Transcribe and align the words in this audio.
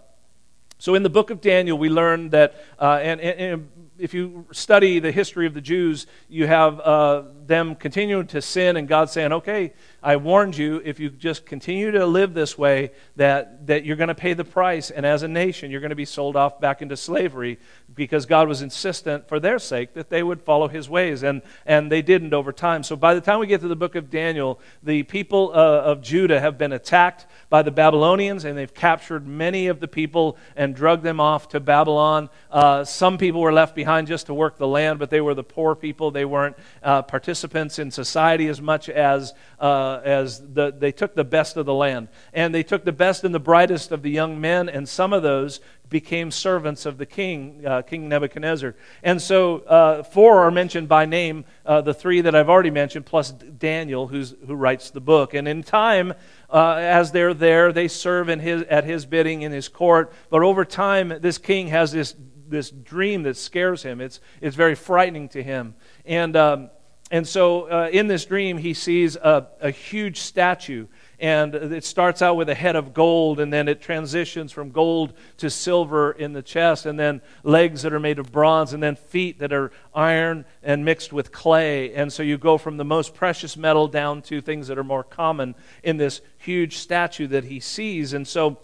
So, 0.81 0.95
in 0.95 1.03
the 1.03 1.11
book 1.11 1.31
of 1.31 1.41
Daniel, 1.41 1.77
we 1.77 1.89
learn 1.89 2.31
that, 2.31 2.55
uh, 2.79 3.01
and, 3.03 3.21
and, 3.21 3.69
if 3.99 4.15
you 4.15 4.47
study 4.53 5.01
the 5.01 5.11
history 5.11 5.47
of 5.47 5.55
the 5.55 5.61
Jews, 5.61 6.07
you 6.29 6.47
have 6.47 6.79
uh, 6.79 7.23
them 7.49 7.75
continuing 7.75 8.27
to 8.29 8.41
sin 8.41 8.77
and 8.77 8.87
God 8.87 9.11
saying, 9.11 9.33
okay, 9.33 9.73
I 10.03 10.17
warned 10.17 10.57
you, 10.57 10.81
if 10.85 11.01
you 11.01 11.11
just 11.11 11.45
continue 11.45 11.91
to 11.91 12.07
live 12.07 12.33
this 12.33 12.57
way, 12.57 12.93
that, 13.17 13.67
that 13.67 13.85
you're 13.85 13.97
going 13.97 14.09
to 14.09 14.15
pay 14.15 14.33
the 14.33 14.45
price. 14.45 14.91
And 14.91 15.05
as 15.05 15.25
a 15.25 15.29
nation, 15.29 15.73
you're 15.73 15.81
going 15.81 15.91
to 15.91 15.97
be 15.97 16.05
sold 16.05 16.37
off 16.37 16.61
back 16.61 16.83
into 16.83 16.97
slavery 16.97 17.59
because 17.95 18.25
God 18.25 18.47
was 18.47 18.63
insistent 18.63 19.29
for 19.29 19.41
their 19.41 19.59
sake 19.59 19.95
that 19.95 20.09
they 20.09 20.23
would 20.23 20.41
follow 20.43 20.69
his 20.69 20.89
ways. 20.89 21.25
And, 21.25 21.43
and 21.67 21.91
they 21.91 22.01
didn't 22.01 22.33
over 22.33 22.53
time. 22.53 22.85
So 22.85 22.95
by 22.95 23.15
the 23.15 23.21
time 23.21 23.41
we 23.41 23.49
get 23.49 23.61
to 23.63 23.69
the 23.69 23.75
book 23.75 23.97
of 23.97 24.09
Daniel, 24.09 24.61
the 24.85 25.03
people 25.03 25.51
uh, 25.53 25.57
of 25.57 26.01
Judah 26.01 26.39
have 26.39 26.59
been 26.59 26.73
attacked 26.73 27.27
by 27.51 27.63
the 27.63 27.73
Babylonians 27.73 28.45
and 28.45 28.57
they've 28.57 28.73
captured 28.73 29.27
many 29.27 29.67
of 29.67 29.81
the 29.81 29.89
people 29.89 30.37
and 30.55 30.77
drugged 30.77 31.03
them 31.03 31.19
off 31.19 31.49
to 31.49 31.61
Babylon. 31.61 32.31
Uh, 32.53 32.85
some 32.85 33.19
people 33.19 33.41
were 33.41 33.53
left 33.53 33.75
behind 33.75 34.07
just 34.07 34.27
to 34.27 34.35
work 34.35 34.59
the 34.59 34.69
land, 34.69 35.01
but 35.01 35.11
they 35.11 35.21
were 35.21 35.35
the 35.35 35.43
poor 35.43 35.75
people. 35.75 36.13
They 36.13 36.25
weren't 36.25 36.57
uh, 36.85 37.03
participants 37.03 37.81
in 37.81 37.91
society 37.91 38.47
as 38.47 38.61
much 38.61 38.89
as 38.89 39.35
uh, 39.61 40.01
as 40.05 40.41
the, 40.53 40.73
they 40.77 40.93
took 40.93 41.15
the 41.15 41.25
best 41.25 41.57
of 41.57 41.67
the 41.67 41.75
land. 41.75 42.09
And 42.33 42.55
they 42.55 42.63
took 42.63 42.85
the 42.85 42.93
best 42.93 43.25
and 43.25 43.35
the 43.35 43.41
brightest 43.41 43.93
of 43.93 44.03
the 44.03 44.11
young 44.11 44.41
men, 44.41 44.69
and 44.69 44.89
some 44.89 45.13
of 45.13 45.23
those 45.23 45.61
became 45.89 46.31
servants 46.31 46.87
of 46.87 46.99
the 46.99 47.07
king, 47.07 47.65
uh, 47.67 47.83
King 47.83 48.09
Nebuchadnezzar. 48.09 48.75
And 49.03 49.21
so 49.21 49.61
uh, 49.61 50.03
four 50.03 50.41
are 50.41 50.51
mentioned 50.51 50.89
by 50.89 51.07
name, 51.07 51.45
uh, 51.65 51.81
the 51.81 51.95
three 51.95 52.21
that 52.21 52.35
I've 52.35 52.49
already 52.49 52.71
mentioned, 52.71 53.07
plus 53.07 53.33
Daniel, 53.33 54.07
who's, 54.07 54.35
who 54.47 54.55
writes 54.55 54.91
the 54.91 55.01
book. 55.01 55.35
And 55.35 55.49
in 55.49 55.63
time, 55.63 56.13
uh, 56.51 56.75
as 56.75 57.13
they're 57.13 57.35
there, 57.35 57.73
they 57.73 57.89
serve 57.89 58.29
in 58.29 58.41
his, 58.41 58.63
at 58.65 58.85
his 58.85 59.07
bidding 59.07 59.43
in 59.43 59.53
his 59.53 59.69
court. 59.69 60.13
But 60.31 60.43
over 60.43 60.65
time, 60.65 61.21
this 61.21 61.39
king 61.39 61.69
has 61.69 61.93
this, 61.93 62.15
this 62.49 62.71
dream 62.71 63.23
that 63.23 63.37
scares 63.37 63.83
him. 63.83 64.01
It's, 64.01 64.21
it's 64.41 64.57
very 64.57 64.75
frightening 64.75 65.29
to 65.31 65.43
him. 65.43 65.75
And 66.05 66.37
um, 66.37 66.71
and 67.11 67.27
so 67.27 67.71
uh, 67.71 67.89
in 67.91 68.07
this 68.07 68.27
dream, 68.27 68.59
he 68.59 68.75
sees 68.75 69.17
a, 69.17 69.47
a, 69.61 69.71
huge 69.71 70.21
statue. 70.21 70.87
And 71.21 71.55
it 71.55 71.83
starts 71.85 72.23
out 72.23 72.37
with 72.37 72.49
a 72.49 72.55
head 72.55 72.77
of 72.77 72.95
gold, 72.95 73.41
and 73.41 73.53
then 73.53 73.67
it 73.67 73.81
transitions 73.81 74.53
from 74.53 74.71
gold 74.71 75.15
to 75.39 75.51
silver 75.51 76.13
in 76.13 76.33
the 76.33 76.43
chest, 76.43 76.87
and 76.87 76.97
then 76.97 77.23
legs 77.43 77.83
that 77.83 77.93
are 77.93 77.99
made 77.99 78.21
of 78.21 78.31
bronze, 78.31 78.73
and 78.73 78.81
then 78.81 78.95
feet 78.95 79.41
that 79.41 79.53
are 79.53 79.73
iron 79.93 80.45
and 80.63 80.85
mixed 80.85 81.13
with 81.13 81.33
clay. 81.33 81.93
And 81.93 82.13
so 82.13 82.23
you 82.23 82.39
go 82.39 82.57
from 82.57 82.77
the 82.77 82.85
most 82.85 83.15
precious 83.15 83.57
metal 83.57 83.89
down 83.89 84.23
to 84.23 84.41
things 84.41 84.69
that 84.69 84.79
are 84.79 84.85
more 84.85 85.03
common 85.03 85.57
in 85.83 85.97
this 85.97 86.21
huge 86.37 86.77
statue 86.77 87.27
that 87.29 87.45
he 87.45 87.59
sees. 87.59 88.13
And 88.13 88.29
so 88.29 88.59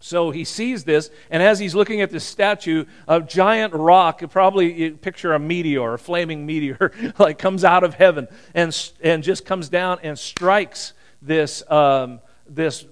so 0.00 0.30
he 0.30 0.44
sees 0.44 0.84
this, 0.84 1.10
and 1.30 1.42
as 1.42 1.58
he's 1.58 1.74
looking 1.74 2.00
at 2.00 2.10
this 2.10 2.24
statue, 2.24 2.84
a 3.08 3.20
giant 3.20 3.74
rock, 3.74 4.22
probably 4.30 4.90
picture 4.90 5.34
a 5.34 5.38
meteor, 5.40 5.94
a 5.94 5.98
flaming 5.98 6.46
meteor, 6.46 6.92
like 7.18 7.38
comes 7.38 7.64
out 7.64 7.82
of 7.82 7.94
heaven 7.94 8.28
and, 8.54 8.92
and 9.02 9.22
just 9.24 9.44
comes 9.44 9.68
down 9.68 9.98
and 10.02 10.16
strikes 10.16 10.92
this, 11.20 11.68
um, 11.70 12.20
this 12.48 12.86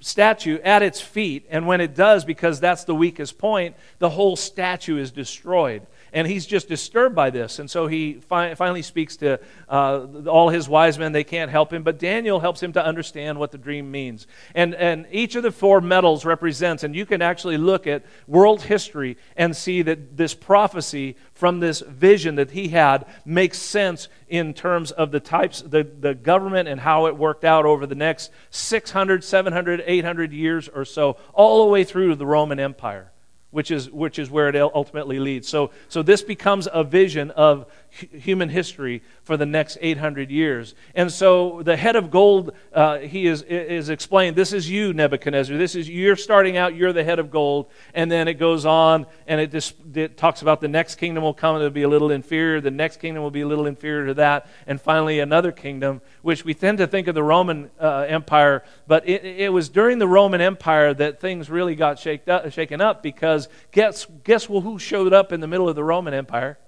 statue 0.00 0.58
at 0.62 0.82
its 0.82 1.00
feet. 1.00 1.46
And 1.48 1.66
when 1.66 1.80
it 1.80 1.94
does, 1.94 2.24
because 2.24 2.60
that's 2.60 2.84
the 2.84 2.94
weakest 2.94 3.38
point, 3.38 3.74
the 3.98 4.10
whole 4.10 4.36
statue 4.36 4.98
is 4.98 5.10
destroyed 5.10 5.86
and 6.12 6.26
he's 6.26 6.46
just 6.46 6.68
disturbed 6.68 7.14
by 7.14 7.30
this. 7.30 7.58
And 7.58 7.70
so 7.70 7.86
he 7.86 8.14
fi- 8.14 8.54
finally 8.54 8.82
speaks 8.82 9.16
to 9.18 9.40
uh, 9.68 10.06
all 10.28 10.50
his 10.50 10.68
wise 10.68 10.98
men. 10.98 11.12
They 11.12 11.24
can't 11.24 11.50
help 11.50 11.72
him, 11.72 11.82
but 11.82 11.98
Daniel 11.98 12.40
helps 12.40 12.62
him 12.62 12.72
to 12.74 12.84
understand 12.84 13.38
what 13.38 13.50
the 13.50 13.58
dream 13.58 13.90
means. 13.90 14.26
And, 14.54 14.74
and 14.74 15.06
each 15.10 15.36
of 15.36 15.42
the 15.42 15.50
four 15.50 15.80
metals 15.80 16.24
represents, 16.24 16.82
and 16.84 16.94
you 16.94 17.06
can 17.06 17.22
actually 17.22 17.56
look 17.56 17.86
at 17.86 18.04
world 18.26 18.62
history 18.62 19.16
and 19.36 19.56
see 19.56 19.82
that 19.82 20.16
this 20.16 20.34
prophecy 20.34 21.16
from 21.32 21.60
this 21.60 21.80
vision 21.80 22.34
that 22.34 22.50
he 22.50 22.68
had 22.68 23.06
makes 23.24 23.58
sense 23.58 24.08
in 24.28 24.52
terms 24.54 24.90
of 24.90 25.12
the 25.12 25.20
types, 25.20 25.62
the, 25.62 25.82
the 25.82 26.14
government 26.14 26.68
and 26.68 26.80
how 26.80 27.06
it 27.06 27.16
worked 27.16 27.44
out 27.44 27.64
over 27.64 27.86
the 27.86 27.94
next 27.94 28.30
600, 28.50 29.24
700, 29.24 29.82
800 29.86 30.32
years 30.32 30.68
or 30.68 30.84
so, 30.84 31.16
all 31.32 31.64
the 31.64 31.70
way 31.70 31.84
through 31.84 32.14
the 32.16 32.26
Roman 32.26 32.60
Empire 32.60 33.11
which 33.52 33.70
is, 33.70 33.90
which 33.90 34.18
is 34.18 34.30
where 34.30 34.48
it 34.48 34.56
ultimately 34.56 35.20
leads. 35.20 35.46
So, 35.46 35.70
so 35.88 36.02
this 36.02 36.22
becomes 36.22 36.66
a 36.72 36.82
vision 36.82 37.30
of 37.30 37.66
human 37.92 38.48
history 38.48 39.02
for 39.22 39.36
the 39.36 39.44
next 39.44 39.76
800 39.80 40.30
years. 40.30 40.74
And 40.94 41.12
so 41.12 41.62
the 41.62 41.76
head 41.76 41.94
of 41.94 42.10
gold, 42.10 42.52
uh, 42.72 42.98
he 42.98 43.26
is, 43.26 43.42
is 43.42 43.90
explained, 43.90 44.34
this 44.34 44.52
is 44.52 44.68
you, 44.68 44.94
Nebuchadnezzar. 44.94 45.56
This 45.56 45.74
is, 45.74 45.88
you're 45.88 46.16
starting 46.16 46.56
out, 46.56 46.74
you're 46.74 46.92
the 46.92 47.04
head 47.04 47.18
of 47.18 47.30
gold. 47.30 47.70
And 47.92 48.10
then 48.10 48.28
it 48.28 48.34
goes 48.34 48.64
on 48.64 49.06
and 49.26 49.40
it, 49.40 49.50
just, 49.50 49.74
it 49.94 50.16
talks 50.16 50.40
about 50.40 50.60
the 50.60 50.68
next 50.68 50.94
kingdom 50.94 51.22
will 51.22 51.34
come, 51.34 51.56
it'll 51.56 51.70
be 51.70 51.82
a 51.82 51.88
little 51.88 52.10
inferior. 52.10 52.60
The 52.60 52.70
next 52.70 52.98
kingdom 52.98 53.22
will 53.22 53.30
be 53.30 53.42
a 53.42 53.46
little 53.46 53.66
inferior 53.66 54.06
to 54.06 54.14
that. 54.14 54.46
And 54.66 54.80
finally, 54.80 55.20
another 55.20 55.52
kingdom, 55.52 56.00
which 56.22 56.44
we 56.44 56.54
tend 56.54 56.78
to 56.78 56.86
think 56.86 57.08
of 57.08 57.14
the 57.14 57.22
Roman 57.22 57.70
uh, 57.78 58.06
Empire, 58.08 58.64
but 58.86 59.06
it, 59.06 59.24
it 59.24 59.52
was 59.52 59.68
during 59.68 59.98
the 59.98 60.08
Roman 60.08 60.40
Empire 60.40 60.94
that 60.94 61.20
things 61.20 61.50
really 61.50 61.74
got 61.74 62.04
up, 62.28 62.52
shaken 62.52 62.80
up 62.80 63.02
because 63.02 63.48
guess, 63.70 64.06
guess 64.24 64.46
who 64.46 64.78
showed 64.78 65.12
up 65.12 65.32
in 65.32 65.40
the 65.40 65.46
middle 65.46 65.68
of 65.68 65.76
the 65.76 65.84
Roman 65.84 66.14
Empire? 66.14 66.58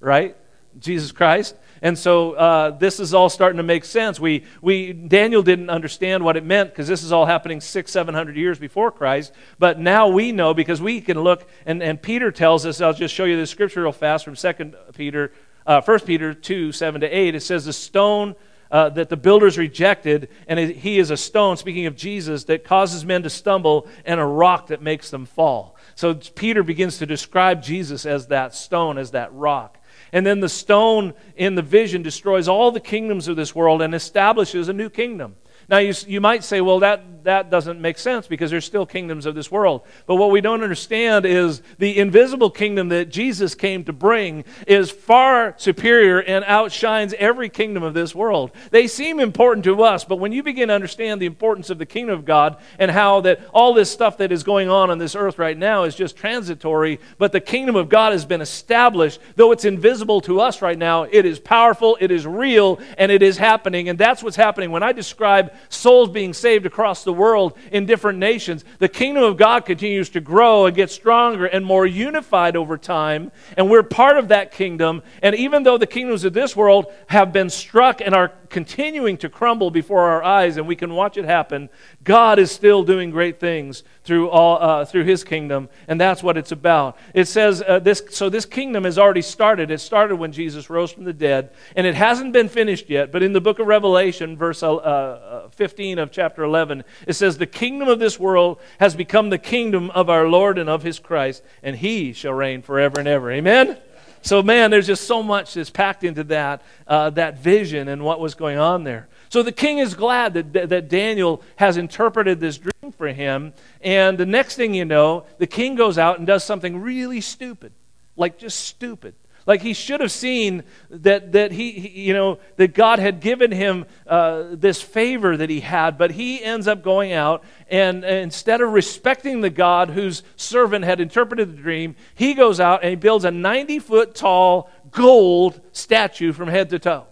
Right? 0.00 0.36
Jesus 0.78 1.12
Christ. 1.12 1.56
And 1.82 1.98
so 1.98 2.32
uh, 2.32 2.70
this 2.70 3.00
is 3.00 3.12
all 3.12 3.28
starting 3.28 3.58
to 3.58 3.62
make 3.62 3.84
sense. 3.84 4.18
We, 4.18 4.44
we, 4.62 4.92
Daniel 4.92 5.42
didn't 5.42 5.70
understand 5.70 6.24
what 6.24 6.36
it 6.36 6.44
meant 6.44 6.70
because 6.70 6.88
this 6.88 7.02
is 7.02 7.12
all 7.12 7.26
happening 7.26 7.60
six, 7.60 7.90
seven 7.92 8.14
hundred 8.14 8.36
years 8.36 8.58
before 8.58 8.90
Christ. 8.90 9.32
But 9.58 9.78
now 9.78 10.08
we 10.08 10.32
know 10.32 10.54
because 10.54 10.80
we 10.80 11.00
can 11.00 11.20
look, 11.20 11.48
and, 11.66 11.82
and 11.82 12.00
Peter 12.00 12.30
tells 12.30 12.64
us, 12.64 12.80
I'll 12.80 12.94
just 12.94 13.14
show 13.14 13.24
you 13.24 13.36
the 13.36 13.46
scripture 13.46 13.82
real 13.82 13.92
fast 13.92 14.24
from 14.24 14.36
2 14.36 14.72
Peter, 14.94 15.32
uh, 15.66 15.82
1 15.82 16.00
Peter 16.00 16.32
2, 16.32 16.72
7 16.72 17.00
to 17.02 17.06
8. 17.06 17.34
It 17.34 17.40
says, 17.40 17.66
The 17.66 17.72
stone 17.72 18.34
uh, 18.70 18.88
that 18.90 19.08
the 19.08 19.16
builders 19.16 19.58
rejected, 19.58 20.28
and 20.48 20.58
he 20.58 20.98
is 20.98 21.10
a 21.10 21.16
stone, 21.16 21.56
speaking 21.56 21.86
of 21.86 21.96
Jesus, 21.96 22.44
that 22.44 22.64
causes 22.64 23.04
men 23.04 23.22
to 23.22 23.30
stumble, 23.30 23.86
and 24.04 24.18
a 24.18 24.24
rock 24.24 24.68
that 24.68 24.82
makes 24.82 25.10
them 25.10 25.26
fall. 25.26 25.76
So 25.94 26.14
Peter 26.14 26.62
begins 26.62 26.98
to 26.98 27.06
describe 27.06 27.62
Jesus 27.62 28.06
as 28.06 28.28
that 28.28 28.54
stone, 28.54 28.98
as 28.98 29.12
that 29.12 29.32
rock. 29.32 29.78
And 30.16 30.24
then 30.24 30.40
the 30.40 30.48
stone 30.48 31.12
in 31.36 31.56
the 31.56 31.62
vision 31.62 32.00
destroys 32.00 32.48
all 32.48 32.70
the 32.70 32.80
kingdoms 32.80 33.28
of 33.28 33.36
this 33.36 33.54
world 33.54 33.82
and 33.82 33.94
establishes 33.94 34.70
a 34.70 34.72
new 34.72 34.88
kingdom. 34.88 35.36
Now, 35.68 35.78
you, 35.78 35.92
you 36.06 36.20
might 36.20 36.44
say, 36.44 36.60
well, 36.60 36.78
that, 36.80 37.24
that 37.24 37.50
doesn't 37.50 37.80
make 37.80 37.98
sense 37.98 38.28
because 38.28 38.52
there's 38.52 38.64
still 38.64 38.86
kingdoms 38.86 39.26
of 39.26 39.34
this 39.34 39.50
world. 39.50 39.82
But 40.06 40.14
what 40.14 40.30
we 40.30 40.40
don't 40.40 40.62
understand 40.62 41.26
is 41.26 41.60
the 41.78 41.98
invisible 41.98 42.50
kingdom 42.50 42.88
that 42.90 43.06
Jesus 43.10 43.56
came 43.56 43.82
to 43.84 43.92
bring 43.92 44.44
is 44.68 44.92
far 44.92 45.54
superior 45.56 46.20
and 46.22 46.44
outshines 46.44 47.14
every 47.18 47.48
kingdom 47.48 47.82
of 47.82 47.94
this 47.94 48.14
world. 48.14 48.52
They 48.70 48.86
seem 48.86 49.18
important 49.18 49.64
to 49.64 49.82
us, 49.82 50.04
but 50.04 50.20
when 50.20 50.30
you 50.30 50.44
begin 50.44 50.68
to 50.68 50.74
understand 50.74 51.20
the 51.20 51.26
importance 51.26 51.68
of 51.68 51.78
the 51.78 51.86
kingdom 51.86 52.16
of 52.16 52.24
God 52.24 52.58
and 52.78 52.88
how 52.88 53.22
that 53.22 53.40
all 53.52 53.74
this 53.74 53.90
stuff 53.90 54.18
that 54.18 54.30
is 54.30 54.44
going 54.44 54.68
on 54.68 54.90
on 54.90 54.98
this 54.98 55.16
earth 55.16 55.36
right 55.36 55.58
now 55.58 55.82
is 55.82 55.96
just 55.96 56.16
transitory, 56.16 57.00
but 57.18 57.32
the 57.32 57.40
kingdom 57.40 57.74
of 57.74 57.88
God 57.88 58.12
has 58.12 58.24
been 58.24 58.40
established, 58.40 59.18
though 59.34 59.50
it's 59.50 59.64
invisible 59.64 60.20
to 60.20 60.40
us 60.40 60.62
right 60.62 60.78
now, 60.78 61.02
it 61.02 61.26
is 61.26 61.40
powerful, 61.40 61.98
it 62.00 62.12
is 62.12 62.24
real, 62.24 62.78
and 62.98 63.10
it 63.10 63.20
is 63.20 63.36
happening. 63.36 63.88
And 63.88 63.98
that's 63.98 64.22
what's 64.22 64.36
happening. 64.36 64.70
When 64.70 64.84
I 64.84 64.92
describe 64.92 65.55
souls 65.68 66.10
being 66.10 66.32
saved 66.32 66.66
across 66.66 67.04
the 67.04 67.12
world 67.12 67.56
in 67.72 67.86
different 67.86 68.18
nations. 68.18 68.64
The 68.78 68.88
kingdom 68.88 69.22
of 69.24 69.36
God 69.36 69.64
continues 69.64 70.08
to 70.10 70.20
grow 70.20 70.66
and 70.66 70.74
get 70.74 70.90
stronger 70.90 71.46
and 71.46 71.64
more 71.64 71.86
unified 71.86 72.56
over 72.56 72.78
time, 72.78 73.32
and 73.56 73.70
we're 73.70 73.82
part 73.82 74.18
of 74.18 74.28
that 74.28 74.52
kingdom. 74.52 75.02
And 75.22 75.34
even 75.34 75.62
though 75.62 75.78
the 75.78 75.86
kingdoms 75.86 76.24
of 76.24 76.32
this 76.32 76.56
world 76.56 76.86
have 77.06 77.32
been 77.32 77.50
struck 77.50 78.00
and 78.00 78.14
are 78.14 78.32
continuing 78.46 79.16
to 79.18 79.28
crumble 79.28 79.70
before 79.70 80.02
our 80.02 80.22
eyes 80.22 80.56
and 80.56 80.66
we 80.66 80.76
can 80.76 80.94
watch 80.94 81.16
it 81.16 81.24
happen, 81.24 81.68
God 82.04 82.38
is 82.38 82.50
still 82.50 82.82
doing 82.82 83.10
great 83.10 83.40
things 83.40 83.82
through, 84.04 84.30
all, 84.30 84.62
uh, 84.62 84.84
through 84.84 85.04
his 85.04 85.24
kingdom, 85.24 85.68
and 85.88 86.00
that's 86.00 86.22
what 86.22 86.36
it's 86.36 86.52
about. 86.52 86.96
It 87.14 87.26
says 87.26 87.62
uh, 87.66 87.78
this, 87.78 88.02
so 88.10 88.28
this 88.28 88.44
kingdom 88.44 88.84
has 88.84 88.98
already 88.98 89.22
started. 89.22 89.70
It 89.70 89.80
started 89.80 90.16
when 90.16 90.32
Jesus 90.32 90.70
rose 90.70 90.92
from 90.92 91.04
the 91.04 91.12
dead, 91.12 91.50
and 91.74 91.86
it 91.86 91.94
hasn't 91.94 92.32
been 92.32 92.48
finished 92.48 92.88
yet, 92.88 93.12
but 93.12 93.22
in 93.22 93.32
the 93.32 93.40
book 93.40 93.58
of 93.58 93.66
Revelation, 93.66 94.36
verse 94.36 94.62
uh, 94.62 94.74
uh 94.76 95.48
15 95.50 95.98
of 95.98 96.10
chapter 96.10 96.42
11, 96.42 96.84
it 97.06 97.14
says, 97.14 97.38
The 97.38 97.46
kingdom 97.46 97.88
of 97.88 97.98
this 97.98 98.18
world 98.18 98.60
has 98.78 98.94
become 98.94 99.30
the 99.30 99.38
kingdom 99.38 99.90
of 99.90 100.10
our 100.10 100.28
Lord 100.28 100.58
and 100.58 100.68
of 100.68 100.82
his 100.82 100.98
Christ, 100.98 101.42
and 101.62 101.76
he 101.76 102.12
shall 102.12 102.32
reign 102.32 102.62
forever 102.62 102.98
and 102.98 103.08
ever. 103.08 103.30
Amen? 103.30 103.78
So, 104.26 104.42
man, 104.42 104.72
there's 104.72 104.88
just 104.88 105.06
so 105.06 105.22
much 105.22 105.54
that's 105.54 105.70
packed 105.70 106.02
into 106.02 106.24
that, 106.24 106.62
uh, 106.88 107.10
that 107.10 107.38
vision 107.38 107.86
and 107.86 108.02
what 108.02 108.18
was 108.18 108.34
going 108.34 108.58
on 108.58 108.82
there. 108.82 109.06
So 109.28 109.44
the 109.44 109.52
king 109.52 109.78
is 109.78 109.94
glad 109.94 110.34
that, 110.34 110.68
that 110.70 110.88
Daniel 110.88 111.42
has 111.54 111.76
interpreted 111.76 112.40
this 112.40 112.58
dream 112.58 112.90
for 112.90 113.06
him. 113.06 113.52
And 113.80 114.18
the 114.18 114.26
next 114.26 114.56
thing 114.56 114.74
you 114.74 114.84
know, 114.84 115.26
the 115.38 115.46
king 115.46 115.76
goes 115.76 115.96
out 115.96 116.18
and 116.18 116.26
does 116.26 116.42
something 116.42 116.82
really 116.82 117.20
stupid. 117.20 117.70
Like 118.16 118.36
just 118.36 118.58
stupid. 118.58 119.14
Like 119.46 119.62
he 119.62 119.74
should 119.74 120.00
have 120.00 120.10
seen 120.10 120.64
that, 120.90 121.32
that 121.32 121.52
he, 121.52 121.70
he 121.72 122.02
you 122.02 122.12
know, 122.12 122.40
that 122.56 122.74
God 122.74 122.98
had 122.98 123.20
given 123.20 123.52
him 123.52 123.86
uh, 124.06 124.44
this 124.50 124.82
favor 124.82 125.36
that 125.36 125.48
he 125.48 125.60
had, 125.60 125.96
but 125.96 126.10
he 126.10 126.42
ends 126.42 126.66
up 126.66 126.82
going 126.82 127.12
out 127.12 127.44
and, 127.68 128.04
and 128.04 128.18
instead 128.18 128.60
of 128.60 128.72
respecting 128.72 129.40
the 129.40 129.50
God 129.50 129.90
whose 129.90 130.24
servant 130.34 130.84
had 130.84 131.00
interpreted 131.00 131.56
the 131.56 131.62
dream, 131.62 131.94
he 132.16 132.34
goes 132.34 132.58
out 132.58 132.82
and 132.82 132.90
he 132.90 132.96
builds 132.96 133.24
a 133.24 133.30
90 133.30 133.78
foot 133.78 134.14
tall 134.16 134.68
gold 134.90 135.60
statue 135.70 136.32
from 136.32 136.48
head 136.48 136.70
to 136.70 136.80
toe. 136.80 137.06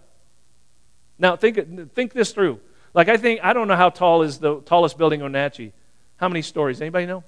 Now 1.17 1.37
think, 1.37 1.93
think 1.93 2.11
this 2.11 2.33
through. 2.33 2.59
Like 2.93 3.07
I 3.07 3.15
think, 3.15 3.39
I 3.43 3.53
don't 3.53 3.69
know 3.69 3.77
how 3.77 3.89
tall 3.89 4.23
is 4.23 4.39
the 4.39 4.59
tallest 4.61 4.97
building 4.97 5.21
on 5.21 5.31
Wenatchee. 5.31 5.71
How 6.17 6.27
many 6.27 6.41
stories? 6.41 6.81
Anybody 6.81 7.05
know? 7.05 7.23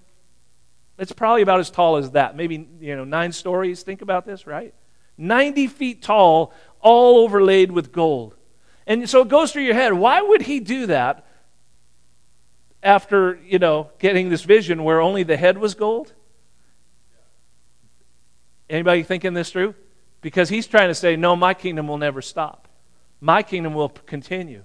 It's 0.97 1.11
probably 1.13 1.43
about 1.43 1.61
as 1.61 1.69
tall 1.69 1.95
as 1.97 2.11
that. 2.11 2.35
Maybe, 2.35 2.67
you 2.81 2.95
know, 2.95 3.05
nine 3.05 3.31
stories. 3.31 3.83
Think 3.83 4.01
about 4.01 4.25
this, 4.25 4.47
right? 4.47 4.73
90 5.17 5.67
feet 5.67 6.01
tall, 6.01 6.53
all 6.81 7.19
overlaid 7.19 7.71
with 7.71 7.91
gold. 7.91 8.35
And 8.85 9.09
so 9.09 9.21
it 9.21 9.27
goes 9.27 9.51
through 9.51 9.63
your 9.63 9.73
head 9.73 9.93
why 9.93 10.21
would 10.21 10.43
he 10.43 10.59
do 10.59 10.85
that 10.87 11.25
after, 12.81 13.39
you 13.45 13.59
know, 13.59 13.89
getting 13.99 14.29
this 14.29 14.43
vision 14.43 14.83
where 14.83 15.01
only 15.01 15.23
the 15.23 15.37
head 15.37 15.57
was 15.57 15.75
gold? 15.75 16.13
Anybody 18.69 19.03
thinking 19.03 19.33
this 19.33 19.51
through? 19.51 19.75
Because 20.21 20.49
he's 20.49 20.67
trying 20.67 20.89
to 20.89 20.95
say, 20.95 21.15
no, 21.15 21.35
my 21.35 21.53
kingdom 21.53 21.87
will 21.87 21.97
never 21.97 22.21
stop. 22.21 22.67
My 23.21 23.43
kingdom 23.43 23.73
will 23.73 23.89
continue. 23.89 24.63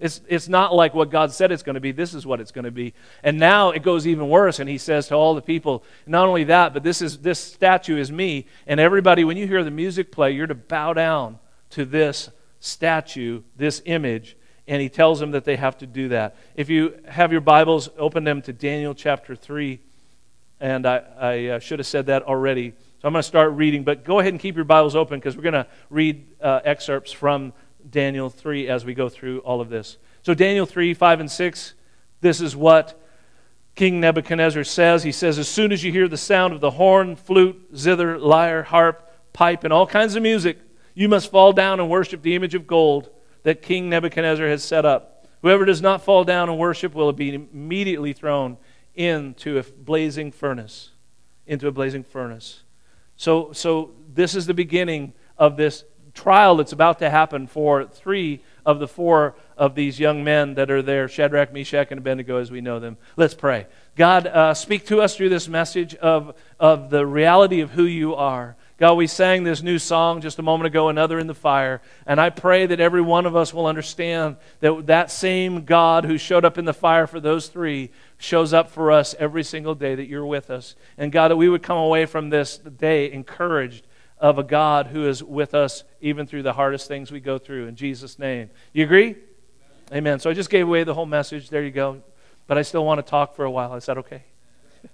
It's, 0.00 0.20
it's 0.28 0.48
not 0.48 0.74
like 0.74 0.94
what 0.94 1.10
God 1.10 1.32
said 1.32 1.50
it's 1.50 1.64
going 1.64 1.74
to 1.74 1.80
be. 1.80 1.90
This 1.90 2.14
is 2.14 2.24
what 2.24 2.40
it's 2.40 2.52
going 2.52 2.66
to 2.66 2.70
be. 2.70 2.94
And 3.24 3.38
now 3.38 3.70
it 3.70 3.82
goes 3.82 4.06
even 4.06 4.28
worse. 4.28 4.60
And 4.60 4.68
he 4.68 4.78
says 4.78 5.08
to 5.08 5.16
all 5.16 5.34
the 5.34 5.42
people, 5.42 5.82
not 6.06 6.28
only 6.28 6.44
that, 6.44 6.72
but 6.72 6.84
this, 6.84 7.02
is, 7.02 7.18
this 7.18 7.40
statue 7.40 7.96
is 7.96 8.12
me. 8.12 8.46
And 8.66 8.78
everybody, 8.78 9.24
when 9.24 9.36
you 9.36 9.48
hear 9.48 9.64
the 9.64 9.72
music 9.72 10.12
play, 10.12 10.30
you're 10.30 10.46
to 10.46 10.54
bow 10.54 10.92
down 10.92 11.40
to 11.70 11.84
this 11.84 12.30
statue, 12.60 13.42
this 13.56 13.82
image. 13.86 14.36
And 14.68 14.80
he 14.80 14.88
tells 14.88 15.18
them 15.18 15.32
that 15.32 15.44
they 15.44 15.56
have 15.56 15.78
to 15.78 15.86
do 15.86 16.10
that. 16.10 16.36
If 16.54 16.70
you 16.70 17.00
have 17.08 17.32
your 17.32 17.40
Bibles, 17.40 17.88
open 17.98 18.22
them 18.22 18.40
to 18.42 18.52
Daniel 18.52 18.94
chapter 18.94 19.34
3. 19.34 19.80
And 20.60 20.86
I, 20.86 21.02
I 21.18 21.46
uh, 21.46 21.58
should 21.58 21.80
have 21.80 21.86
said 21.86 22.06
that 22.06 22.22
already. 22.22 22.70
So 23.00 23.08
I'm 23.08 23.12
going 23.12 23.22
to 23.22 23.28
start 23.28 23.52
reading. 23.52 23.82
But 23.82 24.04
go 24.04 24.20
ahead 24.20 24.32
and 24.32 24.40
keep 24.40 24.54
your 24.54 24.64
Bibles 24.64 24.94
open 24.94 25.18
because 25.18 25.36
we're 25.36 25.42
going 25.42 25.54
to 25.54 25.66
read 25.90 26.24
uh, 26.40 26.60
excerpts 26.64 27.10
from 27.10 27.52
Daniel 27.90 28.30
3 28.30 28.68
as 28.68 28.84
we 28.84 28.94
go 28.94 29.08
through 29.08 29.40
all 29.40 29.60
of 29.60 29.68
this. 29.68 29.96
So, 30.22 30.34
Daniel 30.34 30.66
3, 30.66 30.94
5, 30.94 31.20
and 31.20 31.30
6, 31.30 31.74
this 32.20 32.40
is 32.40 32.56
what 32.56 33.00
King 33.74 34.00
Nebuchadnezzar 34.00 34.64
says. 34.64 35.02
He 35.04 35.12
says, 35.12 35.38
As 35.38 35.48
soon 35.48 35.72
as 35.72 35.84
you 35.84 35.92
hear 35.92 36.08
the 36.08 36.16
sound 36.16 36.52
of 36.52 36.60
the 36.60 36.72
horn, 36.72 37.16
flute, 37.16 37.76
zither, 37.76 38.18
lyre, 38.18 38.64
harp, 38.64 39.10
pipe, 39.32 39.64
and 39.64 39.72
all 39.72 39.86
kinds 39.86 40.16
of 40.16 40.22
music, 40.22 40.58
you 40.94 41.08
must 41.08 41.30
fall 41.30 41.52
down 41.52 41.78
and 41.78 41.88
worship 41.88 42.22
the 42.22 42.34
image 42.34 42.54
of 42.54 42.66
gold 42.66 43.10
that 43.44 43.62
King 43.62 43.88
Nebuchadnezzar 43.88 44.46
has 44.48 44.64
set 44.64 44.84
up. 44.84 45.26
Whoever 45.42 45.64
does 45.64 45.80
not 45.80 46.02
fall 46.02 46.24
down 46.24 46.48
and 46.48 46.58
worship 46.58 46.94
will 46.94 47.12
be 47.12 47.34
immediately 47.34 48.12
thrown 48.12 48.56
into 48.94 49.58
a 49.58 49.62
blazing 49.62 50.32
furnace. 50.32 50.90
Into 51.46 51.68
a 51.68 51.72
blazing 51.72 52.02
furnace. 52.02 52.64
So, 53.16 53.52
so 53.52 53.92
this 54.12 54.34
is 54.34 54.46
the 54.46 54.54
beginning 54.54 55.12
of 55.38 55.56
this 55.56 55.84
trial 56.18 56.56
that's 56.56 56.72
about 56.72 56.98
to 56.98 57.08
happen 57.08 57.46
for 57.46 57.84
three 57.84 58.40
of 58.66 58.80
the 58.80 58.88
four 58.88 59.36
of 59.56 59.76
these 59.76 60.00
young 60.00 60.24
men 60.24 60.54
that 60.54 60.68
are 60.68 60.82
there 60.82 61.06
Shadrach, 61.06 61.52
Meshach, 61.52 61.88
and 61.90 61.98
Abednego 61.98 62.38
as 62.38 62.50
we 62.50 62.60
know 62.60 62.80
them. 62.80 62.96
Let's 63.16 63.34
pray. 63.34 63.66
God, 63.94 64.26
uh, 64.26 64.54
speak 64.54 64.86
to 64.86 65.00
us 65.00 65.16
through 65.16 65.28
this 65.28 65.46
message 65.46 65.94
of, 65.94 66.34
of 66.58 66.90
the 66.90 67.06
reality 67.06 67.60
of 67.60 67.70
who 67.70 67.84
you 67.84 68.16
are. 68.16 68.56
God, 68.78 68.94
we 68.94 69.06
sang 69.06 69.42
this 69.42 69.62
new 69.62 69.78
song 69.78 70.20
just 70.20 70.38
a 70.38 70.42
moment 70.42 70.66
ago, 70.66 70.88
Another 70.88 71.18
in 71.18 71.26
the 71.28 71.34
Fire. 71.34 71.80
And 72.06 72.20
I 72.20 72.30
pray 72.30 72.66
that 72.66 72.78
every 72.78 73.00
one 73.00 73.26
of 73.26 73.34
us 73.34 73.54
will 73.54 73.66
understand 73.66 74.36
that 74.60 74.86
that 74.86 75.10
same 75.10 75.64
God 75.64 76.04
who 76.04 76.18
showed 76.18 76.44
up 76.44 76.58
in 76.58 76.64
the 76.64 76.74
fire 76.74 77.08
for 77.08 77.18
those 77.18 77.48
three 77.48 77.90
shows 78.18 78.52
up 78.52 78.70
for 78.70 78.92
us 78.92 79.16
every 79.18 79.42
single 79.42 79.74
day 79.74 79.94
that 79.96 80.06
you're 80.06 80.26
with 80.26 80.50
us. 80.50 80.76
And 80.96 81.10
God, 81.10 81.28
that 81.28 81.36
we 81.36 81.48
would 81.48 81.62
come 81.62 81.78
away 81.78 82.06
from 82.06 82.30
this 82.30 82.58
day 82.58 83.10
encouraged 83.10 83.84
of 84.20 84.38
a 84.38 84.42
God 84.42 84.88
who 84.88 85.06
is 85.06 85.22
with 85.22 85.54
us 85.54 85.84
even 86.00 86.26
through 86.26 86.42
the 86.42 86.52
hardest 86.52 86.88
things 86.88 87.12
we 87.12 87.20
go 87.20 87.38
through. 87.38 87.66
In 87.66 87.76
Jesus' 87.76 88.18
name. 88.18 88.50
You 88.72 88.84
agree? 88.84 89.10
Amen. 89.10 89.18
Amen. 89.92 90.18
So 90.18 90.30
I 90.30 90.34
just 90.34 90.50
gave 90.50 90.66
away 90.66 90.84
the 90.84 90.94
whole 90.94 91.06
message. 91.06 91.50
There 91.50 91.62
you 91.62 91.70
go. 91.70 92.02
But 92.46 92.58
I 92.58 92.62
still 92.62 92.84
want 92.84 92.98
to 92.98 93.08
talk 93.08 93.36
for 93.36 93.44
a 93.44 93.50
while. 93.50 93.74
Is 93.74 93.86
that 93.86 93.98
okay? 93.98 94.24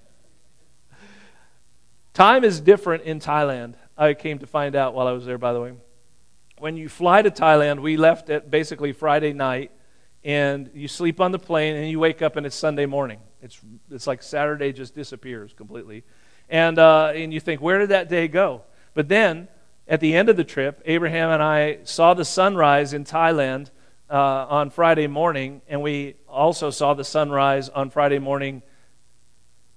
Time 2.14 2.44
is 2.44 2.60
different 2.60 3.04
in 3.04 3.20
Thailand. 3.20 3.74
I 3.96 4.14
came 4.14 4.40
to 4.40 4.46
find 4.46 4.74
out 4.74 4.92
while 4.92 5.06
I 5.06 5.12
was 5.12 5.24
there, 5.24 5.38
by 5.38 5.52
the 5.52 5.60
way. 5.60 5.72
When 6.58 6.76
you 6.76 6.88
fly 6.88 7.22
to 7.22 7.30
Thailand, 7.30 7.80
we 7.80 7.96
left 7.96 8.28
at 8.28 8.50
basically 8.50 8.92
Friday 8.92 9.32
night, 9.32 9.70
and 10.24 10.70
you 10.74 10.88
sleep 10.88 11.20
on 11.20 11.32
the 11.32 11.38
plane, 11.38 11.76
and 11.76 11.88
you 11.88 12.00
wake 12.00 12.22
up, 12.22 12.36
and 12.36 12.44
it's 12.44 12.56
Sunday 12.56 12.86
morning. 12.86 13.20
It's, 13.40 13.60
it's 13.90 14.06
like 14.06 14.22
Saturday 14.22 14.72
just 14.72 14.94
disappears 14.94 15.52
completely. 15.52 16.02
And, 16.48 16.78
uh, 16.78 17.12
and 17.14 17.32
you 17.32 17.40
think, 17.40 17.60
where 17.60 17.78
did 17.78 17.90
that 17.90 18.08
day 18.08 18.28
go? 18.28 18.62
But 18.94 19.08
then, 19.08 19.48
at 19.86 20.00
the 20.00 20.14
end 20.14 20.28
of 20.28 20.36
the 20.36 20.44
trip, 20.44 20.80
Abraham 20.86 21.30
and 21.30 21.42
I 21.42 21.78
saw 21.84 22.14
the 22.14 22.24
sunrise 22.24 22.94
in 22.94 23.04
Thailand 23.04 23.70
uh, 24.08 24.16
on 24.48 24.70
Friday 24.70 25.08
morning, 25.08 25.60
and 25.68 25.82
we 25.82 26.14
also 26.28 26.70
saw 26.70 26.94
the 26.94 27.04
sunrise 27.04 27.68
on 27.68 27.90
Friday 27.90 28.18
morning. 28.18 28.62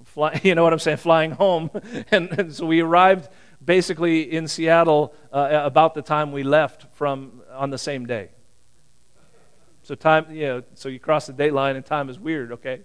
Fly, 0.05 0.39
you 0.43 0.55
know 0.55 0.63
what 0.63 0.71
I'm 0.71 0.79
saying? 0.79 0.97
Flying 0.97 1.31
home, 1.31 1.71
and, 2.11 2.29
and 2.39 2.53
so 2.53 2.65
we 2.65 2.81
arrived 2.81 3.29
basically 3.63 4.31
in 4.31 4.47
Seattle 4.47 5.13
uh, 5.33 5.61
about 5.63 5.95
the 5.95 6.01
time 6.01 6.31
we 6.31 6.43
left 6.43 6.85
from 6.93 7.41
on 7.51 7.71
the 7.71 7.77
same 7.77 8.05
day. 8.05 8.29
So 9.81 9.95
time, 9.95 10.27
you 10.29 10.45
know, 10.45 10.63
so 10.73 10.89
you 10.89 10.99
cross 10.99 11.27
the 11.27 11.33
date 11.33 11.53
line, 11.53 11.75
and 11.75 11.85
time 11.85 12.09
is 12.09 12.19
weird, 12.19 12.51
okay? 12.53 12.81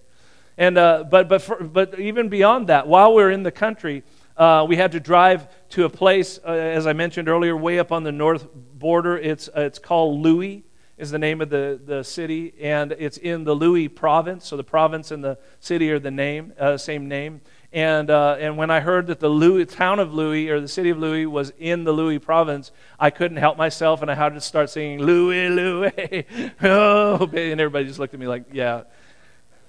And 0.57 0.79
uh, 0.79 1.05
but 1.09 1.29
but 1.29 1.43
for, 1.43 1.63
but 1.63 1.99
even 1.99 2.29
beyond 2.29 2.69
that, 2.69 2.87
while 2.87 3.15
we're 3.15 3.31
in 3.31 3.43
the 3.43 3.51
country 3.51 4.03
uh, 4.37 4.65
we 4.69 4.77
had 4.77 4.93
to 4.93 5.01
drive 5.01 5.49
to 5.71 5.85
a 5.85 5.89
place, 5.89 6.39
uh, 6.45 6.51
as 6.51 6.87
I 6.87 6.93
mentioned 6.93 7.29
earlier, 7.29 7.57
way 7.57 7.79
up 7.79 7.93
on 7.93 8.03
the 8.03 8.13
north 8.13 8.47
border. 8.55 9.17
It's, 9.19 9.49
uh, 9.49 9.63
it's 9.63 9.79
called 9.79 10.21
Louis, 10.21 10.65
is 10.97 11.11
the 11.11 11.19
name 11.19 11.41
of 11.41 11.51
the, 11.51 11.81
the 11.85 12.03
city, 12.03 12.55
and 12.61 12.93
it's 12.93 13.19
in 13.19 13.45
the 13.45 13.55
Louis 13.55 13.89
province. 13.89 14.47
So 14.47 14.57
the 14.57 14.65
province 14.65 15.11
and 15.11 15.23
the 15.23 15.39
city 15.61 15.91
are 15.91 15.99
the 15.99 16.11
name, 16.11 16.53
uh, 16.59 16.77
same 16.77 17.09
name. 17.09 17.41
And, 17.73 18.11
uh, 18.11 18.37
and 18.39 18.59
when 18.59 18.71
I 18.71 18.81
heard 18.81 19.07
that 19.07 19.19
the 19.19 19.31
Louis, 19.31 19.65
town 19.65 19.99
of 19.99 20.13
Louis, 20.13 20.51
or 20.51 20.61
the 20.61 20.69
city 20.69 20.91
of 20.91 20.99
Louis, 20.99 21.25
was 21.25 21.53
in 21.59 21.85
the 21.85 21.93
Louis 21.93 22.19
province, 22.19 22.71
I 23.01 23.11
couldn't 23.11 23.39
help 23.39 23.57
myself, 23.57 24.03
and 24.03 24.11
I 24.11 24.15
had 24.15 24.35
to 24.35 24.41
start 24.41 24.69
singing, 24.69 25.01
Louis, 25.01 25.49
Louis, 25.49 26.27
oh, 26.63 27.27
and 27.27 27.61
everybody 27.61 27.87
just 27.87 27.99
looked 27.99 28.13
at 28.13 28.21
me 28.21 28.27
like, 28.27 28.45
yeah. 28.53 28.83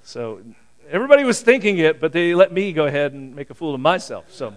So 0.03 0.41
Everybody 0.89 1.23
was 1.23 1.41
thinking 1.41 1.77
it, 1.77 2.01
but 2.01 2.11
they 2.11 2.35
let 2.35 2.51
me 2.51 2.73
go 2.73 2.85
ahead 2.85 3.13
and 3.13 3.35
make 3.35 3.49
a 3.49 3.53
fool 3.53 3.73
of 3.73 3.79
myself. 3.79 4.25
So, 4.29 4.55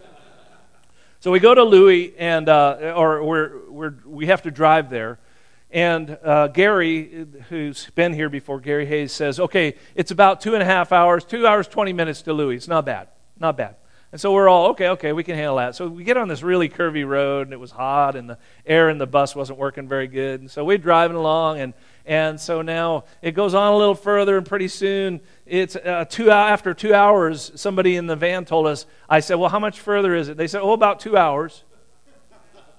so 1.20 1.30
we 1.30 1.38
go 1.38 1.54
to 1.54 1.62
Louis, 1.62 2.14
and 2.18 2.48
uh, 2.48 2.94
or 2.96 3.22
we're, 3.22 3.70
we're, 3.70 3.94
we 4.04 4.26
have 4.26 4.42
to 4.42 4.50
drive 4.50 4.90
there. 4.90 5.18
And 5.70 6.18
uh, 6.24 6.48
Gary, 6.48 7.26
who's 7.48 7.90
been 7.94 8.12
here 8.12 8.28
before, 8.28 8.60
Gary 8.60 8.86
Hayes 8.86 9.12
says, 9.12 9.38
okay, 9.38 9.74
it's 9.94 10.10
about 10.10 10.40
two 10.40 10.54
and 10.54 10.62
a 10.62 10.66
half 10.66 10.90
hours, 10.90 11.24
two 11.24 11.46
hours, 11.46 11.68
20 11.68 11.92
minutes 11.92 12.22
to 12.22 12.32
Louis. 12.32 12.56
It's 12.56 12.68
not 12.68 12.84
bad. 12.84 13.08
Not 13.38 13.56
bad. 13.56 13.76
And 14.10 14.20
so 14.20 14.32
we're 14.32 14.48
all, 14.48 14.68
okay, 14.68 14.88
okay, 14.90 15.12
we 15.12 15.22
can 15.22 15.36
handle 15.36 15.56
that. 15.56 15.74
So 15.74 15.88
we 15.88 16.02
get 16.04 16.16
on 16.16 16.28
this 16.28 16.42
really 16.42 16.68
curvy 16.68 17.06
road, 17.06 17.46
and 17.46 17.52
it 17.52 17.60
was 17.60 17.70
hot, 17.70 18.16
and 18.16 18.30
the 18.30 18.38
air 18.64 18.88
in 18.88 18.98
the 18.98 19.06
bus 19.06 19.36
wasn't 19.36 19.58
working 19.58 19.88
very 19.88 20.06
good. 20.06 20.40
And 20.40 20.50
so 20.50 20.64
we're 20.64 20.78
driving 20.78 21.16
along, 21.16 21.60
and, 21.60 21.74
and 22.06 22.40
so 22.40 22.62
now 22.62 23.04
it 23.20 23.32
goes 23.32 23.52
on 23.52 23.72
a 23.72 23.76
little 23.76 23.94
further, 23.94 24.38
and 24.38 24.46
pretty 24.46 24.68
soon 24.68 25.20
it's 25.44 25.74
uh, 25.76 26.04
two 26.08 26.30
after 26.30 26.72
two 26.72 26.94
hours. 26.94 27.50
Somebody 27.56 27.96
in 27.96 28.06
the 28.06 28.16
van 28.16 28.44
told 28.44 28.66
us. 28.66 28.86
I 29.08 29.20
said, 29.20 29.34
"Well, 29.34 29.50
how 29.50 29.58
much 29.58 29.80
further 29.80 30.14
is 30.14 30.28
it?" 30.28 30.36
They 30.36 30.46
said, 30.46 30.60
"Oh, 30.62 30.72
about 30.72 31.00
two 31.00 31.16
hours." 31.16 31.64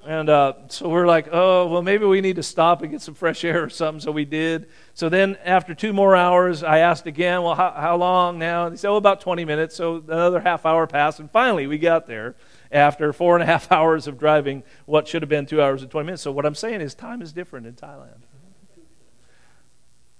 And 0.08 0.30
uh, 0.30 0.54
so 0.70 0.88
we're 0.88 1.06
like, 1.06 1.28
oh, 1.34 1.68
well, 1.68 1.82
maybe 1.82 2.06
we 2.06 2.22
need 2.22 2.38
to 2.38 2.44
stop 2.44 2.82
and 2.82 2.90
get 2.90 3.02
some 3.02 3.14
fresh 3.14 3.44
air 3.44 3.66
or 3.66 3.70
something. 3.70 4.00
So 4.00 4.10
we 4.10 4.24
did. 4.24 4.70
So 4.94 5.10
then 5.10 5.38
after 5.44 5.76
two 5.76 5.92
more 5.92 6.16
hours, 6.16 6.64
I 6.64 6.78
asked 6.78 7.08
again, 7.08 7.44
well, 7.44 7.56
how, 7.56 7.72
how 7.72 7.98
long 7.98 8.40
now? 8.40 8.68
And 8.68 8.74
they 8.74 8.78
said, 8.78 8.90
oh, 8.90 8.96
about 8.96 9.20
20 9.20 9.44
minutes. 9.44 9.76
So 9.76 9.98
another 9.98 10.40
half 10.40 10.66
hour 10.66 10.88
passed. 10.88 11.20
And 11.20 11.30
finally, 11.30 11.68
we 11.68 11.78
got 11.78 12.08
there 12.08 12.36
after 12.72 13.12
four 13.12 13.36
and 13.36 13.44
a 13.44 13.46
half 13.46 13.70
hours 13.72 14.08
of 14.08 14.18
driving 14.18 14.64
what 14.86 15.10
should 15.10 15.24
have 15.24 15.30
been 15.30 15.46
two 15.46 15.62
hours 15.62 15.82
and 15.82 15.92
20 15.92 16.06
minutes. 16.06 16.24
So 16.24 16.32
what 16.32 16.46
I'm 16.46 16.56
saying 16.56 16.80
is 16.80 16.96
time 16.96 17.22
is 17.22 17.34
different 17.34 17.68
in 17.68 17.74
Thailand. 17.74 18.22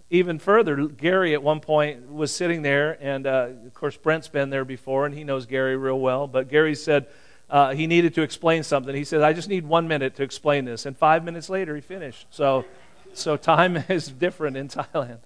Even 0.10 0.40
further, 0.40 0.88
Gary 0.88 1.34
at 1.34 1.44
one 1.44 1.60
point 1.60 2.12
was 2.12 2.34
sitting 2.34 2.62
there, 2.62 2.98
and 3.02 3.28
uh, 3.28 3.50
of 3.66 3.74
course, 3.74 3.98
Brent's 3.98 4.30
been 4.30 4.50
there 4.50 4.64
before, 4.64 5.06
and 5.06 5.14
he 5.14 5.26
knows 5.26 5.46
Gary 5.46 5.76
real 5.76 6.00
well. 6.00 6.28
But 6.28 6.48
Gary 6.48 6.76
said, 6.76 7.08
uh, 7.50 7.74
he 7.74 7.88
needed 7.88 8.14
to 8.16 8.22
explain 8.22 8.64
something. 8.64 8.96
He 8.96 9.04
said, 9.04 9.22
I 9.22 9.34
just 9.34 9.50
need 9.50 9.66
one 9.66 9.88
minute 9.88 10.16
to 10.16 10.24
explain 10.24 10.66
this. 10.66 10.86
And 10.86 10.98
five 10.98 11.24
minutes 11.24 11.50
later, 11.50 11.76
he 11.76 11.82
finished. 11.82 12.28
So, 12.30 12.66
so 13.14 13.36
time 13.38 13.78
is 13.90 14.08
different 14.08 14.58
in 14.58 14.70
Thailand. 14.70 15.20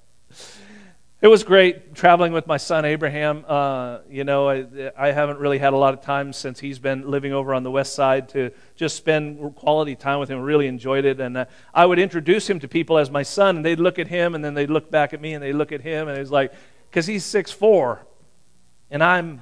It 1.22 1.28
was 1.28 1.44
great 1.44 1.94
traveling 1.94 2.34
with 2.34 2.48
my 2.48 2.58
son 2.58 2.84
Abraham. 2.84 3.46
Uh, 3.48 4.00
you 4.10 4.24
know, 4.24 4.50
I, 4.50 4.66
I, 4.98 5.12
haven't 5.12 5.38
really 5.38 5.60
had 5.60 5.72
a 5.72 5.78
lot 5.78 5.94
of 5.94 6.02
time 6.02 6.34
since 6.34 6.60
he's 6.60 6.80
been 6.80 7.12
living 7.12 7.32
over 7.32 7.54
on 7.54 7.62
the 7.62 7.70
west 7.70 7.94
side 7.94 8.28
to 8.30 8.50
just 8.76 8.96
spend 8.96 9.54
quality 9.54 9.96
time 9.96 10.20
with 10.20 10.32
him. 10.32 10.42
Really 10.42 10.66
enjoyed 10.66 11.06
it, 11.06 11.20
and 11.20 11.38
uh, 11.38 11.46
I 11.76 11.86
would 11.86 12.00
introduce 12.00 12.50
him 12.50 12.60
to 12.62 12.68
people 12.68 12.98
as 12.98 13.12
my 13.12 13.22
son, 13.22 13.58
and 13.58 13.64
they'd 13.64 13.80
look 13.80 14.00
at 14.00 14.08
him, 14.08 14.34
and 14.34 14.44
then 14.44 14.56
they'd 14.56 14.72
look 14.72 14.90
back 14.90 15.14
at 15.14 15.22
me, 15.22 15.36
and 15.36 15.44
they'd 15.44 15.54
look 15.54 15.72
at 15.72 15.82
him, 15.82 16.08
and 16.08 16.18
it 16.18 16.22
was 16.22 16.32
like, 16.32 16.54
because 16.90 17.06
he's 17.06 17.24
six 17.24 17.52
four, 17.52 18.04
and 18.90 19.04
I'm 19.04 19.42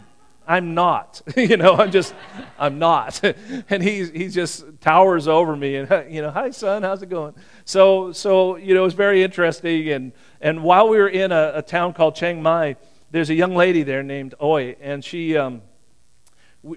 I'm 0.49 0.73
not. 0.73 1.21
you 1.37 1.57
know, 1.57 1.75
I'm 1.75 1.91
just, 1.91 2.15
I'm 2.57 2.79
not. 2.79 3.23
and 3.69 3.83
he, 3.83 4.05
he 4.05 4.27
just 4.29 4.65
towers 4.81 5.27
over 5.27 5.55
me 5.55 5.75
and, 5.75 5.87
you 6.13 6.23
know, 6.23 6.31
hi, 6.31 6.49
son, 6.49 6.81
how's 6.81 7.03
it 7.03 7.09
going? 7.09 7.35
So, 7.65 8.11
so 8.11 8.55
you 8.55 8.73
know, 8.73 8.81
it 8.81 8.85
was 8.85 8.95
very 8.95 9.23
interesting. 9.23 9.89
And, 9.89 10.11
and 10.41 10.63
while 10.63 10.89
we 10.89 10.97
were 10.97 11.07
in 11.07 11.31
a, 11.31 11.51
a 11.55 11.61
town 11.61 11.93
called 11.93 12.15
Chiang 12.15 12.41
Mai, 12.41 12.77
there's 13.11 13.29
a 13.29 13.35
young 13.35 13.55
lady 13.55 13.83
there 13.83 14.01
named 14.01 14.33
Oi, 14.41 14.75
and 14.81 15.05
she, 15.05 15.37
um, 15.37 15.61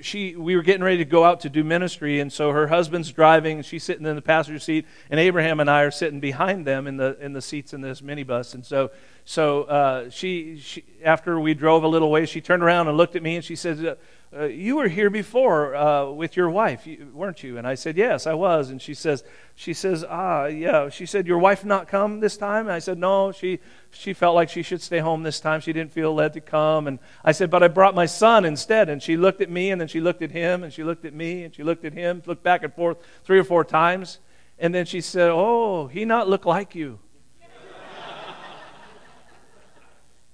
she, 0.00 0.36
we 0.36 0.54
were 0.54 0.62
getting 0.62 0.84
ready 0.84 0.98
to 0.98 1.04
go 1.04 1.24
out 1.24 1.40
to 1.40 1.50
do 1.50 1.64
ministry, 1.64 2.20
and 2.20 2.32
so 2.32 2.52
her 2.52 2.68
husband's 2.68 3.10
driving, 3.10 3.56
and 3.58 3.66
she's 3.66 3.82
sitting 3.82 4.06
in 4.06 4.14
the 4.14 4.22
passenger 4.22 4.60
seat, 4.60 4.86
and 5.10 5.18
Abraham 5.18 5.58
and 5.60 5.68
I 5.68 5.82
are 5.82 5.90
sitting 5.90 6.20
behind 6.20 6.66
them 6.66 6.86
in 6.86 6.96
the, 6.96 7.16
in 7.20 7.32
the 7.32 7.42
seats 7.42 7.72
in 7.72 7.80
this 7.80 8.00
minibus. 8.00 8.54
And 8.54 8.64
so 8.64 8.90
so 9.24 9.64
uh, 9.64 10.10
she, 10.10 10.58
she, 10.58 10.84
after 11.04 11.38
we 11.38 11.54
drove 11.54 11.84
a 11.84 11.88
little 11.88 12.10
way, 12.10 12.26
she 12.26 12.40
turned 12.40 12.62
around 12.62 12.88
and 12.88 12.96
looked 12.96 13.16
at 13.16 13.22
me 13.22 13.36
and 13.36 13.44
she 13.44 13.56
said, 13.56 13.96
uh, 14.36 14.44
"You 14.44 14.76
were 14.76 14.88
here 14.88 15.10
before 15.10 15.74
uh, 15.74 16.10
with 16.10 16.36
your 16.36 16.50
wife, 16.50 16.86
weren't 17.12 17.42
you?" 17.42 17.58
And 17.58 17.66
I 17.66 17.74
said, 17.74 17.96
"Yes, 17.96 18.26
I 18.26 18.34
was." 18.34 18.70
And 18.70 18.80
she 18.80 18.94
says, 18.94 19.24
"She 19.54 19.74
says, 19.74 20.04
ah, 20.08 20.46
yeah." 20.46 20.88
She 20.88 21.06
said, 21.06 21.26
"Your 21.26 21.38
wife 21.38 21.64
not 21.64 21.88
come 21.88 22.20
this 22.20 22.36
time?" 22.36 22.66
And 22.66 22.72
I 22.72 22.78
said, 22.78 22.98
"No, 22.98 23.32
she 23.32 23.60
she 23.90 24.12
felt 24.12 24.34
like 24.34 24.48
she 24.48 24.62
should 24.62 24.80
stay 24.80 24.98
home 24.98 25.22
this 25.22 25.40
time. 25.40 25.60
She 25.60 25.72
didn't 25.72 25.92
feel 25.92 26.14
led 26.14 26.32
to 26.34 26.40
come." 26.40 26.86
And 26.86 26.98
I 27.24 27.32
said, 27.32 27.50
"But 27.50 27.62
I 27.62 27.68
brought 27.68 27.94
my 27.94 28.06
son 28.06 28.44
instead." 28.44 28.88
And 28.88 29.02
she 29.02 29.16
looked 29.16 29.40
at 29.40 29.50
me 29.50 29.70
and 29.70 29.80
then 29.80 29.88
she 29.88 30.00
looked 30.00 30.22
at 30.22 30.30
him 30.30 30.62
and 30.62 30.72
she 30.72 30.84
looked 30.84 31.04
at 31.04 31.14
me 31.14 31.44
and 31.44 31.54
she 31.54 31.62
looked 31.62 31.84
at 31.84 31.92
him, 31.92 32.22
looked 32.26 32.42
back 32.42 32.62
and 32.62 32.72
forth 32.74 32.98
three 33.24 33.38
or 33.38 33.44
four 33.44 33.64
times, 33.64 34.18
and 34.58 34.74
then 34.74 34.86
she 34.86 35.00
said, 35.00 35.30
"Oh, 35.30 35.86
he 35.86 36.04
not 36.04 36.28
look 36.28 36.46
like 36.46 36.74
you." 36.74 36.98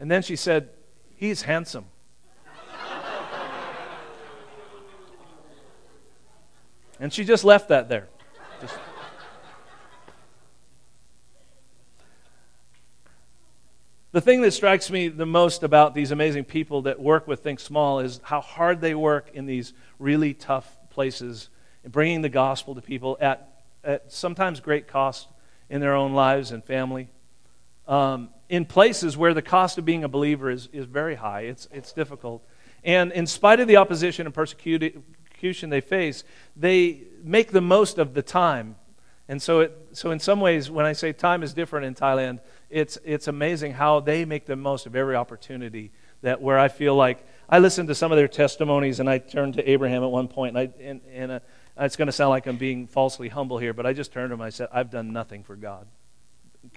And 0.00 0.10
then 0.10 0.22
she 0.22 0.36
said, 0.36 0.70
He's 1.16 1.42
handsome. 1.42 1.86
And 7.00 7.12
she 7.12 7.24
just 7.24 7.44
left 7.44 7.68
that 7.68 7.88
there. 7.88 8.08
Just... 8.60 8.74
The 14.12 14.20
thing 14.20 14.40
that 14.42 14.52
strikes 14.52 14.90
me 14.90 15.08
the 15.08 15.26
most 15.26 15.62
about 15.62 15.94
these 15.94 16.10
amazing 16.10 16.44
people 16.44 16.82
that 16.82 16.98
work 16.98 17.28
with 17.28 17.40
Think 17.40 17.60
Small 17.60 18.00
is 18.00 18.20
how 18.22 18.40
hard 18.40 18.80
they 18.80 18.94
work 18.94 19.30
in 19.34 19.46
these 19.46 19.74
really 19.98 20.34
tough 20.34 20.76
places, 20.90 21.50
bringing 21.86 22.22
the 22.22 22.28
gospel 22.28 22.74
to 22.74 22.80
people 22.80 23.18
at, 23.20 23.62
at 23.84 24.10
sometimes 24.10 24.60
great 24.60 24.88
cost 24.88 25.28
in 25.68 25.80
their 25.80 25.94
own 25.94 26.14
lives 26.14 26.52
and 26.52 26.64
family 26.64 27.10
um, 27.88 28.28
in 28.48 28.64
places 28.64 29.16
where 29.16 29.34
the 29.34 29.42
cost 29.42 29.78
of 29.78 29.84
being 29.84 30.04
a 30.04 30.08
believer 30.08 30.50
is, 30.50 30.68
is 30.72 30.84
very 30.84 31.14
high. 31.14 31.42
It's, 31.42 31.66
it's 31.72 31.92
difficult. 31.92 32.46
And 32.84 33.10
in 33.12 33.26
spite 33.26 33.60
of 33.60 33.66
the 33.66 33.76
opposition 33.76 34.26
and 34.26 34.34
persecution 35.38 35.71
they 35.71 35.80
face, 35.80 36.25
they 36.57 37.02
make 37.23 37.52
the 37.52 37.61
most 37.61 37.99
of 37.99 38.14
the 38.14 38.23
time. 38.23 38.75
And 39.28 39.40
so, 39.40 39.61
it, 39.61 39.88
so 39.92 40.11
in 40.11 40.18
some 40.18 40.40
ways, 40.40 40.71
when 40.71 40.85
I 40.85 40.95
say 40.95 41.12
time 41.12 41.42
is 41.42 41.54
different 41.54 41.87
in 41.87 41.95
Thailand, 41.95 42.40
it's, 42.71 42.99
it's 43.04 43.28
amazing 43.28 43.75
how 43.75 44.00
they 44.00 44.25
make 44.25 44.47
the 44.47 44.57
most 44.57 44.87
of 44.87 44.97
every 44.97 45.14
opportunity 45.14 45.92
that 46.23 46.42
where 46.42 46.59
I 46.59 46.68
feel 46.68 46.97
like 46.97 47.25
I 47.49 47.61
listened 47.61 47.88
to 47.88 47.95
some 47.95 48.11
of 48.11 48.16
their 48.16 48.28
testimonies 48.28 48.99
and 49.00 49.09
I 49.09 49.18
turned 49.18 49.54
to 49.54 49.71
Abraham 49.71 50.02
at 50.02 50.11
one 50.11 50.26
point 50.28 50.57
and, 50.57 50.59
I, 50.59 50.83
and, 50.83 51.00
and 51.12 51.33
uh, 51.33 51.40
it's 51.78 51.95
going 51.95 52.07
to 52.07 52.12
sound 52.12 52.30
like 52.30 52.47
I'm 52.47 52.57
being 52.57 52.88
falsely 52.88 53.28
humble 53.28 53.59
here, 53.59 53.73
but 53.73 53.87
I 53.87 53.92
just 53.92 54.12
turned 54.12 54.30
to 54.30 54.35
him 54.35 54.40
and 54.40 54.47
I 54.47 54.50
said, 54.50 54.68
I've 54.73 54.90
done 54.90 55.12
nothing 55.12 55.45
for 55.45 55.54
God 55.54 55.87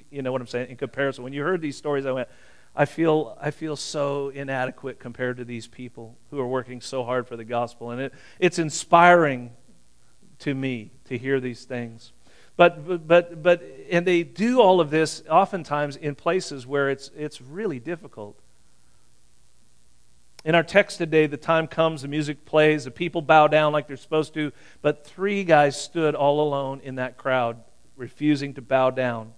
you 0.10 0.22
know 0.22 0.32
what 0.32 0.42
I'm 0.42 0.48
saying, 0.48 0.70
in 0.70 0.78
comparison. 0.78 1.24
When 1.24 1.34
you 1.34 1.44
heard 1.44 1.62
these 1.62 1.78
stories, 1.78 2.06
I 2.06 2.12
went, 2.12 2.30
I 2.76 2.86
feel, 2.86 3.38
I 3.40 3.52
feel 3.52 3.76
so 3.76 4.30
inadequate 4.30 5.00
compared 5.00 5.38
to 5.38 5.46
these 5.46 5.68
people 5.68 6.18
who 6.30 6.40
are 6.40 6.48
working 6.48 6.80
so 6.80 7.04
hard 7.04 7.28
for 7.28 7.36
the 7.36 7.44
gospel. 7.44 7.92
And 7.92 8.02
it, 8.02 8.14
it's 8.40 8.60
inspiring 8.60 9.52
to 10.40 10.54
me 10.54 10.92
to 11.06 11.18
hear 11.18 11.40
these 11.40 11.66
things. 11.66 12.14
But, 12.56 13.08
but, 13.08 13.42
but, 13.42 13.64
and 13.90 14.06
they 14.06 14.24
do 14.24 14.62
all 14.62 14.80
of 14.80 14.90
this 14.90 15.24
oftentimes 15.30 15.96
in 15.96 16.16
places 16.16 16.66
where 16.66 16.90
it's, 16.90 17.12
it's 17.16 17.42
really 17.42 17.80
difficult. 17.80 18.40
In 20.44 20.56
our 20.56 20.64
text 20.64 20.98
today, 20.98 21.28
the 21.28 21.38
time 21.38 21.68
comes, 21.68 22.02
the 22.02 22.08
music 22.08 22.46
plays, 22.46 22.86
the 22.86 22.92
people 22.92 23.22
bow 23.22 23.48
down 23.48 23.74
like 23.74 23.88
they're 23.88 23.98
supposed 23.98 24.34
to, 24.34 24.52
but 24.82 25.06
three 25.06 25.44
guys 25.44 25.80
stood 25.80 26.16
all 26.16 26.42
alone 26.42 26.82
in 26.84 26.96
that 26.96 27.18
crowd, 27.18 27.58
refusing 27.96 28.54
to 28.56 28.62
bow 28.62 28.90
down. 28.90 29.34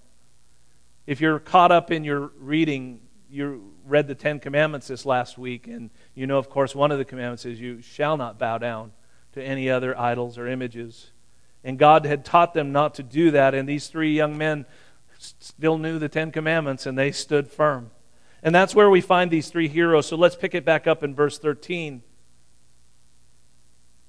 If 1.05 1.19
you're 1.19 1.39
caught 1.39 1.71
up 1.71 1.91
in 1.91 2.05
your 2.05 2.31
reading, 2.39 3.01
you 3.33 3.73
read 3.85 4.07
the 4.07 4.13
Ten 4.15 4.39
Commandments 4.39 4.87
this 4.87 5.05
last 5.05 5.39
week, 5.39 5.67
and 5.67 5.89
you 6.13 6.27
know, 6.27 6.37
of 6.37 6.49
course, 6.49 6.75
one 6.75 6.91
of 6.91 6.99
the 6.99 7.05
commandments 7.05 7.45
is 7.45 7.59
you 7.59 7.81
shall 7.81 8.15
not 8.15 8.37
bow 8.37 8.59
down 8.59 8.91
to 9.33 9.43
any 9.43 9.69
other 9.69 9.99
idols 9.99 10.37
or 10.37 10.47
images. 10.47 11.09
And 11.63 11.79
God 11.79 12.05
had 12.05 12.23
taught 12.23 12.53
them 12.53 12.71
not 12.71 12.93
to 12.95 13.03
do 13.03 13.31
that, 13.31 13.55
and 13.55 13.67
these 13.67 13.87
three 13.87 14.15
young 14.15 14.37
men 14.37 14.65
still 15.17 15.79
knew 15.79 15.97
the 15.97 16.09
Ten 16.09 16.31
Commandments, 16.31 16.85
and 16.85 16.95
they 16.95 17.11
stood 17.11 17.47
firm. 17.47 17.89
And 18.43 18.53
that's 18.53 18.75
where 18.75 18.89
we 18.89 19.01
find 19.01 19.31
these 19.31 19.49
three 19.49 19.67
heroes. 19.67 20.05
So 20.05 20.15
let's 20.15 20.35
pick 20.35 20.53
it 20.53 20.65
back 20.65 20.85
up 20.85 21.03
in 21.03 21.15
verse 21.15 21.39
13. 21.39 22.03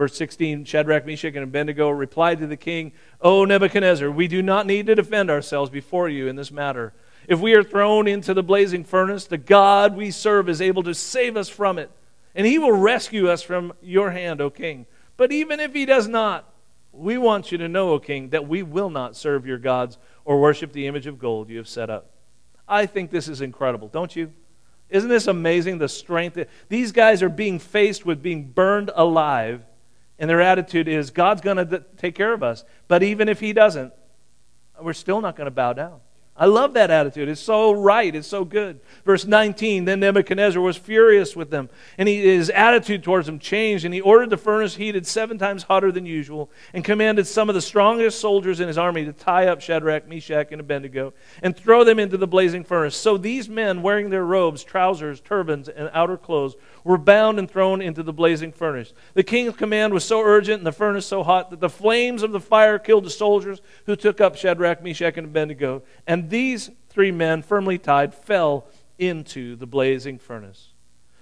Verse 0.00 0.16
16 0.16 0.64
Shadrach, 0.64 1.04
Meshach, 1.04 1.34
and 1.34 1.44
Abednego 1.44 1.90
replied 1.90 2.38
to 2.38 2.46
the 2.46 2.56
king, 2.56 2.92
O 3.20 3.44
Nebuchadnezzar, 3.44 4.10
we 4.10 4.28
do 4.28 4.40
not 4.40 4.66
need 4.66 4.86
to 4.86 4.94
defend 4.94 5.28
ourselves 5.28 5.68
before 5.68 6.08
you 6.08 6.26
in 6.26 6.36
this 6.36 6.50
matter. 6.50 6.94
If 7.28 7.38
we 7.38 7.52
are 7.52 7.62
thrown 7.62 8.08
into 8.08 8.32
the 8.32 8.42
blazing 8.42 8.82
furnace, 8.82 9.26
the 9.26 9.36
God 9.36 9.94
we 9.94 10.10
serve 10.10 10.48
is 10.48 10.62
able 10.62 10.82
to 10.84 10.94
save 10.94 11.36
us 11.36 11.50
from 11.50 11.78
it, 11.78 11.90
and 12.34 12.46
he 12.46 12.58
will 12.58 12.72
rescue 12.72 13.28
us 13.28 13.42
from 13.42 13.74
your 13.82 14.12
hand, 14.12 14.40
O 14.40 14.48
king. 14.48 14.86
But 15.18 15.32
even 15.32 15.60
if 15.60 15.74
he 15.74 15.84
does 15.84 16.08
not, 16.08 16.50
we 16.92 17.18
want 17.18 17.52
you 17.52 17.58
to 17.58 17.68
know, 17.68 17.90
O 17.90 17.98
king, 17.98 18.30
that 18.30 18.48
we 18.48 18.62
will 18.62 18.88
not 18.88 19.16
serve 19.16 19.44
your 19.44 19.58
gods 19.58 19.98
or 20.24 20.40
worship 20.40 20.72
the 20.72 20.86
image 20.86 21.06
of 21.06 21.18
gold 21.18 21.50
you 21.50 21.58
have 21.58 21.68
set 21.68 21.90
up. 21.90 22.08
I 22.66 22.86
think 22.86 23.10
this 23.10 23.28
is 23.28 23.42
incredible, 23.42 23.88
don't 23.88 24.16
you? 24.16 24.32
Isn't 24.88 25.10
this 25.10 25.26
amazing 25.26 25.76
the 25.76 25.90
strength? 25.90 26.36
That, 26.36 26.48
these 26.70 26.90
guys 26.90 27.22
are 27.22 27.28
being 27.28 27.58
faced 27.58 28.06
with 28.06 28.22
being 28.22 28.44
burned 28.50 28.90
alive 28.94 29.66
and 30.20 30.30
their 30.30 30.40
attitude 30.40 30.86
is, 30.86 31.10
God's 31.10 31.40
going 31.40 31.56
to 31.56 31.82
take 31.96 32.14
care 32.14 32.32
of 32.32 32.44
us. 32.44 32.62
But 32.86 33.02
even 33.02 33.28
if 33.28 33.40
He 33.40 33.52
doesn't, 33.52 33.92
we're 34.80 34.92
still 34.92 35.20
not 35.20 35.34
going 35.34 35.46
to 35.46 35.50
bow 35.50 35.72
down. 35.72 36.00
I 36.40 36.46
love 36.46 36.72
that 36.72 36.90
attitude. 36.90 37.28
It's 37.28 37.40
so 37.40 37.72
right. 37.72 38.14
It's 38.14 38.26
so 38.26 38.46
good. 38.46 38.80
Verse 39.04 39.26
19 39.26 39.84
Then 39.84 40.00
Nebuchadnezzar 40.00 40.62
was 40.62 40.78
furious 40.78 41.36
with 41.36 41.50
them, 41.50 41.68
and 41.98 42.08
he, 42.08 42.22
his 42.22 42.48
attitude 42.48 43.02
towards 43.02 43.26
them 43.26 43.38
changed, 43.38 43.84
and 43.84 43.92
he 43.92 44.00
ordered 44.00 44.30
the 44.30 44.38
furnace 44.38 44.76
heated 44.76 45.06
seven 45.06 45.36
times 45.36 45.64
hotter 45.64 45.92
than 45.92 46.06
usual, 46.06 46.50
and 46.72 46.82
commanded 46.82 47.26
some 47.26 47.50
of 47.50 47.54
the 47.54 47.60
strongest 47.60 48.20
soldiers 48.20 48.58
in 48.58 48.68
his 48.68 48.78
army 48.78 49.04
to 49.04 49.12
tie 49.12 49.48
up 49.48 49.60
Shadrach, 49.60 50.08
Meshach, 50.08 50.48
and 50.50 50.62
Abednego, 50.62 51.12
and 51.42 51.54
throw 51.54 51.84
them 51.84 51.98
into 51.98 52.16
the 52.16 52.26
blazing 52.26 52.64
furnace. 52.64 52.96
So 52.96 53.18
these 53.18 53.50
men, 53.50 53.82
wearing 53.82 54.08
their 54.08 54.24
robes, 54.24 54.64
trousers, 54.64 55.20
turbans, 55.20 55.68
and 55.68 55.90
outer 55.92 56.16
clothes, 56.16 56.56
were 56.84 56.98
bound 56.98 57.38
and 57.38 57.50
thrown 57.50 57.82
into 57.82 58.02
the 58.02 58.12
blazing 58.12 58.52
furnace. 58.52 58.92
The 59.14 59.22
king's 59.22 59.56
command 59.56 59.92
was 59.92 60.04
so 60.04 60.20
urgent 60.22 60.58
and 60.58 60.66
the 60.66 60.72
furnace 60.72 61.06
so 61.06 61.22
hot 61.22 61.50
that 61.50 61.60
the 61.60 61.68
flames 61.68 62.22
of 62.22 62.32
the 62.32 62.40
fire 62.40 62.78
killed 62.78 63.04
the 63.04 63.10
soldiers 63.10 63.60
who 63.86 63.96
took 63.96 64.20
up 64.20 64.36
Shadrach, 64.36 64.82
Meshach, 64.82 65.16
and 65.16 65.26
Abednego. 65.26 65.82
And 66.06 66.30
these 66.30 66.70
three 66.88 67.10
men, 67.12 67.42
firmly 67.42 67.78
tied, 67.78 68.14
fell 68.14 68.66
into 68.98 69.56
the 69.56 69.66
blazing 69.66 70.18
furnace. 70.18 70.68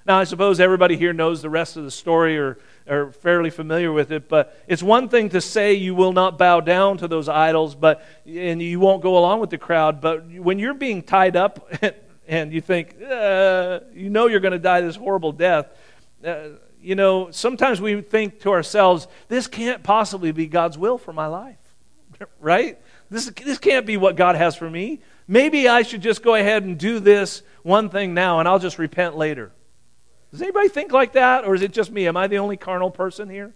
Now, 0.09 0.19
I 0.19 0.25
suppose 0.25 0.59
everybody 0.59 0.97
here 0.97 1.13
knows 1.13 1.43
the 1.43 1.51
rest 1.51 1.77
of 1.77 1.85
the 1.85 1.91
story 1.91 2.39
or 2.39 2.59
are 2.89 3.13
fairly 3.13 3.51
familiar 3.51 3.93
with 3.93 4.11
it, 4.11 4.27
but 4.27 4.59
it's 4.67 4.83
one 4.83 5.11
thing 5.11 5.29
to 5.31 5.41
say 5.43 5.75
you 5.75 5.95
will 5.95 6.15
not 6.15 6.39
bow 6.39 6.61
down 6.61 6.97
to 6.99 7.09
those 7.09 7.29
idols 7.29 7.75
but, 7.75 8.03
and 8.27 8.63
you 8.63 8.81
won't 8.81 9.03
go 9.03 9.19
along 9.19 9.41
with 9.41 9.51
the 9.51 9.59
crowd, 9.59 10.01
but 10.01 10.27
when 10.27 10.59
you're 10.59 10.73
being 10.73 11.03
tied 11.03 11.37
up 11.37 11.71
and 12.29 12.53
you 12.53 12.61
think, 12.61 12.95
uh, 13.03 13.81
you 13.95 14.11
know 14.11 14.27
you're 14.27 14.41
going 14.41 14.53
to 14.53 14.59
die 14.59 14.83
this 14.83 14.97
horrible 14.97 15.33
death, 15.33 15.67
uh, 16.25 16.51
you 16.81 16.95
know, 16.95 17.31
sometimes 17.31 17.81
we 17.81 18.01
think 18.03 18.41
to 18.41 18.51
ourselves, 18.51 19.09
this 19.29 19.47
can't 19.49 19.83
possibly 19.83 20.31
be 20.31 20.47
God's 20.47 20.79
will 20.79 20.99
for 20.99 21.13
my 21.13 21.27
life, 21.27 21.57
right? 22.41 22.79
This, 23.11 23.31
this 23.31 23.59
can't 23.59 23.87
be 23.87 23.97
what 23.97 24.15
God 24.15 24.37
has 24.37 24.55
for 24.55 24.69
me. 24.69 25.01
Maybe 25.27 25.69
I 25.69 25.83
should 25.83 26.03
just 26.03 26.23
go 26.23 26.35
ahead 26.35 26.63
and 26.63 26.79
do 26.79 27.01
this 27.01 27.43
one 27.63 27.89
thing 27.89 28.15
now 28.15 28.39
and 28.39 28.47
I'll 28.49 28.59
just 28.59 28.79
repent 28.79 29.17
later. 29.17 29.51
Does 30.31 30.43
anybody 30.43 30.69
think 30.69 30.93
like 30.93 31.13
that? 31.13 31.45
Or 31.45 31.55
is 31.55 31.63
it 31.63 31.73
just 31.73 31.91
me? 31.91 32.07
Am 32.07 32.17
I 32.17 32.27
the 32.27 32.39
only 32.39 32.59
carnal 32.59 32.91
person 32.91 33.31
here? 33.31 33.55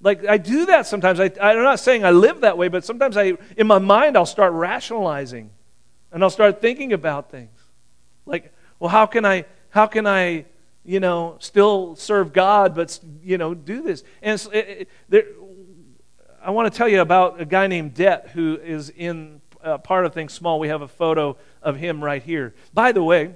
Like, 0.00 0.26
I 0.26 0.38
do 0.38 0.66
that 0.66 0.86
sometimes. 0.86 1.20
I, 1.20 1.30
I'm 1.40 1.62
not 1.62 1.80
saying 1.80 2.04
I 2.04 2.10
live 2.10 2.40
that 2.40 2.58
way, 2.58 2.68
but 2.68 2.84
sometimes 2.84 3.16
I, 3.16 3.34
in 3.56 3.66
my 3.66 3.78
mind, 3.78 4.16
I'll 4.16 4.26
start 4.26 4.52
rationalizing 4.52 5.50
and 6.12 6.22
I'll 6.22 6.30
start 6.30 6.60
thinking 6.60 6.92
about 6.92 7.30
things. 7.30 7.55
Like, 8.26 8.52
well, 8.78 8.90
how 8.90 9.06
can 9.06 9.24
I, 9.24 9.46
how 9.70 9.86
can 9.86 10.06
I, 10.06 10.44
you 10.84 11.00
know, 11.00 11.36
still 11.40 11.96
serve 11.96 12.32
God, 12.32 12.74
but, 12.74 12.98
you 13.22 13.38
know, 13.38 13.54
do 13.54 13.82
this? 13.82 14.04
And 14.20 14.40
it, 14.52 14.68
it, 14.68 14.88
there, 15.08 15.24
I 16.42 16.50
want 16.50 16.72
to 16.72 16.76
tell 16.76 16.88
you 16.88 17.00
about 17.00 17.40
a 17.40 17.44
guy 17.44 17.66
named 17.66 17.94
Det 17.94 18.30
who 18.34 18.58
is 18.62 18.90
in 18.90 19.40
uh, 19.62 19.78
part 19.78 20.06
of 20.06 20.14
Think 20.14 20.30
Small. 20.30 20.60
We 20.60 20.68
have 20.68 20.82
a 20.82 20.88
photo 20.88 21.36
of 21.62 21.76
him 21.76 22.02
right 22.04 22.22
here. 22.22 22.54
By 22.74 22.92
the 22.92 23.02
way, 23.02 23.34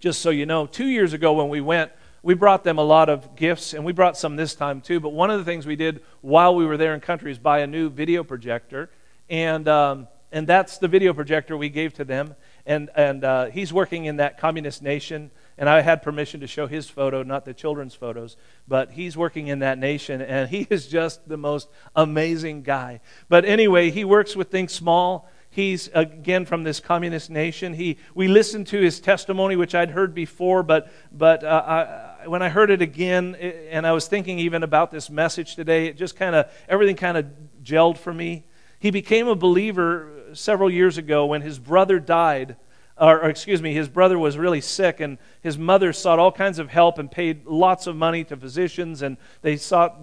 just 0.00 0.20
so 0.20 0.30
you 0.30 0.46
know, 0.46 0.66
two 0.66 0.86
years 0.86 1.12
ago 1.12 1.32
when 1.32 1.48
we 1.48 1.60
went, 1.60 1.92
we 2.22 2.34
brought 2.34 2.64
them 2.64 2.78
a 2.78 2.82
lot 2.82 3.08
of 3.08 3.36
gifts, 3.36 3.72
and 3.72 3.84
we 3.84 3.92
brought 3.92 4.16
some 4.16 4.36
this 4.36 4.54
time 4.54 4.80
too. 4.80 5.00
But 5.00 5.10
one 5.10 5.30
of 5.30 5.38
the 5.38 5.44
things 5.44 5.66
we 5.66 5.76
did 5.76 6.02
while 6.20 6.54
we 6.54 6.66
were 6.66 6.76
there 6.76 6.94
in 6.94 7.00
country 7.00 7.30
is 7.30 7.38
buy 7.38 7.60
a 7.60 7.66
new 7.66 7.88
video 7.88 8.24
projector, 8.24 8.90
and 9.30 9.66
um, 9.68 10.08
and 10.32 10.46
that's 10.46 10.78
the 10.78 10.88
video 10.88 11.14
projector 11.14 11.56
we 11.56 11.68
gave 11.68 11.94
to 11.94 12.04
them 12.04 12.34
and, 12.68 12.90
and 12.94 13.24
uh, 13.24 13.46
he's 13.46 13.72
working 13.72 14.04
in 14.04 14.18
that 14.18 14.38
communist 14.38 14.82
nation. 14.82 15.30
And 15.56 15.68
I 15.68 15.80
had 15.80 16.02
permission 16.02 16.40
to 16.40 16.46
show 16.46 16.68
his 16.68 16.88
photo, 16.88 17.24
not 17.24 17.44
the 17.44 17.54
children's 17.54 17.94
photos, 17.94 18.36
but 18.68 18.92
he's 18.92 19.16
working 19.16 19.48
in 19.48 19.58
that 19.58 19.78
nation, 19.78 20.22
and 20.22 20.48
he 20.48 20.68
is 20.70 20.86
just 20.86 21.28
the 21.28 21.36
most 21.36 21.68
amazing 21.96 22.62
guy. 22.62 23.00
But 23.28 23.44
anyway, 23.44 23.90
he 23.90 24.04
works 24.04 24.36
with 24.36 24.50
Think 24.50 24.70
Small. 24.70 25.28
He's 25.50 25.88
again 25.94 26.44
from 26.44 26.62
this 26.62 26.78
communist 26.78 27.30
nation. 27.30 27.74
He, 27.74 27.96
we 28.14 28.28
listened 28.28 28.68
to 28.68 28.80
his 28.80 29.00
testimony, 29.00 29.56
which 29.56 29.74
I'd 29.74 29.90
heard 29.90 30.14
before, 30.14 30.62
but, 30.62 30.92
but 31.10 31.42
uh, 31.42 32.16
I, 32.22 32.28
when 32.28 32.42
I 32.42 32.50
heard 32.50 32.70
it 32.70 32.82
again, 32.82 33.34
and 33.34 33.86
I 33.86 33.92
was 33.92 34.06
thinking 34.06 34.38
even 34.38 34.62
about 34.62 34.90
this 34.92 35.10
message 35.10 35.56
today, 35.56 35.86
it 35.86 35.96
just 35.96 36.16
kind 36.16 36.36
of, 36.36 36.52
everything 36.68 36.96
kind 36.96 37.16
of 37.16 37.26
gelled 37.64 37.96
for 37.98 38.12
me. 38.14 38.44
He 38.78 38.92
became 38.92 39.26
a 39.26 39.34
believer 39.34 40.17
several 40.32 40.70
years 40.70 40.98
ago 40.98 41.26
when 41.26 41.42
his 41.42 41.58
brother 41.58 41.98
died, 41.98 42.56
or, 42.96 43.22
or, 43.22 43.28
excuse 43.28 43.62
me, 43.62 43.72
his 43.72 43.88
brother 43.88 44.18
was 44.18 44.36
really 44.36 44.60
sick, 44.60 45.00
and 45.00 45.18
his 45.40 45.56
mother 45.56 45.92
sought 45.92 46.18
all 46.18 46.32
kinds 46.32 46.58
of 46.58 46.68
help 46.70 46.98
and 46.98 47.10
paid 47.10 47.46
lots 47.46 47.86
of 47.86 47.96
money 47.96 48.24
to 48.24 48.36
physicians, 48.36 49.02
and 49.02 49.16
they 49.42 49.56
sought 49.56 50.00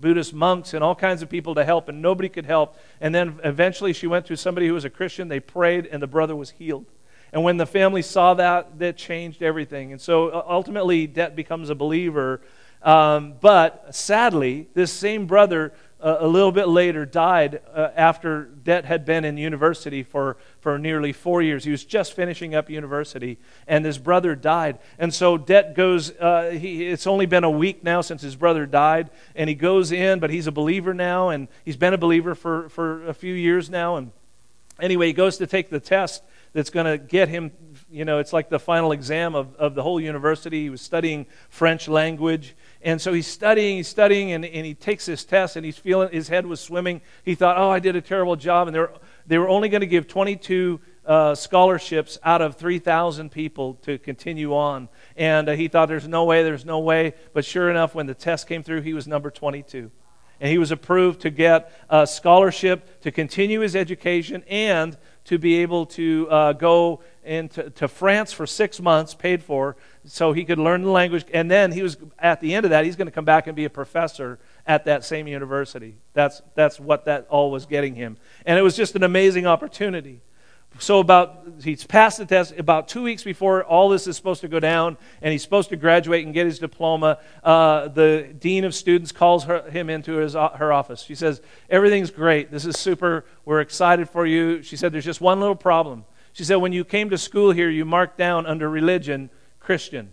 Buddhist 0.00 0.34
monks 0.34 0.74
and 0.74 0.84
all 0.84 0.94
kinds 0.94 1.22
of 1.22 1.28
people 1.28 1.54
to 1.54 1.64
help, 1.64 1.88
and 1.88 2.00
nobody 2.00 2.28
could 2.28 2.46
help. 2.46 2.76
And 3.00 3.14
then 3.14 3.40
eventually 3.44 3.92
she 3.92 4.06
went 4.06 4.26
to 4.26 4.36
somebody 4.36 4.66
who 4.68 4.74
was 4.74 4.84
a 4.84 4.90
Christian. 4.90 5.28
They 5.28 5.40
prayed, 5.40 5.86
and 5.86 6.02
the 6.02 6.06
brother 6.06 6.36
was 6.36 6.50
healed. 6.50 6.86
And 7.32 7.42
when 7.42 7.56
the 7.56 7.66
family 7.66 8.02
saw 8.02 8.34
that, 8.34 8.78
that 8.78 8.96
changed 8.96 9.42
everything. 9.42 9.92
And 9.92 10.00
so 10.00 10.28
uh, 10.28 10.44
ultimately, 10.48 11.06
Det 11.06 11.34
becomes 11.34 11.70
a 11.70 11.74
believer. 11.74 12.40
Um, 12.82 13.34
but 13.40 13.94
sadly, 13.94 14.68
this 14.74 14.92
same 14.92 15.26
brother 15.26 15.72
uh, 16.00 16.18
a 16.20 16.26
little 16.26 16.52
bit 16.52 16.68
later 16.68 17.06
died 17.06 17.60
uh, 17.74 17.88
after 17.96 18.44
Det 18.64 18.84
had 18.84 19.04
been 19.04 19.24
in 19.24 19.38
university 19.38 20.02
for, 20.02 20.36
for 20.60 20.78
nearly 20.78 21.12
four 21.12 21.40
years. 21.40 21.64
He 21.64 21.70
was 21.70 21.84
just 21.84 22.12
finishing 22.12 22.54
up 22.54 22.68
university, 22.68 23.38
and 23.66 23.84
his 23.84 23.98
brother 23.98 24.34
died. 24.34 24.78
And 24.98 25.12
so 25.12 25.38
Det 25.38 25.74
goes, 25.74 26.10
uh, 26.18 26.50
he, 26.50 26.86
it's 26.86 27.06
only 27.06 27.26
been 27.26 27.44
a 27.44 27.50
week 27.50 27.82
now 27.82 28.02
since 28.02 28.20
his 28.20 28.36
brother 28.36 28.66
died, 28.66 29.10
and 29.34 29.48
he 29.48 29.54
goes 29.54 29.90
in, 29.90 30.20
but 30.20 30.30
he's 30.30 30.46
a 30.46 30.52
believer 30.52 30.92
now, 30.92 31.30
and 31.30 31.48
he's 31.64 31.76
been 31.76 31.94
a 31.94 31.98
believer 31.98 32.34
for, 32.34 32.68
for 32.68 33.06
a 33.06 33.14
few 33.14 33.34
years 33.34 33.70
now. 33.70 33.96
And 33.96 34.12
anyway, 34.78 35.06
he 35.06 35.12
goes 35.14 35.38
to 35.38 35.46
take 35.46 35.70
the 35.70 35.80
test 35.80 36.22
that's 36.52 36.70
going 36.70 36.86
to 36.86 36.98
get 36.98 37.28
him 37.28 37.52
you 37.90 38.04
know, 38.04 38.18
it's 38.18 38.32
like 38.32 38.48
the 38.48 38.58
final 38.58 38.92
exam 38.92 39.34
of, 39.34 39.54
of 39.56 39.74
the 39.74 39.82
whole 39.82 40.00
university. 40.00 40.62
He 40.62 40.70
was 40.70 40.80
studying 40.80 41.26
French 41.48 41.88
language. 41.88 42.54
And 42.86 43.00
so 43.00 43.12
he's 43.12 43.26
studying, 43.26 43.78
he's 43.78 43.88
studying, 43.88 44.30
and, 44.30 44.44
and 44.44 44.64
he 44.64 44.72
takes 44.72 45.06
this 45.06 45.24
test, 45.24 45.56
and 45.56 45.66
he's 45.66 45.76
feeling 45.76 46.08
his 46.12 46.28
head 46.28 46.46
was 46.46 46.60
swimming. 46.60 47.00
He 47.24 47.34
thought, 47.34 47.58
oh, 47.58 47.68
I 47.68 47.80
did 47.80 47.96
a 47.96 48.00
terrible 48.00 48.36
job. 48.36 48.68
And 48.68 48.76
they 48.76 48.78
were, 48.78 48.92
they 49.26 49.38
were 49.38 49.48
only 49.48 49.68
going 49.68 49.80
to 49.80 49.88
give 49.88 50.06
22 50.06 50.80
uh, 51.04 51.34
scholarships 51.34 52.16
out 52.22 52.42
of 52.42 52.54
3,000 52.54 53.32
people 53.32 53.74
to 53.82 53.98
continue 53.98 54.54
on. 54.54 54.88
And 55.16 55.48
uh, 55.48 55.56
he 55.56 55.66
thought, 55.66 55.88
there's 55.88 56.06
no 56.06 56.22
way, 56.26 56.44
there's 56.44 56.64
no 56.64 56.78
way. 56.78 57.14
But 57.32 57.44
sure 57.44 57.68
enough, 57.70 57.92
when 57.92 58.06
the 58.06 58.14
test 58.14 58.46
came 58.46 58.62
through, 58.62 58.82
he 58.82 58.94
was 58.94 59.08
number 59.08 59.32
22. 59.32 59.90
And 60.40 60.48
he 60.48 60.58
was 60.58 60.70
approved 60.70 61.22
to 61.22 61.30
get 61.30 61.72
a 61.90 62.06
scholarship 62.06 63.00
to 63.00 63.10
continue 63.10 63.62
his 63.62 63.74
education 63.74 64.44
and 64.48 64.96
to 65.26 65.38
be 65.38 65.56
able 65.56 65.86
to 65.86 66.28
uh, 66.30 66.52
go 66.52 67.00
into 67.24 67.70
to 67.70 67.88
France 67.88 68.32
for 68.32 68.46
six 68.46 68.80
months, 68.80 69.14
paid 69.14 69.42
for, 69.42 69.76
so 70.04 70.32
he 70.32 70.44
could 70.44 70.58
learn 70.58 70.82
the 70.82 70.90
language. 70.90 71.24
And 71.32 71.50
then 71.50 71.72
he 71.72 71.82
was 71.82 71.96
at 72.18 72.40
the 72.40 72.54
end 72.54 72.64
of 72.64 72.70
that, 72.70 72.84
he's 72.84 72.96
going 72.96 73.08
to 73.08 73.12
come 73.12 73.24
back 73.24 73.46
and 73.46 73.54
be 73.54 73.64
a 73.64 73.70
professor 73.70 74.38
at 74.66 74.84
that 74.84 75.04
same 75.04 75.26
university. 75.26 75.96
That's 76.14 76.42
that's 76.54 76.80
what 76.80 77.04
that 77.04 77.26
all 77.28 77.50
was 77.50 77.66
getting 77.66 77.94
him, 77.94 78.16
and 78.44 78.58
it 78.58 78.62
was 78.62 78.76
just 78.76 78.96
an 78.96 79.02
amazing 79.02 79.46
opportunity. 79.46 80.20
So 80.78 81.00
about 81.00 81.44
he's 81.62 81.84
passed 81.84 82.18
the 82.18 82.26
test 82.26 82.52
about 82.58 82.88
two 82.88 83.02
weeks 83.02 83.22
before 83.22 83.64
all 83.64 83.88
this 83.88 84.06
is 84.06 84.16
supposed 84.16 84.42
to 84.42 84.48
go 84.48 84.60
down, 84.60 84.98
and 85.22 85.32
he's 85.32 85.42
supposed 85.42 85.70
to 85.70 85.76
graduate 85.76 86.24
and 86.24 86.34
get 86.34 86.46
his 86.46 86.58
diploma. 86.58 87.18
Uh, 87.42 87.88
the 87.88 88.34
dean 88.38 88.64
of 88.64 88.74
students 88.74 89.10
calls 89.10 89.44
her, 89.44 89.68
him 89.70 89.88
into 89.88 90.16
his, 90.16 90.36
uh, 90.36 90.50
her 90.50 90.72
office. 90.72 91.02
She 91.02 91.14
says, 91.14 91.40
"Everything's 91.70 92.10
great. 92.10 92.50
This 92.50 92.66
is 92.66 92.78
super. 92.78 93.24
We're 93.44 93.60
excited 93.60 94.10
for 94.10 94.26
you." 94.26 94.62
She 94.62 94.76
said, 94.76 94.92
"There's 94.92 95.04
just 95.04 95.20
one 95.20 95.40
little 95.40 95.56
problem." 95.56 96.04
She 96.36 96.44
said, 96.44 96.56
When 96.56 96.74
you 96.74 96.84
came 96.84 97.08
to 97.08 97.16
school 97.16 97.50
here, 97.50 97.70
you 97.70 97.86
marked 97.86 98.18
down 98.18 98.44
under 98.44 98.68
religion 98.68 99.30
Christian. 99.58 100.10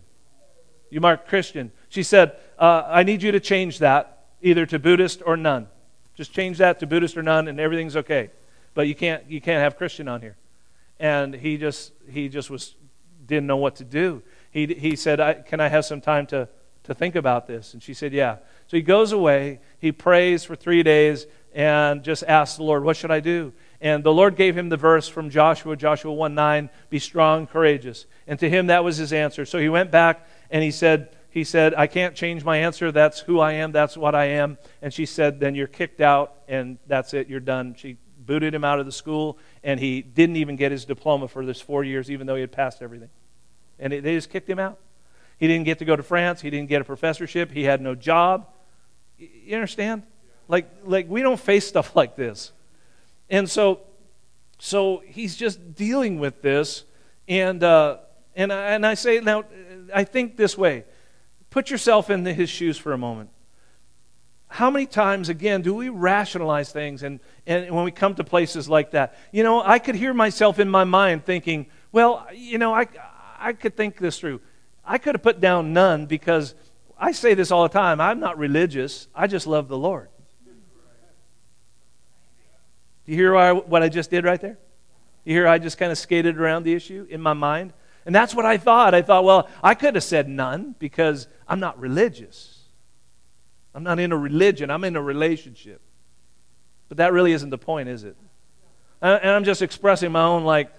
You 0.89 1.01
marked 1.01 1.27
Christian. 1.27 1.73
She 1.89 2.01
said, 2.01 2.37
uh, 2.57 2.83
I 2.87 3.03
need 3.03 3.21
you 3.21 3.33
to 3.33 3.41
change 3.41 3.79
that 3.79 4.23
either 4.41 4.65
to 4.67 4.79
Buddhist 4.79 5.21
or 5.25 5.35
none. 5.35 5.67
Just 6.15 6.31
change 6.31 6.59
that 6.59 6.79
to 6.79 6.87
Buddhist 6.87 7.17
or 7.17 7.23
none, 7.23 7.49
and 7.49 7.59
everything's 7.59 7.97
okay. 7.97 8.29
But 8.73 8.87
you 8.87 8.95
can't, 8.95 9.29
you 9.29 9.41
can't 9.41 9.61
have 9.61 9.75
Christian 9.75 10.07
on 10.07 10.21
here. 10.21 10.37
And 10.99 11.33
he 11.33 11.57
just, 11.57 11.91
he 12.09 12.29
just 12.29 12.49
was, 12.49 12.75
didn't 13.25 13.47
know 13.47 13.57
what 13.57 13.75
to 13.77 13.83
do. 13.83 14.21
He, 14.51 14.67
he 14.67 14.95
said, 14.95 15.19
I, 15.19 15.33
Can 15.33 15.59
I 15.59 15.67
have 15.67 15.85
some 15.85 16.01
time 16.01 16.27
to, 16.27 16.47
to 16.83 16.93
think 16.93 17.15
about 17.15 17.47
this? 17.47 17.73
And 17.73 17.81
she 17.81 17.93
said, 17.93 18.13
Yeah. 18.13 18.37
So 18.67 18.77
he 18.77 18.83
goes 18.83 19.11
away, 19.11 19.59
he 19.79 19.91
prays 19.91 20.43
for 20.43 20.55
three 20.55 20.83
days, 20.83 21.25
and 21.53 22.03
just 22.03 22.23
asks 22.23 22.57
the 22.57 22.63
Lord, 22.63 22.83
What 22.83 22.97
should 22.97 23.11
I 23.11 23.19
do? 23.19 23.53
And 23.81 24.03
the 24.03 24.13
Lord 24.13 24.35
gave 24.35 24.57
him 24.57 24.69
the 24.69 24.77
verse 24.77 25.09
from 25.09 25.29
Joshua, 25.29 25.75
Joshua 25.75 26.13
1 26.13 26.33
9, 26.33 26.69
be 26.89 26.99
strong, 26.99 27.47
courageous. 27.47 28.05
And 28.27 28.39
to 28.39 28.49
him, 28.49 28.67
that 28.67 28.83
was 28.83 28.97
his 28.97 29.11
answer. 29.11 29.45
So 29.45 29.59
he 29.59 29.69
went 29.69 29.91
back 29.91 30.27
and 30.49 30.63
he 30.63 30.71
said, 30.71 31.15
he 31.33 31.43
said, 31.43 31.73
I 31.73 31.87
can't 31.87 32.15
change 32.15 32.43
my 32.43 32.57
answer. 32.57 32.91
That's 32.91 33.19
who 33.19 33.39
I 33.39 33.53
am. 33.53 33.71
That's 33.71 33.97
what 33.97 34.13
I 34.13 34.25
am. 34.25 34.59
And 34.83 34.93
she 34.93 35.07
said, 35.07 35.39
Then 35.39 35.55
you're 35.55 35.65
kicked 35.65 35.99
out, 35.99 36.35
and 36.47 36.77
that's 36.85 37.15
it. 37.15 37.27
You're 37.27 37.39
done. 37.39 37.73
She 37.75 37.97
booted 38.25 38.53
him 38.53 38.63
out 38.63 38.79
of 38.79 38.85
the 38.85 38.91
school, 38.91 39.37
and 39.63 39.79
he 39.79 40.01
didn't 40.01 40.35
even 40.37 40.55
get 40.55 40.71
his 40.71 40.85
diploma 40.85 41.27
for 41.27 41.45
this 41.45 41.61
four 41.61 41.83
years, 41.83 42.09
even 42.09 42.27
though 42.27 42.35
he 42.35 42.41
had 42.41 42.51
passed 42.51 42.81
everything. 42.81 43.09
And 43.79 43.91
they 43.91 44.15
just 44.15 44.29
kicked 44.29 44.49
him 44.49 44.59
out. 44.59 44.79
He 45.37 45.47
didn't 45.47 45.65
get 45.65 45.79
to 45.79 45.85
go 45.85 45.95
to 45.95 46.03
France. 46.03 46.41
He 46.41 46.49
didn't 46.49 46.69
get 46.69 46.81
a 46.81 46.85
professorship. 46.85 47.51
He 47.51 47.63
had 47.63 47.81
no 47.81 47.95
job. 47.95 48.47
You 49.17 49.55
understand? 49.55 50.03
Like, 50.47 50.69
like 50.83 51.09
we 51.09 51.21
don't 51.21 51.39
face 51.39 51.67
stuff 51.67 51.95
like 51.95 52.15
this. 52.15 52.51
And 53.29 53.49
so, 53.49 53.81
so 54.59 55.01
he's 55.05 55.35
just 55.35 55.75
dealing 55.75 56.19
with 56.19 56.41
this. 56.41 56.83
And, 57.27 57.63
uh, 57.63 57.97
and, 58.35 58.53
I, 58.53 58.73
and 58.73 58.85
I 58.85 58.93
say, 58.93 59.19
now, 59.19 59.43
I 59.93 60.03
think 60.03 60.37
this 60.37 60.57
way 60.57 60.85
put 61.49 61.69
yourself 61.69 62.09
in 62.09 62.25
his 62.25 62.49
shoes 62.49 62.79
for 62.79 62.93
a 62.93 62.97
moment. 62.97 63.29
How 64.53 64.69
many 64.69 64.85
times, 64.85 65.29
again, 65.29 65.63
do 65.63 65.73
we 65.73 65.89
rationalize 65.89 66.71
things 66.71 67.01
and, 67.01 67.19
and 67.47 67.73
when 67.73 67.85
we 67.85 67.89
come 67.89 68.13
to 68.13 68.23
places 68.23 68.69
like 68.69 68.91
that? 68.91 69.17
You 69.31 69.41
know, 69.41 69.63
I 69.63 69.79
could 69.79 69.95
hear 69.95 70.13
myself 70.13 70.59
in 70.59 70.69
my 70.69 70.83
mind 70.83 71.25
thinking, 71.25 71.65
well, 71.91 72.27
you 72.31 72.59
know, 72.59 72.71
I, 72.71 72.85
I 73.39 73.53
could 73.53 73.75
think 73.75 73.97
this 73.97 74.19
through. 74.19 74.41
I 74.85 74.99
could 74.99 75.15
have 75.15 75.23
put 75.23 75.39
down 75.39 75.73
none 75.73 76.05
because 76.05 76.53
I 76.99 77.13
say 77.13 77.33
this 77.33 77.49
all 77.49 77.63
the 77.63 77.73
time. 77.73 77.99
I'm 77.99 78.19
not 78.19 78.37
religious, 78.37 79.07
I 79.15 79.25
just 79.25 79.47
love 79.47 79.69
the 79.69 79.77
Lord. 79.77 80.09
Do 80.45 80.51
you 83.11 83.15
hear 83.15 83.55
what 83.55 83.81
I 83.81 83.89
just 83.89 84.11
did 84.11 84.23
right 84.23 84.39
there? 84.39 84.59
You 85.25 85.33
hear 85.33 85.47
I 85.47 85.57
just 85.57 85.79
kind 85.79 85.91
of 85.91 85.97
skated 85.97 86.37
around 86.37 86.61
the 86.61 86.75
issue 86.75 87.07
in 87.09 87.21
my 87.21 87.33
mind? 87.33 87.73
And 88.05 88.13
that's 88.13 88.35
what 88.35 88.45
I 88.45 88.57
thought. 88.57 88.93
I 88.93 89.01
thought, 89.01 89.23
well, 89.23 89.49
I 89.63 89.73
could 89.73 89.95
have 89.95 90.03
said 90.03 90.29
none 90.29 90.75
because 90.77 91.27
I'm 91.47 91.59
not 91.59 91.79
religious. 91.79 92.52
I'm 93.75 93.83
not 93.83 93.99
in 93.99 94.11
a 94.11 94.17
religion, 94.17 94.69
I'm 94.69 94.83
in 94.83 94.95
a 94.95 95.01
relationship. 95.01 95.81
But 96.89 96.97
that 96.97 97.13
really 97.13 97.31
isn't 97.31 97.49
the 97.49 97.57
point, 97.57 97.89
is 97.89 98.03
it? 98.03 98.15
And 99.01 99.29
I'm 99.29 99.43
just 99.43 99.61
expressing 99.61 100.11
my 100.11 100.23
own, 100.23 100.43
like, 100.43 100.71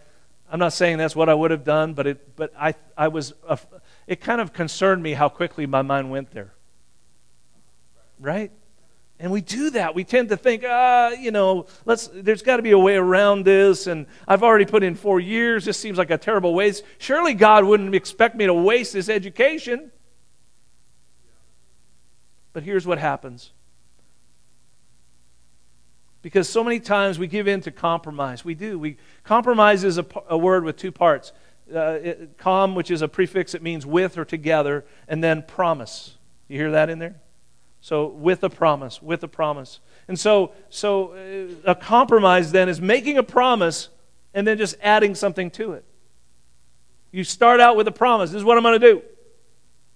I'm 0.50 0.58
not 0.58 0.72
saying 0.72 0.98
that's 0.98 1.16
what 1.16 1.28
I 1.28 1.34
would 1.34 1.50
have 1.50 1.64
done, 1.64 1.94
but 1.94 2.06
it, 2.06 2.36
but 2.36 2.52
I, 2.58 2.74
I 2.96 3.08
was, 3.08 3.34
it 4.06 4.20
kind 4.20 4.40
of 4.40 4.52
concerned 4.52 5.02
me 5.02 5.12
how 5.12 5.28
quickly 5.28 5.66
my 5.66 5.82
mind 5.82 6.10
went 6.10 6.30
there. 6.30 6.52
Right? 8.20 8.52
And 9.18 9.30
we 9.32 9.40
do 9.40 9.70
that. 9.70 9.94
We 9.94 10.04
tend 10.04 10.28
to 10.30 10.36
think, 10.36 10.64
ah, 10.66 11.10
you 11.10 11.30
know, 11.30 11.66
let's, 11.84 12.08
there's 12.12 12.42
got 12.42 12.56
to 12.56 12.62
be 12.62 12.72
a 12.72 12.78
way 12.78 12.96
around 12.96 13.44
this. 13.44 13.86
And 13.86 14.06
I've 14.26 14.42
already 14.42 14.64
put 14.64 14.82
in 14.82 14.94
four 14.94 15.20
years. 15.20 15.64
This 15.64 15.78
seems 15.78 15.98
like 15.98 16.10
a 16.10 16.18
terrible 16.18 16.54
waste. 16.54 16.84
Surely 16.98 17.34
God 17.34 17.64
wouldn't 17.64 17.94
expect 17.94 18.36
me 18.36 18.46
to 18.46 18.54
waste 18.54 18.92
this 18.92 19.08
education. 19.08 19.90
But 22.54 22.62
here's 22.62 22.86
what 22.86 22.98
happens. 22.98 23.52
Because 26.22 26.48
so 26.48 26.64
many 26.64 26.80
times 26.80 27.18
we 27.18 27.26
give 27.26 27.46
in 27.46 27.60
to 27.62 27.70
compromise. 27.70 28.46
We 28.46 28.54
do. 28.54 28.78
We, 28.78 28.96
compromise 29.24 29.84
is 29.84 29.98
a, 29.98 30.06
a 30.30 30.38
word 30.38 30.64
with 30.64 30.78
two 30.78 30.90
parts. 30.90 31.32
Uh, 31.70 31.98
it, 32.02 32.38
com, 32.38 32.74
which 32.74 32.90
is 32.90 33.02
a 33.02 33.08
prefix, 33.08 33.54
it 33.54 33.62
means 33.62 33.84
with 33.84 34.16
or 34.16 34.24
together, 34.24 34.86
and 35.08 35.22
then 35.22 35.42
promise. 35.42 36.16
You 36.48 36.58
hear 36.58 36.70
that 36.70 36.88
in 36.88 36.98
there? 36.98 37.16
So, 37.80 38.06
with 38.06 38.42
a 38.42 38.48
promise, 38.48 39.02
with 39.02 39.22
a 39.22 39.28
promise. 39.28 39.80
And 40.08 40.18
so, 40.18 40.52
so 40.70 41.12
uh, 41.12 41.70
a 41.72 41.74
compromise 41.74 42.52
then 42.52 42.70
is 42.70 42.80
making 42.80 43.18
a 43.18 43.22
promise 43.22 43.90
and 44.32 44.46
then 44.46 44.56
just 44.56 44.76
adding 44.80 45.14
something 45.14 45.50
to 45.52 45.72
it. 45.72 45.84
You 47.10 47.24
start 47.24 47.60
out 47.60 47.76
with 47.76 47.86
a 47.88 47.92
promise 47.92 48.30
this 48.30 48.38
is 48.38 48.44
what 48.44 48.56
I'm 48.56 48.62
going 48.62 48.80
to 48.80 48.92
do. 48.92 49.02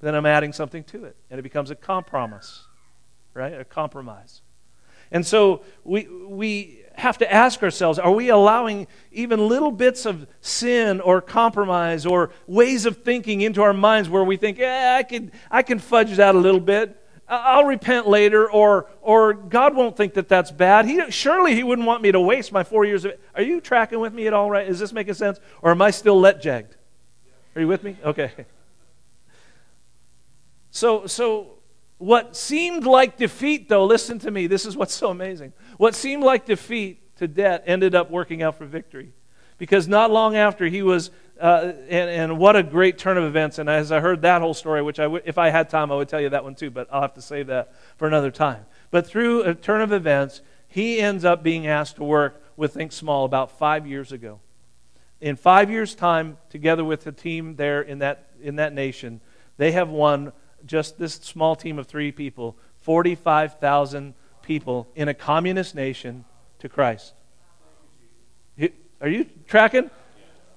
Then 0.00 0.14
I'm 0.14 0.26
adding 0.26 0.52
something 0.52 0.84
to 0.84 1.04
it, 1.04 1.16
and 1.30 1.38
it 1.38 1.42
becomes 1.42 1.70
a 1.70 1.74
compromise, 1.74 2.61
right? 3.34 3.52
A 3.52 3.64
compromise. 3.64 4.42
And 5.11 5.26
so 5.26 5.62
we, 5.84 6.06
we 6.06 6.84
have 6.94 7.18
to 7.18 7.32
ask 7.32 7.62
ourselves 7.62 7.98
are 7.98 8.11
we 8.11 8.28
allowing 8.28 8.87
even 9.12 9.48
little 9.48 9.70
bits 9.70 10.04
of 10.04 10.26
sin 10.40 11.00
or 11.00 11.20
compromise 11.20 12.04
or 12.04 12.30
ways 12.46 12.87
of 12.87 12.98
thinking 12.98 13.40
into 13.40 13.62
our 13.62 13.72
minds 13.72 14.08
where 14.08 14.24
we 14.24 14.37
think, 14.37 14.58
yeah, 14.58 14.96
I 14.98 15.02
can, 15.02 15.32
I 15.50 15.62
can 15.62 15.78
fudge 15.78 16.16
that 16.16 16.34
a 16.34 16.38
little 16.38 16.61
bit? 16.61 16.96
I'll 17.30 17.64
repent 17.64 18.08
later, 18.08 18.50
or, 18.50 18.87
or 19.02 19.34
God 19.34 19.76
won't 19.76 19.98
think 19.98 20.14
that 20.14 20.30
that's 20.30 20.50
bad. 20.50 20.87
He, 20.87 21.11
surely 21.11 21.54
He 21.54 21.62
wouldn't 21.62 21.87
want 21.87 22.02
me 22.02 22.11
to 22.11 22.20
waste 22.20 22.52
my 22.52 22.64
four 22.64 22.87
years 22.87 23.04
of 23.04 23.12
it. 23.12 23.20
Are 23.34 23.42
you 23.42 23.61
tracking 23.61 24.00
with 24.00 24.14
me 24.14 24.26
at 24.26 24.32
all 24.32 24.50
right? 24.50 24.66
Is 24.66 24.78
this 24.78 24.94
making 24.94 25.12
sense? 25.12 25.38
Or 25.61 25.70
am 25.70 25.82
I 25.82 25.90
still 25.90 26.18
let 26.18 26.40
jagged? 26.40 26.74
Are 27.54 27.61
you 27.61 27.68
with 27.68 27.82
me? 27.82 27.98
Okay. 28.02 28.32
So, 30.70 31.07
so 31.07 31.59
what 31.98 32.37
seemed 32.37 32.85
like 32.85 33.16
defeat, 33.16 33.68
though, 33.68 33.85
listen 33.85 34.18
to 34.20 34.31
me, 34.31 34.46
this 34.46 34.66
is 34.66 34.76
what's 34.76 34.94
so 34.94 35.11
amazing. 35.11 35.52
What 35.76 35.94
seemed 35.94 36.22
like 36.22 36.46
defeat 36.46 37.16
to 37.16 37.28
Det 37.28 37.62
ended 37.66 37.94
up 37.94 38.11
working 38.11 38.42
out 38.42 38.57
for 38.57 38.66
victory. 38.66 39.12
Because 39.59 39.88
not 39.88 40.11
long 40.11 40.37
after 40.37 40.66
he 40.66 40.83
was 40.83 41.11
uh, 41.40 41.72
and, 41.88 42.11
and, 42.11 42.38
what 42.38 42.57
a 42.57 42.62
great 42.64 42.98
turn 42.98 43.16
of 43.16 43.22
events. 43.22 43.59
And 43.59 43.68
as 43.68 43.92
I 43.92 44.00
heard 44.00 44.22
that 44.22 44.40
whole 44.40 44.54
story, 44.54 44.83
which 44.83 44.98
I 44.98 45.04
w- 45.04 45.22
if 45.24 45.38
I 45.38 45.50
had 45.50 45.70
time, 45.70 45.92
I 45.92 45.94
would 45.94 46.09
tell 46.09 46.20
you 46.20 46.31
that 46.31 46.42
one 46.42 46.57
too, 46.57 46.70
but 46.70 46.88
I'll 46.90 47.02
have 47.02 47.14
to 47.14 47.22
save 47.22 47.46
that 47.46 47.74
for 47.96 48.09
another 48.09 48.33
time. 48.33 48.66
But 48.90 49.07
through 49.07 49.42
a 49.42 49.54
turn 49.54 49.81
of 49.81 49.92
events, 49.92 50.40
he 50.66 51.00
ends 51.00 51.24
up 51.24 51.44
being 51.44 51.66
asked 51.66 51.96
to 51.96 52.04
work 52.04 52.42
with 52.57 52.74
Think 52.74 52.90
Small 52.90 53.24
about 53.24 53.57
five 53.57 53.87
years 53.87 54.11
ago. 54.11 54.40
In 55.20 55.37
five 55.37 55.70
years' 55.70 55.94
time, 55.94 56.38
together 56.50 56.85
with 56.85 57.04
the 57.04 57.12
team 57.12 57.54
there 57.54 57.83
in 57.83 58.00
that, 58.00 58.31
in 58.42 58.57
that 58.57 58.72
nation, 58.72 59.20
they 59.59 59.72
have 59.72 59.88
won 59.88 60.33
just 60.66 60.99
this 60.99 61.14
small 61.14 61.57
team 61.57 61.79
of 61.79 61.87
three 61.87 62.12
people 62.12 62.57
45,000 62.83 64.14
people 64.42 64.88
in 64.94 65.09
a 65.09 65.14
communist 65.14 65.75
nation 65.75 66.25
to 66.59 66.68
Christ. 66.68 67.14
Are 69.01 69.09
you 69.09 69.27
tracking? 69.47 69.90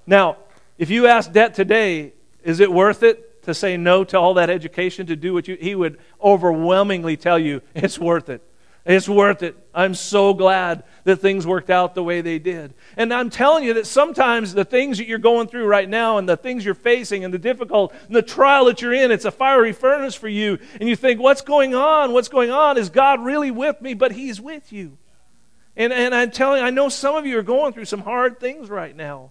Now, 0.06 0.36
if 0.78 0.90
you 0.90 1.06
ask 1.06 1.30
Det 1.30 1.54
today, 1.54 2.12
is 2.42 2.58
it 2.58 2.72
worth 2.72 3.02
it 3.02 3.42
to 3.42 3.54
say 3.54 3.76
no 3.76 4.02
to 4.04 4.18
all 4.18 4.34
that 4.34 4.50
education 4.50 5.06
to 5.06 5.16
do 5.16 5.32
what 5.32 5.46
you, 5.46 5.56
he 5.56 5.74
would 5.74 5.98
overwhelmingly 6.22 7.16
tell 7.16 7.38
you 7.38 7.60
it's 7.74 7.98
worth 7.98 8.28
it. 8.28 8.42
It's 8.84 9.08
worth 9.08 9.44
it. 9.44 9.56
I'm 9.72 9.94
so 9.94 10.34
glad 10.34 10.82
that 11.04 11.16
things 11.16 11.46
worked 11.46 11.70
out 11.70 11.94
the 11.94 12.02
way 12.02 12.20
they 12.20 12.40
did. 12.40 12.74
And 12.96 13.14
I'm 13.14 13.30
telling 13.30 13.62
you 13.62 13.74
that 13.74 13.86
sometimes 13.86 14.54
the 14.54 14.64
things 14.64 14.98
that 14.98 15.06
you're 15.06 15.18
going 15.18 15.46
through 15.46 15.66
right 15.66 15.88
now 15.88 16.18
and 16.18 16.28
the 16.28 16.36
things 16.36 16.64
you're 16.64 16.74
facing 16.74 17.24
and 17.24 17.32
the 17.32 17.38
difficult 17.38 17.94
and 18.06 18.16
the 18.16 18.22
trial 18.22 18.64
that 18.64 18.82
you're 18.82 18.92
in, 18.92 19.12
it's 19.12 19.24
a 19.24 19.30
fiery 19.30 19.72
furnace 19.72 20.16
for 20.16 20.28
you. 20.28 20.58
And 20.80 20.88
you 20.88 20.96
think, 20.96 21.20
what's 21.20 21.42
going 21.42 21.76
on? 21.76 22.12
What's 22.12 22.28
going 22.28 22.50
on? 22.50 22.76
Is 22.76 22.90
God 22.90 23.24
really 23.24 23.52
with 23.52 23.80
me? 23.80 23.94
But 23.94 24.12
He's 24.12 24.40
with 24.40 24.72
you. 24.72 24.98
And, 25.76 25.92
and 25.92 26.14
I'm 26.14 26.32
telling 26.32 26.62
I 26.62 26.70
know 26.70 26.88
some 26.88 27.14
of 27.14 27.24
you 27.24 27.38
are 27.38 27.42
going 27.42 27.72
through 27.72 27.84
some 27.84 28.00
hard 28.00 28.40
things 28.40 28.68
right 28.68 28.94
now. 28.94 29.30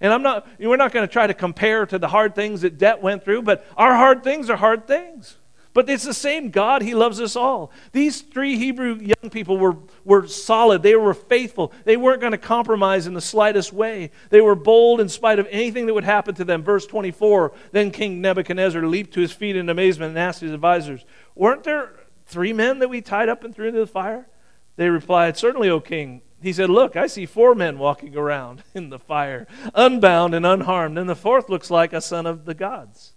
And 0.00 0.12
I'm 0.12 0.22
not, 0.22 0.48
we're 0.58 0.76
not 0.76 0.92
going 0.92 1.06
to 1.06 1.12
try 1.12 1.26
to 1.26 1.34
compare 1.34 1.86
to 1.86 1.98
the 1.98 2.08
hard 2.08 2.34
things 2.34 2.62
that 2.62 2.78
Det 2.78 3.02
went 3.02 3.24
through, 3.24 3.42
but 3.42 3.66
our 3.76 3.94
hard 3.94 4.24
things 4.24 4.48
are 4.48 4.56
hard 4.56 4.86
things. 4.86 5.36
But 5.74 5.88
it's 5.88 6.04
the 6.04 6.14
same 6.14 6.50
God. 6.50 6.82
He 6.82 6.94
loves 6.94 7.20
us 7.20 7.34
all. 7.34 7.72
These 7.92 8.20
three 8.20 8.58
Hebrew 8.58 8.96
young 8.96 9.30
people 9.30 9.56
were, 9.56 9.76
were 10.04 10.26
solid. 10.26 10.82
They 10.82 10.96
were 10.96 11.14
faithful. 11.14 11.72
They 11.84 11.96
weren't 11.96 12.20
going 12.20 12.32
to 12.32 12.38
compromise 12.38 13.06
in 13.06 13.14
the 13.14 13.20
slightest 13.20 13.72
way. 13.72 14.10
They 14.30 14.40
were 14.40 14.54
bold 14.54 15.00
in 15.00 15.08
spite 15.08 15.38
of 15.38 15.48
anything 15.50 15.86
that 15.86 15.94
would 15.94 16.04
happen 16.04 16.34
to 16.34 16.44
them. 16.44 16.62
Verse 16.62 16.86
24 16.86 17.52
Then 17.72 17.90
King 17.90 18.20
Nebuchadnezzar 18.20 18.82
leaped 18.86 19.14
to 19.14 19.20
his 19.20 19.32
feet 19.32 19.56
in 19.56 19.68
amazement 19.68 20.10
and 20.10 20.18
asked 20.18 20.40
his 20.40 20.52
advisors, 20.52 21.04
Weren't 21.34 21.64
there 21.64 21.92
three 22.26 22.52
men 22.52 22.78
that 22.80 22.88
we 22.88 23.00
tied 23.00 23.28
up 23.28 23.44
and 23.44 23.54
threw 23.54 23.68
into 23.68 23.80
the 23.80 23.86
fire? 23.86 24.28
They 24.76 24.88
replied, 24.88 25.36
Certainly, 25.36 25.70
O 25.70 25.80
king 25.80 26.22
he 26.42 26.52
said, 26.52 26.70
Look, 26.70 26.96
I 26.96 27.06
see 27.06 27.24
four 27.24 27.54
men 27.54 27.78
walking 27.78 28.16
around 28.16 28.64
in 28.74 28.90
the 28.90 28.98
fire, 28.98 29.46
unbound 29.74 30.34
and 30.34 30.44
unharmed, 30.44 30.98
and 30.98 31.08
the 31.08 31.16
fourth 31.16 31.48
looks 31.48 31.70
like 31.70 31.92
a 31.92 32.00
son 32.00 32.26
of 32.26 32.44
the 32.44 32.54
gods. 32.54 33.14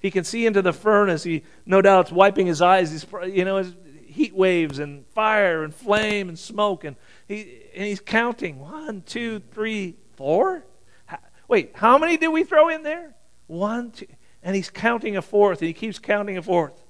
He 0.00 0.10
can 0.10 0.24
see 0.24 0.46
into 0.46 0.62
the 0.62 0.72
furnace. 0.72 1.24
He, 1.24 1.42
no 1.66 1.82
doubt, 1.82 2.06
is 2.06 2.12
wiping 2.12 2.46
his 2.46 2.62
eyes. 2.62 2.90
He's, 2.90 3.06
you 3.34 3.44
know, 3.44 3.64
heat 4.06 4.34
waves 4.34 4.78
and 4.78 5.06
fire 5.08 5.62
and 5.62 5.74
flame 5.74 6.28
and 6.28 6.38
smoke, 6.38 6.84
and, 6.84 6.96
he, 7.26 7.62
and 7.74 7.84
he's 7.84 8.00
counting 8.00 8.58
one, 8.58 9.02
two, 9.02 9.40
three, 9.52 9.96
four. 10.16 10.64
Wait, 11.46 11.72
how 11.74 11.98
many 11.98 12.16
did 12.16 12.28
we 12.28 12.44
throw 12.44 12.68
in 12.68 12.82
there? 12.82 13.14
One, 13.46 13.90
two, 13.90 14.06
and 14.42 14.54
he's 14.56 14.70
counting 14.70 15.16
a 15.16 15.22
fourth, 15.22 15.60
and 15.60 15.68
he 15.68 15.72
keeps 15.72 15.98
counting 15.98 16.36
a 16.36 16.42
fourth. 16.42 16.82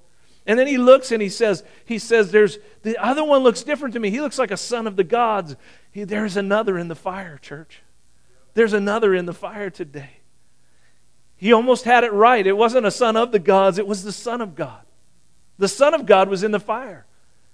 And 0.45 0.57
then 0.57 0.65
he 0.65 0.77
looks 0.77 1.11
and 1.11 1.21
he 1.21 1.29
says, 1.29 1.63
he 1.85 1.99
says, 1.99 2.31
there's 2.31 2.57
the 2.81 2.97
other 2.97 3.23
one 3.23 3.43
looks 3.43 3.61
different 3.61 3.93
to 3.93 3.99
me. 3.99 4.09
He 4.09 4.19
looks 4.19 4.39
like 4.39 4.49
a 4.49 4.57
son 4.57 4.87
of 4.87 4.95
the 4.95 5.03
gods. 5.03 5.55
He, 5.91 6.05
there's 6.05 6.37
another 6.37 6.77
in 6.77 6.87
the 6.87 6.95
fire, 6.95 7.37
church. 7.37 7.83
There's 8.55 8.73
another 8.73 9.13
in 9.13 9.27
the 9.27 9.33
fire 9.33 9.69
today. 9.69 10.18
He 11.39 11.53
almost 11.53 11.85
had 11.85 12.03
it 12.03 12.11
right. 12.11 12.45
It 12.45 12.57
wasn't 12.57 12.85
a 12.85 12.91
son 12.91 13.15
of 13.15 13.31
the 13.31 13.39
gods, 13.39 13.77
it 13.77 13.87
was 13.87 14.03
the 14.03 14.11
Son 14.11 14.41
of 14.41 14.55
God. 14.55 14.81
The 15.57 15.69
Son 15.69 15.93
of 15.93 16.05
God 16.05 16.29
was 16.29 16.43
in 16.43 16.51
the 16.51 16.59
fire. 16.59 17.05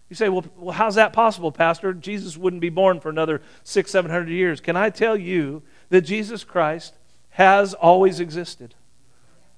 You 0.09 0.15
say, 0.15 0.27
well, 0.27 0.43
well 0.57 0.73
how's 0.73 0.95
that 0.95 1.13
possible, 1.13 1.51
Pastor? 1.51 1.93
Jesus 1.93 2.35
wouldn't 2.35 2.61
be 2.61 2.69
born 2.69 2.99
for 2.99 3.09
another 3.09 3.41
six, 3.63 3.91
seven 3.91 4.09
hundred 4.09 4.29
years. 4.29 4.59
Can 4.59 4.75
I 4.75 4.89
tell 4.89 5.15
you 5.15 5.61
that 5.89 6.01
Jesus 6.01 6.43
Christ 6.43 6.95
has 7.29 7.73
always 7.75 8.19
existed? 8.19 8.73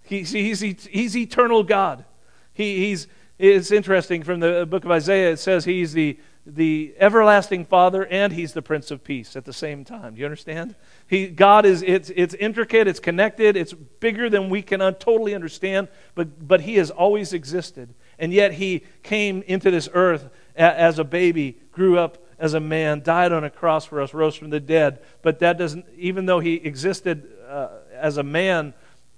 He, 0.03 0.23
he's, 0.23 0.59
he's 0.59 1.17
eternal 1.17 1.63
God. 1.63 2.03
He, 2.53 2.87
he's, 2.87 3.07
it's 3.37 3.71
interesting 3.71 4.23
from 4.23 4.41
the 4.41 4.65
book 4.65 4.83
of 4.83 4.91
Isaiah, 4.91 5.31
it 5.31 5.39
says 5.39 5.63
he's 5.63 5.93
the, 5.93 6.19
the 6.49 6.95
everlasting 6.97 7.65
Father 7.65 8.05
and 8.05 8.31
he's 8.31 8.53
the 8.53 8.61
Prince 8.61 8.89
of 8.89 9.03
Peace 9.03 9.35
at 9.35 9.43
the 9.43 9.51
same 9.51 9.83
time. 9.83 10.15
Do 10.15 10.19
you 10.19 10.25
understand? 10.25 10.75
He, 11.05 11.27
God 11.27 11.65
is, 11.65 11.81
it's, 11.81 12.09
it's 12.15 12.33
intricate, 12.33 12.87
it's 12.87 13.01
connected, 13.01 13.57
it's 13.57 13.73
bigger 13.73 14.29
than 14.29 14.49
we 14.49 14.61
can 14.61 14.79
un- 14.79 14.95
totally 14.95 15.35
understand, 15.35 15.89
but, 16.15 16.47
but 16.47 16.61
he 16.61 16.75
has 16.75 16.89
always 16.89 17.33
existed. 17.33 17.93
And 18.17 18.31
yet 18.31 18.53
he 18.53 18.85
came 19.03 19.41
into 19.41 19.69
this 19.69 19.89
earth 19.93 20.29
a, 20.55 20.61
as 20.61 20.99
a 20.99 21.03
baby, 21.03 21.57
grew 21.73 21.97
up 21.97 22.17
as 22.39 22.53
a 22.53 22.61
man, 22.61 23.01
died 23.03 23.33
on 23.33 23.43
a 23.43 23.49
cross 23.49 23.83
for 23.83 24.01
us, 24.01 24.13
rose 24.13 24.35
from 24.35 24.49
the 24.49 24.61
dead. 24.61 24.99
But 25.21 25.39
that 25.39 25.57
doesn't, 25.57 25.85
even 25.97 26.27
though 26.27 26.39
he 26.39 26.53
existed 26.55 27.29
uh, 27.45 27.69
as 27.93 28.15
a 28.15 28.23
man 28.23 28.73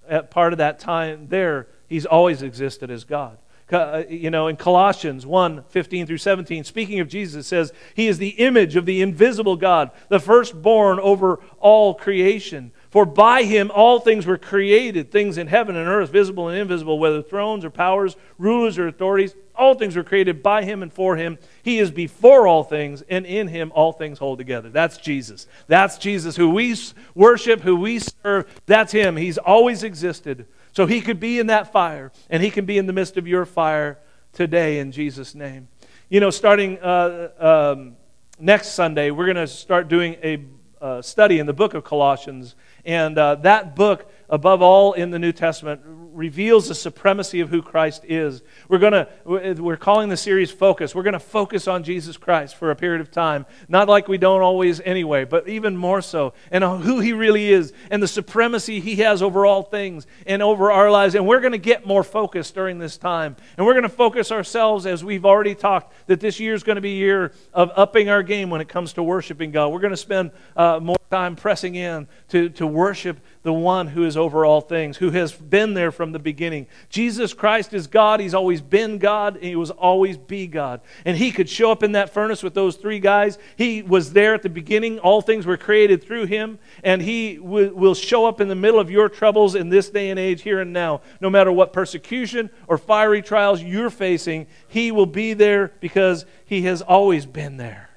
at 0.07 0.31
part 0.31 0.51
of 0.51 0.57
that 0.57 0.79
time 0.79 1.27
there, 1.27 1.67
he's 1.87 2.07
always 2.07 2.41
existed 2.41 2.89
as 2.89 3.03
God. 3.03 3.37
Uh, 3.71 4.03
you 4.09 4.31
know, 4.31 4.47
in 4.47 4.55
Colossians 4.55 5.25
1 5.25 5.63
15 5.69 6.07
through 6.07 6.17
17, 6.17 6.63
speaking 6.63 6.99
of 6.99 7.07
Jesus, 7.07 7.45
says, 7.45 7.71
He 7.93 8.07
is 8.07 8.17
the 8.17 8.29
image 8.29 8.75
of 8.75 8.85
the 8.85 9.01
invisible 9.01 9.55
God, 9.55 9.91
the 10.07 10.19
firstborn 10.19 10.99
over 10.99 11.39
all 11.59 11.93
creation. 11.93 12.71
For 12.89 13.05
by 13.05 13.43
him 13.43 13.69
all 13.73 13.99
things 13.99 14.25
were 14.25 14.39
created, 14.39 15.11
things 15.11 15.37
in 15.37 15.47
heaven 15.47 15.75
and 15.75 15.87
earth, 15.87 16.09
visible 16.09 16.49
and 16.49 16.57
invisible, 16.57 16.97
whether 16.97 17.21
thrones 17.21 17.63
or 17.63 17.69
powers, 17.69 18.15
rulers 18.39 18.79
or 18.79 18.87
authorities. 18.87 19.35
All 19.55 19.75
things 19.75 19.95
were 19.95 20.03
created 20.03 20.41
by 20.41 20.63
him 20.63 20.81
and 20.81 20.91
for 20.91 21.15
him. 21.15 21.37
He 21.61 21.77
is 21.77 21.91
before 21.91 22.47
all 22.47 22.63
things, 22.63 23.03
and 23.03 23.25
in 23.25 23.49
him 23.49 23.71
all 23.75 23.91
things 23.91 24.17
hold 24.17 24.39
together. 24.39 24.69
That's 24.69 24.97
Jesus. 24.97 25.45
That's 25.67 25.97
Jesus, 25.97 26.35
who 26.35 26.49
we 26.49 26.75
worship, 27.13 27.61
who 27.61 27.75
we 27.75 27.99
serve. 27.99 28.47
That's 28.65 28.91
him. 28.91 29.17
He's 29.17 29.37
always 29.37 29.83
existed. 29.83 30.47
So 30.79 30.85
he 30.85 31.01
could 31.01 31.19
be 31.19 31.39
in 31.39 31.47
that 31.47 31.73
fire, 31.73 32.09
and 32.29 32.41
he 32.41 32.49
can 32.49 32.63
be 32.63 32.77
in 32.77 32.85
the 32.85 32.93
midst 32.93 33.17
of 33.17 33.27
your 33.27 33.45
fire 33.45 33.99
today 34.31 34.79
in 34.79 34.93
Jesus' 34.93 35.35
name. 35.35 35.67
You 36.07 36.21
know, 36.21 36.29
starting 36.29 36.79
uh, 36.79 37.31
um, 37.37 37.97
next 38.39 38.69
Sunday, 38.75 39.11
we're 39.11 39.25
going 39.25 39.35
to 39.35 39.45
start 39.45 39.89
doing 39.89 40.15
a 40.23 40.45
uh, 40.79 41.01
study 41.01 41.39
in 41.39 41.47
the 41.47 41.53
book 41.53 41.73
of 41.73 41.83
Colossians. 41.83 42.55
And 42.85 43.17
uh, 43.17 43.35
that 43.35 43.75
book, 43.75 44.09
above 44.29 44.61
all 44.61 44.93
in 44.93 45.09
the 45.09 45.19
New 45.19 45.31
Testament, 45.31 45.81
reveals 45.85 46.67
the 46.67 46.75
supremacy 46.75 47.39
of 47.39 47.49
who 47.49 47.61
Christ 47.61 48.03
is. 48.07 48.41
We're 48.67 48.79
going 48.79 48.93
to 48.93 49.07
we're 49.25 49.77
calling 49.77 50.09
the 50.09 50.17
series 50.17 50.51
focus. 50.51 50.93
We're 50.93 51.03
going 51.03 51.13
to 51.13 51.19
focus 51.19 51.67
on 51.67 51.83
Jesus 51.83 52.17
Christ 52.17 52.55
for 52.55 52.71
a 52.71 52.75
period 52.75 53.01
of 53.01 53.09
time. 53.09 53.45
Not 53.67 53.87
like 53.87 54.07
we 54.07 54.17
don't 54.17 54.41
always 54.41 54.81
anyway, 54.81 55.23
but 55.23 55.47
even 55.47 55.77
more 55.77 56.01
so 56.01 56.33
and 56.51 56.63
who 56.63 56.99
he 56.99 57.13
really 57.13 57.51
is 57.51 57.73
and 57.89 58.03
the 58.03 58.07
supremacy 58.07 58.79
he 58.79 58.97
has 58.97 59.21
over 59.21 59.45
all 59.45 59.63
things 59.63 60.07
and 60.27 60.41
over 60.41 60.71
our 60.71 60.91
lives. 60.91 61.15
And 61.15 61.25
we're 61.25 61.39
going 61.39 61.53
to 61.53 61.57
get 61.57 61.87
more 61.87 62.03
focused 62.03 62.53
during 62.53 62.79
this 62.79 62.97
time. 62.97 63.35
And 63.57 63.65
we're 63.65 63.73
going 63.73 63.83
to 63.83 63.89
focus 63.89 64.31
ourselves 64.31 64.85
as 64.85 65.03
we've 65.03 65.25
already 65.25 65.55
talked 65.55 65.93
that 66.07 66.19
this 66.19 66.39
year 66.39 66.53
is 66.53 66.63
going 66.63 66.75
to 66.75 66.81
be 66.81 66.93
a 66.93 66.97
year 66.97 67.33
of 67.53 67.71
upping 67.75 68.09
our 68.09 68.23
game 68.23 68.49
when 68.49 68.61
it 68.61 68.67
comes 68.67 68.93
to 68.93 69.03
worshiping 69.03 69.51
God. 69.51 69.69
We're 69.69 69.79
going 69.79 69.91
to 69.91 69.97
spend 69.97 70.31
uh, 70.55 70.79
more 70.81 70.97
time 71.09 71.35
pressing 71.35 71.75
in 71.75 72.07
to, 72.29 72.49
to 72.49 72.67
worship 72.67 73.19
the 73.41 73.53
one 73.53 73.87
who 73.87 74.03
is 74.03 74.17
over 74.17 74.45
all 74.45 74.59
things, 74.59 74.97
who 74.97 75.11
has 75.11 75.31
been 75.31 75.73
there 75.73 75.91
from 75.91 76.11
the 76.11 76.19
beginning. 76.19 76.67
Jesus 76.89 77.33
Christ 77.33 77.73
is 77.73 77.87
God. 77.87 78.19
He's 78.19 78.33
always 78.33 78.59
been 78.59 78.97
God, 78.97 79.35
and 79.35 79.43
He 79.43 79.55
will 79.55 79.69
always 79.71 80.17
be 80.17 80.45
God. 80.45 80.81
And 81.05 81.15
He 81.15 81.31
could 81.31 81.49
show 81.49 81.71
up 81.71 81.81
in 81.81 81.93
that 81.93 82.13
furnace 82.13 82.43
with 82.43 82.53
those 82.53 82.75
three 82.75 82.99
guys. 82.99 83.37
He 83.55 83.81
was 83.81 84.11
there 84.11 84.33
at 84.33 84.43
the 84.43 84.49
beginning. 84.49 84.99
All 84.99 85.21
things 85.21 85.45
were 85.45 85.55
created 85.55 86.03
through 86.03 86.25
Him, 86.25 86.59
and 86.83 87.01
He 87.01 87.37
w- 87.37 87.73
will 87.73 87.95
show 87.95 88.25
up 88.25 88.41
in 88.41 88.49
the 88.49 88.55
middle 88.55 88.79
of 88.79 88.91
your 88.91 89.07
troubles 89.07 89.55
in 89.55 89.69
this 89.69 89.89
day 89.89 90.09
and 90.09 90.19
age, 90.19 90.41
here 90.41 90.59
and 90.59 90.73
now. 90.73 91.01
No 91.21 91.29
matter 91.29 91.51
what 91.51 91.71
persecution 91.71 92.49
or 92.67 92.77
fiery 92.77 93.21
trials 93.21 93.63
you're 93.63 93.89
facing, 93.89 94.47
He 94.67 94.91
will 94.91 95.05
be 95.05 95.33
there 95.33 95.71
because 95.79 96.25
He 96.45 96.63
has 96.63 96.81
always 96.81 97.25
been 97.25 97.55
there. 97.55 97.89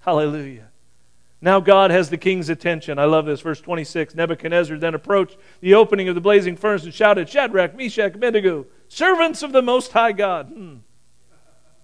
Hallelujah. 0.00 0.67
Now 1.40 1.60
God 1.60 1.90
has 1.90 2.10
the 2.10 2.18
king's 2.18 2.48
attention. 2.48 2.98
I 2.98 3.04
love 3.04 3.26
this. 3.26 3.40
Verse 3.40 3.60
26 3.60 4.14
Nebuchadnezzar 4.14 4.76
then 4.76 4.94
approached 4.94 5.36
the 5.60 5.74
opening 5.74 6.08
of 6.08 6.14
the 6.14 6.20
blazing 6.20 6.56
furnace 6.56 6.84
and 6.84 6.92
shouted, 6.92 7.28
Shadrach, 7.28 7.76
Meshach, 7.76 8.14
Abednego, 8.14 8.66
servants 8.88 9.42
of 9.42 9.52
the 9.52 9.62
Most 9.62 9.92
High 9.92 10.12
God. 10.12 10.48
Hmm. 10.48 10.74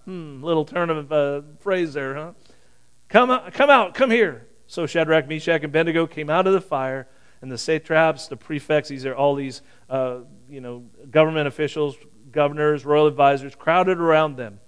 Hmm. 0.03 0.43
Little 0.43 0.65
turn 0.65 0.89
of 0.89 1.11
uh, 1.11 1.41
phrase 1.59 1.93
there, 1.93 2.15
huh? 2.15 2.31
Come 3.07 3.31
out, 3.31 3.53
come 3.53 3.69
out, 3.69 3.93
come 3.93 4.11
here. 4.11 4.47
So 4.67 4.85
Shadrach, 4.85 5.27
Meshach, 5.27 5.61
and 5.61 5.65
Abednego 5.65 6.07
came 6.07 6.29
out 6.29 6.47
of 6.47 6.53
the 6.53 6.61
fire, 6.61 7.07
and 7.41 7.51
the 7.51 7.57
satraps, 7.57 8.27
the 8.27 8.35
prefects, 8.35 8.89
these 8.89 9.05
are 9.05 9.15
all 9.15 9.35
these, 9.35 9.61
uh, 9.89 10.19
you 10.49 10.59
know, 10.59 10.83
government 11.11 11.47
officials, 11.47 11.95
governors, 12.31 12.83
royal 12.83 13.07
advisors, 13.07 13.55
crowded 13.55 13.99
around 13.99 14.37
them. 14.37 14.59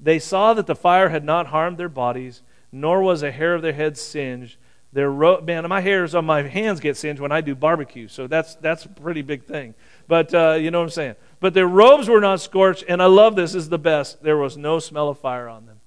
They 0.00 0.18
saw 0.18 0.54
that 0.54 0.66
the 0.66 0.74
fire 0.74 1.08
had 1.08 1.24
not 1.24 1.46
harmed 1.46 1.78
their 1.78 1.88
bodies 1.88 2.42
nor 2.74 3.00
was 3.02 3.22
a 3.22 3.30
hair 3.30 3.54
of 3.54 3.62
their 3.62 3.72
head 3.72 3.96
singed. 3.96 4.56
Their 4.92 5.10
ro- 5.10 5.40
man, 5.40 5.66
my 5.68 5.80
hairs 5.80 6.14
on 6.14 6.24
my 6.24 6.42
hands 6.42 6.80
get 6.80 6.96
singed 6.96 7.20
when 7.20 7.32
I 7.32 7.40
do 7.40 7.54
barbecue, 7.54 8.06
so 8.08 8.26
that's 8.26 8.54
that's 8.56 8.84
a 8.84 8.88
pretty 8.88 9.22
big 9.22 9.44
thing. 9.44 9.74
But 10.06 10.34
uh, 10.34 10.52
you 10.52 10.70
know 10.70 10.78
what 10.78 10.84
I'm 10.84 10.90
saying. 10.90 11.16
But 11.40 11.54
their 11.54 11.66
robes 11.66 12.08
were 12.08 12.20
not 12.20 12.40
scorched, 12.40 12.84
and 12.88 13.02
I 13.02 13.06
love 13.06 13.34
this. 13.36 13.52
this 13.52 13.64
is 13.64 13.68
the 13.68 13.78
best. 13.78 14.22
There 14.22 14.36
was 14.36 14.56
no 14.56 14.78
smell 14.78 15.08
of 15.08 15.18
fire 15.18 15.48
on 15.48 15.66
them. 15.66 15.80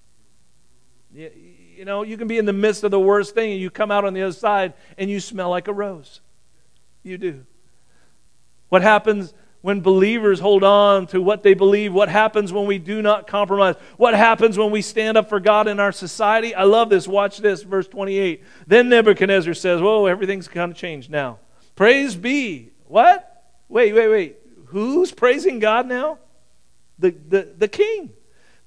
You, 1.13 1.31
you 1.77 1.85
know, 1.85 2.03
you 2.03 2.17
can 2.17 2.27
be 2.27 2.37
in 2.37 2.45
the 2.45 2.53
midst 2.53 2.83
of 2.83 2.91
the 2.91 2.99
worst 2.99 3.33
thing, 3.33 3.51
and 3.51 3.61
you 3.61 3.69
come 3.69 3.91
out 3.91 4.03
on 4.03 4.13
the 4.13 4.23
other 4.23 4.33
side, 4.33 4.73
and 4.97 5.09
you 5.09 5.19
smell 5.19 5.49
like 5.49 5.67
a 5.67 5.73
rose. 5.73 6.21
You 7.03 7.17
do. 7.17 7.45
What 8.69 8.81
happens 8.81 9.33
when 9.67 9.81
believers 9.81 10.39
hold 10.39 10.63
on 10.63 11.05
to 11.05 11.21
what 11.21 11.43
they 11.43 11.53
believe, 11.53 11.93
what 11.93 12.07
happens 12.07 12.53
when 12.53 12.65
we 12.65 12.77
do 12.77 13.01
not 13.01 13.27
compromise, 13.27 13.75
what 13.97 14.13
happens 14.13 14.57
when 14.57 14.71
we 14.71 14.81
stand 14.81 15.17
up 15.17 15.27
for 15.27 15.41
God 15.41 15.67
in 15.67 15.77
our 15.77 15.91
society. 15.91 16.55
I 16.55 16.63
love 16.63 16.89
this. 16.89 17.05
Watch 17.05 17.39
this, 17.39 17.63
verse 17.63 17.85
28. 17.85 18.45
Then 18.65 18.87
Nebuchadnezzar 18.87 19.53
says, 19.53 19.81
Whoa, 19.81 20.05
everything's 20.05 20.47
kind 20.47 20.71
of 20.71 20.77
changed 20.77 21.11
now. 21.11 21.39
Praise 21.75 22.15
be. 22.15 22.71
What? 22.85 23.43
Wait, 23.67 23.91
wait, 23.91 24.07
wait. 24.07 24.37
Who's 24.67 25.11
praising 25.11 25.59
God 25.59 25.85
now? 25.85 26.19
The, 26.97 27.09
the, 27.09 27.53
the 27.57 27.67
king. 27.67 28.13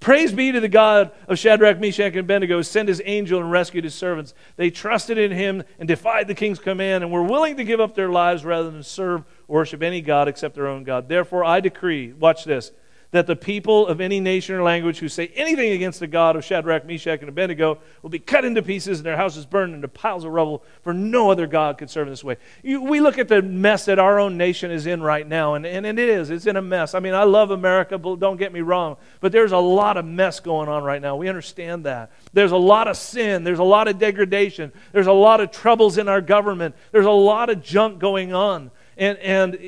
Praise 0.01 0.33
be 0.33 0.51
to 0.51 0.61
the 0.61 0.69
God 0.69 1.13
of 1.29 1.39
Shadrach, 1.39 1.79
Meshach, 1.79 2.13
and 2.13 2.21
Abednego, 2.21 2.57
who 2.57 2.63
sent 2.63 2.89
his 2.89 3.03
angel 3.05 3.39
and 3.39 3.51
rescued 3.51 3.85
his 3.85 3.95
servants. 3.95 4.33
They 4.57 4.71
trusted 4.71 5.19
in 5.19 5.31
him 5.31 5.63
and 5.79 5.87
defied 5.87 6.27
the 6.27 6.35
king's 6.35 6.59
command 6.59 7.05
and 7.05 7.13
were 7.13 7.23
willing 7.23 7.59
to 7.59 7.65
give 7.65 7.81
up 7.81 7.95
their 7.95 8.09
lives 8.09 8.43
rather 8.43 8.71
than 8.71 8.83
serve 8.83 9.25
worship 9.47 9.83
any 9.83 10.01
God 10.01 10.27
except 10.27 10.55
their 10.55 10.69
own 10.69 10.85
God. 10.85 11.09
Therefore, 11.09 11.45
I 11.45 11.61
decree, 11.61 12.15
watch 12.15 12.45
this, 12.45 12.73
that 13.13 13.27
the 13.27 13.35
people 13.35 13.87
of 13.89 14.01
any 14.01 14.21
nation 14.21 14.55
or 14.55 14.63
language 14.63 14.99
who 15.01 15.09
say 15.09 15.29
anything 15.35 15.73
against 15.73 15.99
the 15.99 16.07
God 16.07 16.37
of 16.37 16.45
Shadrach, 16.45 16.87
Meshach, 16.87 17.21
and 17.21 17.29
Abednego 17.29 17.79
will 18.03 18.11
be 18.11 18.21
cut 18.21 18.45
into 18.45 18.63
pieces 18.63 19.01
and 19.01 19.07
their 19.07 19.17
houses 19.17 19.45
burned 19.47 19.75
into 19.75 19.89
piles 19.89 20.25
of 20.25 20.31
rubble, 20.31 20.63
for 20.83 20.95
no 20.95 21.31
other 21.31 21.47
God 21.47 21.77
could 21.77 21.91
serve 21.91 22.07
in 22.07 22.13
this 22.13 22.23
way. 22.23 22.37
You, 22.63 22.83
we 22.83 23.01
look 23.01 23.19
at 23.19 23.27
the 23.27 23.43
mess 23.43 23.87
that 23.87 23.99
our 23.99 24.21
own 24.21 24.37
nation 24.37 24.71
is 24.71 24.87
in 24.87 25.03
right 25.03 25.27
now, 25.27 25.55
and, 25.55 25.67
and 25.67 25.85
it 25.85 25.99
is. 25.99 26.31
It's 26.31 26.47
in 26.47 26.57
a 26.57 26.63
mess. 26.63 26.95
I 26.95 27.01
mean, 27.01 27.15
I 27.15 27.25
love 27.25 27.51
America, 27.51 27.99
but 27.99 28.21
don't 28.21 28.37
get 28.37 28.53
me 28.53 28.61
wrong, 28.61 28.97
but 29.21 29.33
there's 29.33 29.53
a 29.53 29.59
lot 29.59 29.97
of 29.97 30.05
mess 30.05 30.39
going 30.39 30.69
on 30.69 30.85
right 30.85 31.03
now. 31.03 31.17
We 31.17 31.29
understand 31.29 31.85
that. 31.85 32.13
There's 32.33 32.53
a 32.53 32.57
lot 32.57 32.87
of 32.87 32.97
sin. 32.97 33.43
There's 33.43 33.59
a 33.59 33.65
lot 33.65 33.89
of 33.89 33.99
degradation. 33.99 34.73
There's 34.93 35.09
a 35.09 35.13
lot 35.13 35.41
of 35.41 35.51
troubles 35.51 35.99
in 35.99 36.09
our 36.09 36.21
government. 36.21 36.77
There's 36.93 37.07
a 37.07 37.11
lot 37.11 37.51
of 37.51 37.63
junk 37.63 37.99
going 37.99 38.33
on 38.33 38.71
and 39.01 39.19
and 39.19 39.59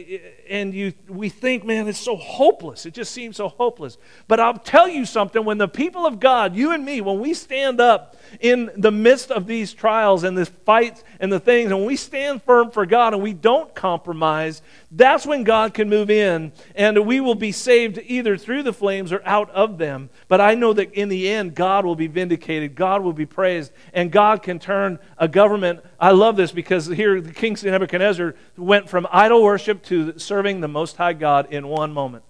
and 0.46 0.74
you 0.74 0.92
we 1.08 1.30
think 1.30 1.64
man 1.64 1.88
it's 1.88 1.98
so 1.98 2.16
hopeless. 2.16 2.84
It 2.84 2.92
just 2.92 3.12
seems 3.12 3.38
so 3.38 3.48
hopeless. 3.48 3.96
But 4.28 4.38
i'll 4.38 4.58
tell 4.58 4.86
you 4.86 5.06
something. 5.06 5.44
When 5.44 5.56
the 5.58 5.66
people 5.66 6.06
of 6.06 6.20
god 6.20 6.54
you 6.54 6.70
and 6.70 6.84
me 6.84 7.00
when 7.00 7.18
we 7.18 7.32
stand 7.32 7.80
up 7.80 8.16
in 8.40 8.70
the 8.76 8.92
midst 8.92 9.30
of 9.30 9.46
these 9.46 9.72
trials 9.72 10.22
and 10.22 10.36
the 10.36 10.44
fights 10.44 11.02
and 11.18 11.32
the 11.32 11.40
things 11.40 11.70
and 11.72 11.86
we 11.86 11.96
stand 11.96 12.42
firm 12.42 12.70
for 12.70 12.84
god 12.84 13.14
and 13.14 13.22
we 13.22 13.32
don't 13.32 13.74
compromise 13.74 14.60
that's 14.90 15.24
when 15.24 15.44
god 15.44 15.72
can 15.72 15.88
move 15.88 16.10
in 16.10 16.52
and 16.74 17.04
we 17.06 17.18
will 17.18 17.34
be 17.34 17.52
saved 17.52 17.98
either 18.04 18.36
through 18.36 18.62
the 18.62 18.72
flames 18.72 19.12
or 19.12 19.22
out 19.24 19.50
of 19.50 19.78
them. 19.78 20.10
But 20.28 20.42
i 20.42 20.54
know 20.54 20.74
that 20.74 20.92
in 20.92 21.08
the 21.08 21.30
end 21.30 21.54
god 21.54 21.86
will 21.86 21.96
be 21.96 22.06
vindicated 22.06 22.74
god 22.74 23.02
will 23.02 23.14
be 23.14 23.26
praised 23.26 23.72
and 23.94 24.12
god 24.12 24.42
can 24.42 24.58
turn 24.58 24.98
a 25.16 25.26
government 25.26 25.80
i 26.02 26.10
love 26.10 26.36
this 26.36 26.52
because 26.52 26.86
here 26.86 27.18
the 27.20 27.32
king 27.32 27.56
nebuchadnezzar 27.62 28.34
went 28.58 28.90
from 28.90 29.06
idol 29.10 29.42
worship 29.42 29.82
to 29.84 30.18
serving 30.18 30.60
the 30.60 30.68
Most 30.68 30.96
High 30.96 31.14
God 31.14 31.52
in 31.52 31.66
one 31.68 31.92
moment. 31.92 32.24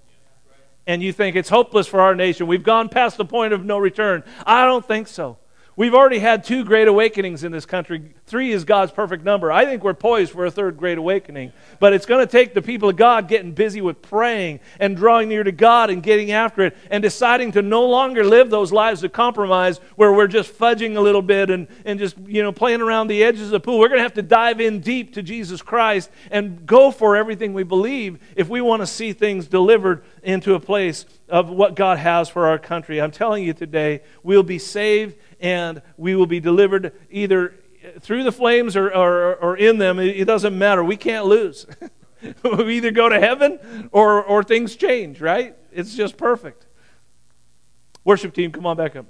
And 0.87 1.03
you 1.03 1.13
think 1.13 1.37
it's 1.37 1.49
hopeless 1.49 1.87
for 1.87 2.01
our 2.01 2.15
nation. 2.15 2.47
We've 2.47 2.63
gone 2.63 2.89
past 2.89 3.17
the 3.17 3.25
point 3.25 3.53
of 3.53 3.65
no 3.65 3.79
return. 3.79 4.25
I 4.47 4.65
don't 4.65 4.87
think 4.87 5.09
so. 5.09 5.39
We've 5.75 5.95
already 5.95 6.19
had 6.19 6.45
two 6.45 6.67
great 6.67 6.87
awakenings 6.87 7.45
in 7.45 7.53
this 7.53 7.65
country. 7.65 8.15
Three 8.27 8.53
is 8.53 8.65
God's 8.65 8.93
perfect 8.93 9.25
number. 9.25 9.51
I 9.51 9.65
think 9.65 9.83
we're 9.83 9.95
poised 9.95 10.33
for 10.33 10.45
a 10.45 10.51
third 10.51 10.77
great 10.77 10.99
awakening. 10.99 11.53
But 11.81 11.95
it's 11.95 12.05
going 12.05 12.25
to 12.25 12.31
take 12.31 12.53
the 12.53 12.61
people 12.61 12.91
of 12.91 12.97
God 12.97 13.27
getting 13.27 13.53
busy 13.53 13.81
with 13.81 14.03
praying 14.03 14.61
and 14.79 14.95
drawing 14.95 15.31
near 15.31 15.43
to 15.43 15.53
God 15.53 15.89
and 15.89 16.03
getting 16.03 16.31
after 16.31 16.67
it 16.67 16.77
and 16.91 17.03
deciding 17.03 17.53
to 17.53 17.63
no 17.63 17.87
longer 17.87 18.23
live 18.23 18.51
those 18.51 18.71
lives 18.71 19.03
of 19.03 19.13
compromise 19.13 19.79
where 19.97 20.13
we're 20.13 20.27
just 20.27 20.53
fudging 20.53 20.97
a 20.97 21.01
little 21.01 21.23
bit 21.23 21.49
and, 21.49 21.67
and 21.87 21.99
just, 21.99 22.19
you 22.27 22.43
know, 22.43 22.53
playing 22.53 22.83
around 22.83 23.07
the 23.07 23.25
edges 23.25 23.45
of 23.45 23.51
the 23.51 23.61
pool. 23.61 23.79
We're 23.79 23.89
going 23.89 23.99
to 23.99 24.05
have 24.05 24.15
to 24.15 24.23
dive 24.23 24.61
in 24.61 24.81
deep 24.81 25.15
to 25.15 25.23
Jesus 25.23 25.63
Christ 25.63 26.11
and 26.31 26.67
go 26.67 26.91
for 26.91 27.17
everything 27.17 27.55
we 27.55 27.63
believe 27.63 28.19
if 28.37 28.47
we 28.51 28.61
want 28.61 28.83
to 28.83 28.87
see 28.87 29.15
things 29.15 29.47
delivered 29.47 30.05
into 30.23 30.55
a 30.55 30.61
place 30.61 31.05
of 31.29 31.51
what 31.51 31.75
God 31.75 31.99
has 31.99 32.29
for 32.29 32.47
our 32.47 32.59
country. 32.59 33.01
I'm 33.01 33.11
telling 33.11 33.45
you 33.45 33.53
today, 33.53 34.03
we'll 34.23 34.43
be 34.43 34.59
saved 34.59 35.17
and 35.41 35.83
we 35.97 36.15
will 36.15 36.27
be 36.27 36.41
delivered 36.41 36.93
either 37.11 37.55
through 38.01 38.23
the 38.23 38.33
flames 38.33 38.77
or, 38.77 38.89
or, 38.89 39.35
or 39.37 39.57
in 39.57 39.79
them. 39.79 39.99
It 39.99 40.25
doesn't 40.25 40.57
matter. 40.57 40.85
We 40.85 40.97
can't 40.97 41.27
lose. 41.27 41.67
we 42.43 42.77
either 42.77 42.93
go 42.93 43.09
to 43.09 43.19
heaven 43.19 43.89
or, 43.91 44.23
or 44.23 44.45
things 44.45 44.77
change, 44.77 45.21
right? 45.21 45.57
It's 45.73 45.95
just 45.95 46.17
perfect. 46.17 46.67
Worship 48.05 48.35
team, 48.35 48.53
come 48.53 48.67
on 48.67 48.77
back 48.77 48.97
up. 48.97 49.07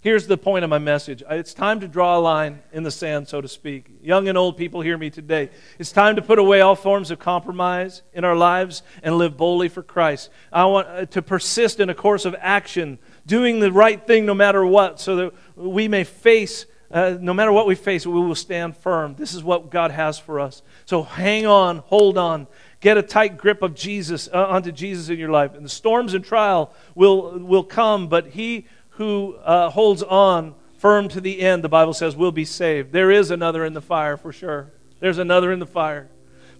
Here's 0.00 0.28
the 0.28 0.38
point 0.38 0.62
of 0.62 0.70
my 0.70 0.78
message. 0.78 1.24
It's 1.28 1.52
time 1.52 1.80
to 1.80 1.88
draw 1.88 2.16
a 2.16 2.20
line 2.20 2.62
in 2.72 2.84
the 2.84 2.90
sand, 2.90 3.26
so 3.26 3.40
to 3.40 3.48
speak. 3.48 3.90
Young 4.00 4.28
and 4.28 4.38
old 4.38 4.56
people 4.56 4.80
hear 4.80 4.96
me 4.96 5.10
today. 5.10 5.50
It's 5.76 5.90
time 5.90 6.14
to 6.14 6.22
put 6.22 6.38
away 6.38 6.60
all 6.60 6.76
forms 6.76 7.10
of 7.10 7.18
compromise 7.18 8.02
in 8.12 8.24
our 8.24 8.36
lives 8.36 8.82
and 9.02 9.18
live 9.18 9.36
boldly 9.36 9.68
for 9.68 9.82
Christ. 9.82 10.30
I 10.52 10.66
want 10.66 10.86
uh, 10.86 11.06
to 11.06 11.20
persist 11.20 11.80
in 11.80 11.90
a 11.90 11.94
course 11.94 12.24
of 12.24 12.36
action, 12.38 13.00
doing 13.26 13.58
the 13.58 13.72
right 13.72 14.06
thing 14.06 14.24
no 14.24 14.34
matter 14.34 14.64
what, 14.64 15.00
so 15.00 15.16
that 15.16 15.34
we 15.56 15.88
may 15.88 16.04
face, 16.04 16.66
uh, 16.92 17.16
no 17.20 17.34
matter 17.34 17.50
what 17.50 17.66
we 17.66 17.74
face, 17.74 18.06
we 18.06 18.12
will 18.12 18.36
stand 18.36 18.76
firm. 18.76 19.16
This 19.16 19.34
is 19.34 19.42
what 19.42 19.68
God 19.68 19.90
has 19.90 20.16
for 20.16 20.38
us. 20.38 20.62
So 20.84 21.02
hang 21.02 21.44
on, 21.44 21.78
hold 21.78 22.16
on, 22.16 22.46
get 22.78 22.98
a 22.98 23.02
tight 23.02 23.36
grip 23.36 23.62
of 23.62 23.74
Jesus, 23.74 24.28
uh, 24.32 24.46
onto 24.46 24.70
Jesus 24.70 25.08
in 25.08 25.18
your 25.18 25.30
life. 25.30 25.56
And 25.56 25.64
the 25.64 25.68
storms 25.68 26.14
and 26.14 26.24
trial 26.24 26.72
will, 26.94 27.40
will 27.40 27.64
come, 27.64 28.06
but 28.06 28.28
He 28.28 28.68
who 28.98 29.36
uh, 29.44 29.70
holds 29.70 30.02
on 30.02 30.56
firm 30.76 31.08
to 31.08 31.20
the 31.20 31.40
end, 31.40 31.62
the 31.62 31.68
Bible 31.68 31.94
says, 31.94 32.16
will 32.16 32.32
be 32.32 32.44
saved. 32.44 32.92
There 32.92 33.12
is 33.12 33.30
another 33.30 33.64
in 33.64 33.72
the 33.72 33.80
fire 33.80 34.16
for 34.16 34.32
sure. 34.32 34.72
There's 34.98 35.18
another 35.18 35.52
in 35.52 35.60
the 35.60 35.66
fire. 35.66 36.10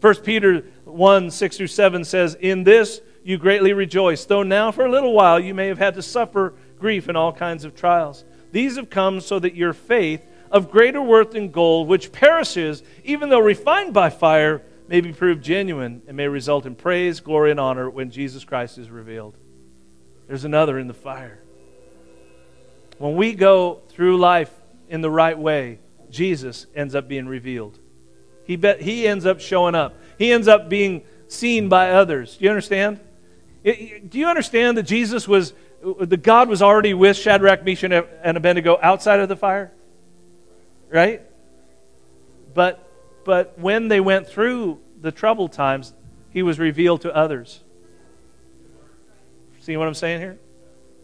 1 0.01 0.15
Peter 0.23 0.65
1 0.85 1.33
6 1.33 1.57
through 1.57 1.67
7 1.67 2.05
says, 2.05 2.37
In 2.37 2.63
this 2.63 3.01
you 3.25 3.39
greatly 3.39 3.73
rejoice, 3.73 4.25
though 4.25 4.45
now 4.45 4.71
for 4.71 4.87
a 4.87 4.91
little 4.91 5.13
while 5.13 5.41
you 5.41 5.53
may 5.53 5.67
have 5.67 5.79
had 5.79 5.95
to 5.95 6.03
suffer 6.03 6.55
grief 6.79 7.09
in 7.09 7.17
all 7.17 7.33
kinds 7.33 7.65
of 7.65 7.75
trials. 7.75 8.25
These 8.53 8.77
have 8.77 8.89
come 8.89 9.21
so 9.21 9.41
that 9.41 9.57
your 9.57 9.73
faith, 9.73 10.25
of 10.53 10.71
greater 10.71 11.03
worth 11.03 11.33
than 11.33 11.51
gold, 11.51 11.89
which 11.89 12.13
perishes, 12.13 12.85
even 13.03 13.31
though 13.31 13.41
refined 13.41 13.93
by 13.93 14.11
fire, 14.11 14.63
may 14.87 15.01
be 15.01 15.13
proved 15.13 15.43
genuine 15.43 16.03
and 16.07 16.17
may 16.17 16.29
result 16.29 16.67
in 16.67 16.77
praise, 16.77 17.19
glory, 17.19 17.51
and 17.51 17.59
honor 17.59 17.91
when 17.91 18.13
Jesus 18.13 18.45
Christ 18.45 18.79
is 18.79 18.91
revealed. 18.91 19.37
There's 20.29 20.45
another 20.45 20.79
in 20.79 20.87
the 20.87 20.95
fire. 20.95 21.43
When 22.99 23.15
we 23.17 23.35
go 23.35 23.81
through 23.91 24.19
life 24.19 24.53
in 24.89 25.01
the 25.01 25.11
right 25.11 25.39
way, 25.39 25.79
Jesus 26.11 26.67
ends 26.75 26.95
up 26.95 27.09
being 27.09 27.27
revealed. 27.27 27.79
He, 28.45 28.57
he 28.81 29.07
ends 29.07 29.27
up 29.27 29.41
showing 29.41 29.75
up. 29.75 29.95
He 30.19 30.33
ends 30.33 30.49
up 30.49 30.69
being 30.69 31.03
seen 31.29 31.69
by 31.69 31.91
others. 31.91 32.37
Do 32.37 32.45
you 32.45 32.51
understand? 32.51 33.01
It, 33.63 34.11
do 34.11 34.19
you 34.19 34.27
understand 34.27 34.79
that 34.79 34.85
Jesus 34.85 35.29
was, 35.29 35.53
the 35.83 36.17
God 36.17 36.49
was 36.49 36.63
already 36.63 36.95
with 36.95 37.17
Shadrach, 37.17 37.65
Meshach, 37.65 38.07
and 38.23 38.37
Abednego 38.37 38.79
outside 38.83 39.21
of 39.21 39.29
the 39.29 39.37
fire? 39.37 39.71
Right? 40.91 41.23
But, 42.55 42.89
but 43.25 43.59
when 43.59 43.89
they 43.89 44.01
went 44.01 44.27
through 44.27 44.81
the 45.01 45.13
troubled 45.13 45.53
times, 45.53 45.93
he 46.31 46.43
was 46.43 46.59
revealed 46.59 47.03
to 47.03 47.15
others. 47.15 47.61
See 49.61 49.77
what 49.77 49.87
I'm 49.87 49.95
saying 49.95 50.21
here? 50.21 50.39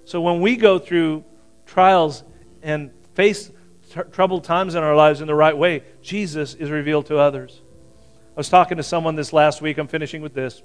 So 0.06 0.20
when 0.20 0.40
we 0.40 0.56
go 0.56 0.78
through 0.78 1.24
trials 1.66 2.24
and 2.62 2.90
face 3.14 3.50
tr- 3.90 4.02
troubled 4.02 4.44
times 4.44 4.74
in 4.74 4.82
our 4.82 4.96
lives 4.96 5.20
in 5.20 5.26
the 5.26 5.34
right 5.34 5.56
way, 5.56 5.82
Jesus 6.02 6.54
is 6.54 6.70
revealed 6.70 7.06
to 7.06 7.18
others. 7.18 7.60
I 8.36 8.40
was 8.40 8.48
talking 8.48 8.78
to 8.78 8.82
someone 8.82 9.14
this 9.14 9.32
last 9.32 9.62
week. 9.62 9.78
I'm 9.78 9.86
finishing 9.86 10.22
with 10.22 10.34
this. 10.34 10.62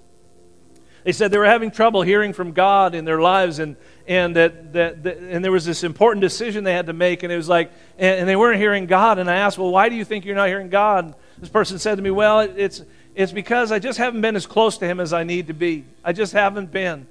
They 1.03 1.11
said 1.13 1.31
they 1.31 1.37
were 1.37 1.45
having 1.45 1.71
trouble 1.71 2.01
hearing 2.01 2.33
from 2.33 2.51
God 2.51 2.93
in 2.93 3.05
their 3.05 3.21
lives, 3.21 3.59
and, 3.59 3.77
and, 4.07 4.35
that, 4.35 4.73
that, 4.73 5.03
that 5.03 5.17
and 5.17 5.43
there 5.43 5.51
was 5.51 5.65
this 5.65 5.83
important 5.83 6.21
decision 6.21 6.63
they 6.63 6.73
had 6.73 6.87
to 6.87 6.93
make, 6.93 7.23
and 7.23 7.31
it 7.31 7.37
was 7.37 7.47
like, 7.47 7.71
and, 7.97 8.21
and, 8.21 8.29
they 8.29 8.35
weren't 8.35 8.59
hearing 8.59 8.85
God. 8.85 9.17
And 9.17 9.29
I 9.29 9.35
asked, 9.35 9.57
Well, 9.57 9.71
why 9.71 9.87
do 9.87 9.95
you 9.95 10.03
think 10.03 10.25
you're 10.25 10.35
not 10.35 10.47
hearing 10.47 10.69
God? 10.69 11.05
And 11.05 11.15
this 11.39 11.49
person 11.49 11.79
said 11.79 11.95
to 11.95 12.01
me, 12.01 12.11
Well, 12.11 12.41
it's, 12.41 12.83
it's 13.15 13.31
because 13.31 13.71
I 13.71 13.79
just 13.79 13.97
haven't 13.97 14.21
been 14.21 14.35
as 14.35 14.45
close 14.45 14.77
to 14.79 14.85
Him 14.87 14.99
as 14.99 15.13
I 15.13 15.23
need 15.23 15.47
to 15.47 15.53
be. 15.53 15.85
I 16.03 16.11
just 16.11 16.33
haven't 16.33 16.71
been 16.71 17.07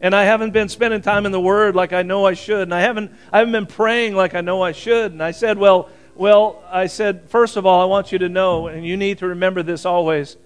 and 0.00 0.14
I 0.14 0.24
haven't 0.24 0.52
been 0.52 0.68
spending 0.68 1.00
time 1.00 1.26
in 1.26 1.32
the 1.32 1.40
Word 1.40 1.74
like 1.74 1.92
I 1.92 2.02
know 2.02 2.26
I 2.26 2.34
should, 2.34 2.62
and 2.62 2.74
I 2.74 2.80
haven't, 2.80 3.12
I 3.32 3.38
haven't 3.38 3.52
been 3.52 3.66
praying 3.66 4.14
like 4.14 4.34
I 4.34 4.40
know 4.40 4.62
I 4.62 4.72
should. 4.72 5.12
And 5.12 5.22
I 5.22 5.30
said, 5.30 5.58
well, 5.58 5.88
well, 6.14 6.62
I 6.70 6.86
said, 6.86 7.28
first 7.28 7.56
of 7.56 7.66
all, 7.66 7.80
I 7.80 7.84
want 7.84 8.12
you 8.12 8.18
to 8.18 8.28
know, 8.28 8.68
and 8.68 8.86
you 8.86 8.96
need 8.96 9.18
to 9.18 9.28
remember 9.28 9.62
this 9.62 9.84
always, 9.84 10.36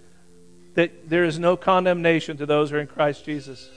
that 0.75 1.09
there 1.09 1.25
is 1.25 1.39
no 1.39 1.57
condemnation 1.57 2.37
to 2.39 2.47
those 2.47 2.71
who 2.71 2.77
are 2.77 2.81
in 2.81 2.87
Christ 2.87 3.25
Jesus. 3.25 3.71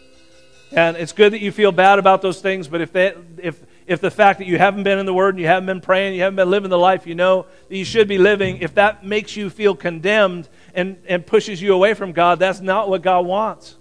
And 0.71 0.97
it's 0.97 1.12
good 1.12 1.33
that 1.33 1.39
you 1.39 1.51
feel 1.51 1.71
bad 1.71 1.99
about 1.99 2.21
those 2.21 2.41
things, 2.41 2.67
but 2.67 2.81
if, 2.81 2.93
that, 2.93 3.17
if, 3.38 3.62
if 3.86 4.01
the 4.01 4.09
fact 4.09 4.39
that 4.39 4.47
you 4.47 4.57
haven't 4.57 4.83
been 4.83 4.97
in 4.97 5.05
the 5.05 5.13
Word 5.13 5.36
and 5.36 5.41
you 5.41 5.47
haven't 5.47 5.67
been 5.67 5.81
praying, 5.81 6.15
you 6.15 6.21
haven't 6.21 6.36
been 6.36 6.49
living 6.49 6.71
the 6.71 6.79
life 6.79 7.05
you 7.05 7.13
know 7.13 7.45
that 7.69 7.75
you 7.75 7.86
should 7.86 8.07
be 8.07 8.17
living, 8.17 8.57
if 8.57 8.75
that 8.75 9.05
makes 9.05 9.36
you 9.36 9.49
feel 9.49 9.75
condemned 9.75 10.49
and, 10.73 10.97
and 11.07 11.25
pushes 11.25 11.62
you 11.62 11.73
away 11.73 11.93
from 11.93 12.12
God, 12.12 12.39
that's 12.39 12.59
not 12.59 12.89
what 12.89 13.03
God 13.03 13.25
wants. 13.25 13.75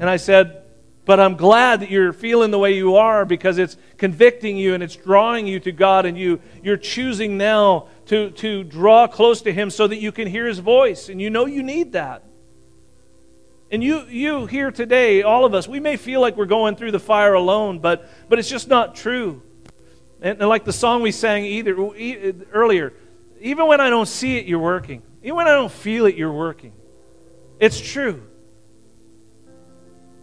And 0.00 0.08
I 0.08 0.16
said, 0.16 0.62
But 1.04 1.20
I'm 1.20 1.36
glad 1.36 1.80
that 1.80 1.90
you're 1.90 2.12
feeling 2.12 2.50
the 2.50 2.58
way 2.58 2.74
you 2.76 2.96
are 2.96 3.24
because 3.24 3.58
it's 3.58 3.76
convicting 3.96 4.56
you 4.56 4.74
and 4.74 4.82
it's 4.82 4.96
drawing 4.96 5.46
you 5.46 5.60
to 5.60 5.72
God, 5.72 6.06
and 6.06 6.16
you, 6.16 6.40
you're 6.62 6.76
choosing 6.76 7.36
now 7.36 7.88
to, 8.06 8.30
to 8.32 8.64
draw 8.64 9.06
close 9.06 9.42
to 9.42 9.52
Him 9.52 9.70
so 9.70 9.86
that 9.86 9.98
you 9.98 10.12
can 10.12 10.28
hear 10.28 10.46
His 10.46 10.58
voice. 10.58 11.08
And 11.08 11.20
you 11.20 11.30
know 11.30 11.46
you 11.46 11.62
need 11.62 11.92
that. 11.92 12.24
And 13.70 13.82
you, 13.82 14.06
you 14.06 14.44
here 14.44 14.70
today, 14.70 15.22
all 15.22 15.46
of 15.46 15.54
us, 15.54 15.66
we 15.66 15.80
may 15.80 15.96
feel 15.96 16.20
like 16.20 16.36
we're 16.36 16.44
going 16.44 16.76
through 16.76 16.92
the 16.92 17.00
fire 17.00 17.32
alone, 17.32 17.78
but, 17.78 18.06
but 18.28 18.38
it's 18.38 18.50
just 18.50 18.68
not 18.68 18.94
true. 18.94 19.42
And, 20.20 20.40
and 20.40 20.48
like 20.48 20.64
the 20.64 20.74
song 20.74 21.00
we 21.00 21.10
sang 21.10 21.46
either, 21.46 21.74
earlier, 22.52 22.92
even 23.40 23.66
when 23.66 23.80
I 23.80 23.88
don't 23.88 24.06
see 24.06 24.36
it, 24.36 24.44
you're 24.44 24.58
working. 24.58 25.02
Even 25.22 25.36
when 25.36 25.48
I 25.48 25.52
don't 25.52 25.72
feel 25.72 26.04
it, 26.04 26.16
you're 26.16 26.32
working. 26.32 26.72
It's 27.58 27.80
true. 27.80 28.22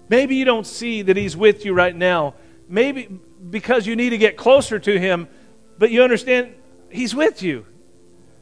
Maybe 0.10 0.36
you 0.36 0.46
don't 0.46 0.68
see 0.68 1.04
that 1.04 1.16
He's 1.16 1.38
with 1.38 1.66
you 1.66 1.74
right 1.74 1.96
now. 1.96 2.34
Maybe 2.68 3.20
because 3.50 3.88
you 3.88 3.96
need 3.96 4.10
to 4.10 4.18
get 4.18 4.36
closer 4.36 4.80
to 4.80 5.00
Him, 5.00 5.28
but 5.78 5.92
you 5.92 6.04
understand 6.04 6.56
He's 6.90 7.16
with 7.16 7.42
you. 7.42 7.66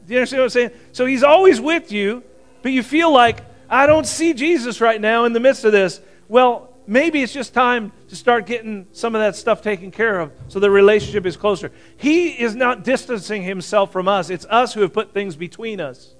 Do 0.06 0.14
you 0.14 0.20
understand 0.20 0.40
what 0.40 0.44
I'm 0.44 0.50
saying? 0.50 0.70
So 0.92 1.06
He's 1.06 1.22
always 1.22 1.60
with 1.60 1.92
you, 1.92 2.24
but 2.62 2.72
you 2.72 2.82
feel 2.82 3.12
like, 3.12 3.40
I 3.68 3.86
don't 3.86 4.06
see 4.06 4.32
Jesus 4.32 4.80
right 4.80 5.00
now 5.00 5.24
in 5.24 5.34
the 5.34 5.40
midst 5.40 5.64
of 5.64 5.72
this. 5.72 6.00
Well, 6.26 6.72
maybe 6.86 7.22
it's 7.22 7.34
just 7.34 7.52
time 7.52 7.92
to 8.08 8.16
start 8.16 8.46
getting 8.46 8.86
some 8.92 9.14
of 9.14 9.20
that 9.20 9.36
stuff 9.36 9.60
taken 9.60 9.90
care 9.90 10.20
of 10.20 10.32
so 10.48 10.58
the 10.58 10.70
relationship 10.70 11.26
is 11.26 11.36
closer. 11.36 11.70
He 11.98 12.30
is 12.30 12.56
not 12.56 12.82
distancing 12.82 13.42
himself 13.42 13.92
from 13.92 14.08
us, 14.08 14.30
it's 14.30 14.46
us 14.46 14.72
who 14.72 14.80
have 14.80 14.92
put 14.92 15.12
things 15.12 15.36
between 15.36 15.80
us. 15.80 16.14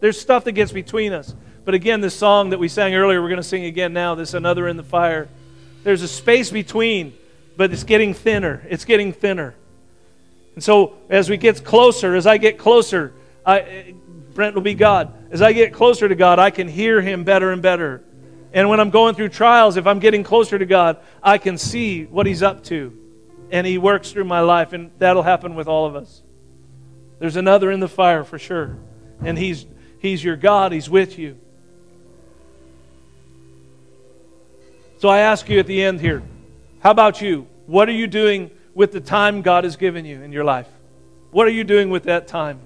There's 0.00 0.20
stuff 0.20 0.44
that 0.44 0.52
gets 0.52 0.72
between 0.72 1.14
us. 1.14 1.34
But 1.66 1.74
again, 1.74 2.00
this 2.00 2.14
song 2.14 2.50
that 2.50 2.58
we 2.58 2.68
sang 2.68 2.94
earlier, 2.94 3.20
we're 3.20 3.28
going 3.28 3.42
to 3.42 3.42
sing 3.42 3.64
again 3.64 3.92
now, 3.92 4.14
this 4.14 4.34
Another 4.34 4.68
in 4.68 4.76
the 4.76 4.84
Fire. 4.84 5.28
There's 5.82 6.02
a 6.02 6.08
space 6.08 6.48
between, 6.48 7.12
but 7.56 7.72
it's 7.72 7.82
getting 7.82 8.14
thinner. 8.14 8.64
It's 8.70 8.84
getting 8.84 9.12
thinner. 9.12 9.56
And 10.54 10.62
so 10.62 10.94
as 11.10 11.28
we 11.28 11.36
get 11.36 11.64
closer, 11.64 12.14
as 12.14 12.24
I 12.24 12.36
get 12.38 12.56
closer, 12.56 13.12
I, 13.44 13.94
Brent 14.32 14.54
will 14.54 14.62
be 14.62 14.74
God. 14.74 15.12
As 15.32 15.42
I 15.42 15.52
get 15.52 15.72
closer 15.72 16.08
to 16.08 16.14
God, 16.14 16.38
I 16.38 16.50
can 16.50 16.68
hear 16.68 17.00
Him 17.00 17.24
better 17.24 17.50
and 17.50 17.60
better. 17.60 18.04
And 18.52 18.68
when 18.68 18.78
I'm 18.78 18.90
going 18.90 19.16
through 19.16 19.30
trials, 19.30 19.76
if 19.76 19.88
I'm 19.88 19.98
getting 19.98 20.22
closer 20.22 20.56
to 20.56 20.66
God, 20.66 20.98
I 21.20 21.36
can 21.36 21.58
see 21.58 22.04
what 22.04 22.26
He's 22.26 22.44
up 22.44 22.62
to. 22.66 22.96
And 23.50 23.66
He 23.66 23.76
works 23.76 24.12
through 24.12 24.24
my 24.24 24.40
life, 24.40 24.72
and 24.72 24.92
that'll 24.98 25.24
happen 25.24 25.56
with 25.56 25.66
all 25.66 25.84
of 25.84 25.96
us. 25.96 26.22
There's 27.18 27.34
another 27.34 27.72
in 27.72 27.80
the 27.80 27.88
fire 27.88 28.22
for 28.22 28.38
sure. 28.38 28.78
And 29.20 29.36
He's, 29.36 29.66
he's 29.98 30.22
your 30.22 30.36
God, 30.36 30.70
He's 30.70 30.88
with 30.88 31.18
you. 31.18 31.40
So 34.98 35.08
I 35.08 35.18
ask 35.20 35.48
you 35.48 35.58
at 35.58 35.66
the 35.66 35.82
end 35.82 36.00
here 36.00 36.22
how 36.80 36.90
about 36.90 37.20
you? 37.20 37.46
What 37.66 37.88
are 37.88 37.92
you 37.92 38.06
doing 38.06 38.50
with 38.74 38.92
the 38.92 39.00
time 39.00 39.42
God 39.42 39.64
has 39.64 39.76
given 39.76 40.04
you 40.04 40.22
in 40.22 40.32
your 40.32 40.44
life? 40.44 40.68
What 41.30 41.46
are 41.46 41.50
you 41.50 41.64
doing 41.64 41.90
with 41.90 42.04
that 42.04 42.28
time? 42.28 42.60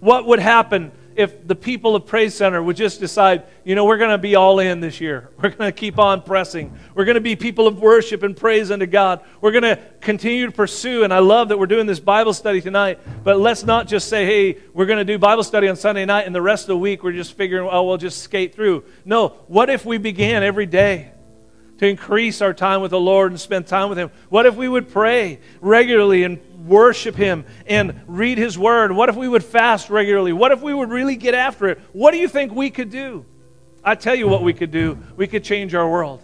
What 0.00 0.26
would 0.26 0.40
happen 0.40 0.92
if 1.14 1.46
the 1.46 1.54
people 1.54 1.94
of 1.94 2.06
Praise 2.06 2.34
Center 2.34 2.62
would 2.62 2.76
just 2.76 2.98
decide, 2.98 3.44
you 3.64 3.74
know, 3.74 3.84
we're 3.84 3.98
going 3.98 4.10
to 4.10 4.18
be 4.18 4.34
all 4.36 4.58
in 4.58 4.80
this 4.80 5.00
year. 5.00 5.28
We're 5.36 5.50
going 5.50 5.70
to 5.70 5.72
keep 5.72 5.98
on 5.98 6.22
pressing. 6.22 6.76
We're 6.94 7.04
going 7.04 7.16
to 7.16 7.20
be 7.20 7.36
people 7.36 7.66
of 7.66 7.78
worship 7.78 8.22
and 8.22 8.36
praise 8.36 8.70
unto 8.70 8.86
God. 8.86 9.20
We're 9.40 9.50
going 9.50 9.64
to 9.64 9.78
continue 10.00 10.46
to 10.46 10.52
pursue. 10.52 11.04
And 11.04 11.12
I 11.12 11.18
love 11.18 11.48
that 11.48 11.58
we're 11.58 11.66
doing 11.66 11.86
this 11.86 12.00
Bible 12.00 12.32
study 12.32 12.60
tonight. 12.60 13.00
But 13.22 13.38
let's 13.38 13.64
not 13.64 13.86
just 13.86 14.08
say, 14.08 14.24
hey, 14.24 14.60
we're 14.72 14.86
going 14.86 14.98
to 14.98 15.04
do 15.04 15.18
Bible 15.18 15.42
study 15.42 15.68
on 15.68 15.76
Sunday 15.76 16.04
night 16.04 16.26
and 16.26 16.34
the 16.34 16.42
rest 16.42 16.64
of 16.64 16.68
the 16.68 16.78
week 16.78 17.02
we're 17.02 17.12
just 17.12 17.34
figuring, 17.34 17.68
oh, 17.70 17.84
we'll 17.84 17.96
just 17.96 18.22
skate 18.22 18.54
through. 18.54 18.84
No, 19.04 19.28
what 19.46 19.68
if 19.68 19.84
we 19.84 19.98
began 19.98 20.42
every 20.42 20.66
day? 20.66 21.12
To 21.80 21.86
increase 21.86 22.42
our 22.42 22.52
time 22.52 22.82
with 22.82 22.90
the 22.90 23.00
Lord 23.00 23.32
and 23.32 23.40
spend 23.40 23.66
time 23.66 23.88
with 23.88 23.96
Him? 23.96 24.10
What 24.28 24.44
if 24.44 24.54
we 24.54 24.68
would 24.68 24.90
pray 24.90 25.40
regularly 25.62 26.24
and 26.24 26.38
worship 26.66 27.16
Him 27.16 27.46
and 27.66 27.98
read 28.06 28.36
His 28.36 28.58
Word? 28.58 28.92
What 28.92 29.08
if 29.08 29.16
we 29.16 29.26
would 29.26 29.42
fast 29.42 29.88
regularly? 29.88 30.34
What 30.34 30.52
if 30.52 30.60
we 30.60 30.74
would 30.74 30.90
really 30.90 31.16
get 31.16 31.32
after 31.32 31.68
it? 31.68 31.80
What 31.94 32.10
do 32.10 32.18
you 32.18 32.28
think 32.28 32.52
we 32.52 32.68
could 32.68 32.90
do? 32.90 33.24
I 33.82 33.94
tell 33.94 34.14
you 34.14 34.28
what 34.28 34.42
we 34.42 34.52
could 34.52 34.70
do. 34.70 34.98
We 35.16 35.26
could 35.26 35.42
change 35.42 35.74
our 35.74 35.88
world. 35.88 36.20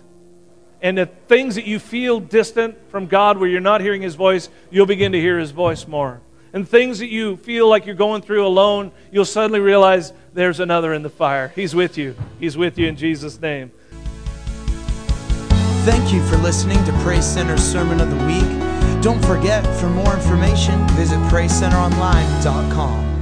And 0.83 0.99
the 0.99 1.07
things 1.07 1.55
that 1.55 1.65
you 1.65 1.79
feel 1.79 2.21
distant 2.21 2.91
from 2.91 3.07
God, 3.07 3.39
where 3.39 3.49
you're 3.49 3.63
not 3.63 3.81
hearing 3.81 4.03
His 4.03 4.15
voice, 4.15 4.51
you'll 4.71 4.85
begin 4.85 5.13
to 5.13 5.21
hear 5.21 5.39
His 5.39 5.53
voice 5.53 5.89
more. 5.89 6.21
And 6.53 6.69
things 6.69 6.99
that 6.99 7.09
you 7.09 7.39
feel 7.39 7.67
like 7.67 7.87
you're 7.87 7.95
going 7.95 8.21
through 8.21 8.47
alone, 8.47 8.93
you'll 9.11 9.25
suddenly 9.25 9.61
realize 9.61 10.13
there's 10.35 10.61
another 10.61 10.93
in 10.93 11.03
the 11.03 11.09
fire. 11.09 11.51
He's 11.55 11.75
with 11.75 11.97
you. 11.97 12.15
He's 12.39 12.59
with 12.59 12.79
you 12.79 12.89
in 12.89 12.97
Jesus' 12.97 13.41
name. 13.41 13.73
Thank 15.87 16.12
you 16.12 16.20
for 16.26 16.37
listening 16.39 16.82
to 16.87 16.93
Praise 16.95 17.24
Center's 17.24 17.62
Sermon 17.62 18.01
of 18.01 18.11
the 18.11 18.16
Week. 18.26 19.03
Don't 19.05 19.24
forget, 19.24 19.64
for 19.78 19.89
more 19.89 20.14
information, 20.14 20.84
visit 20.97 21.18
PraiseCenterOnline.com. 21.30 23.16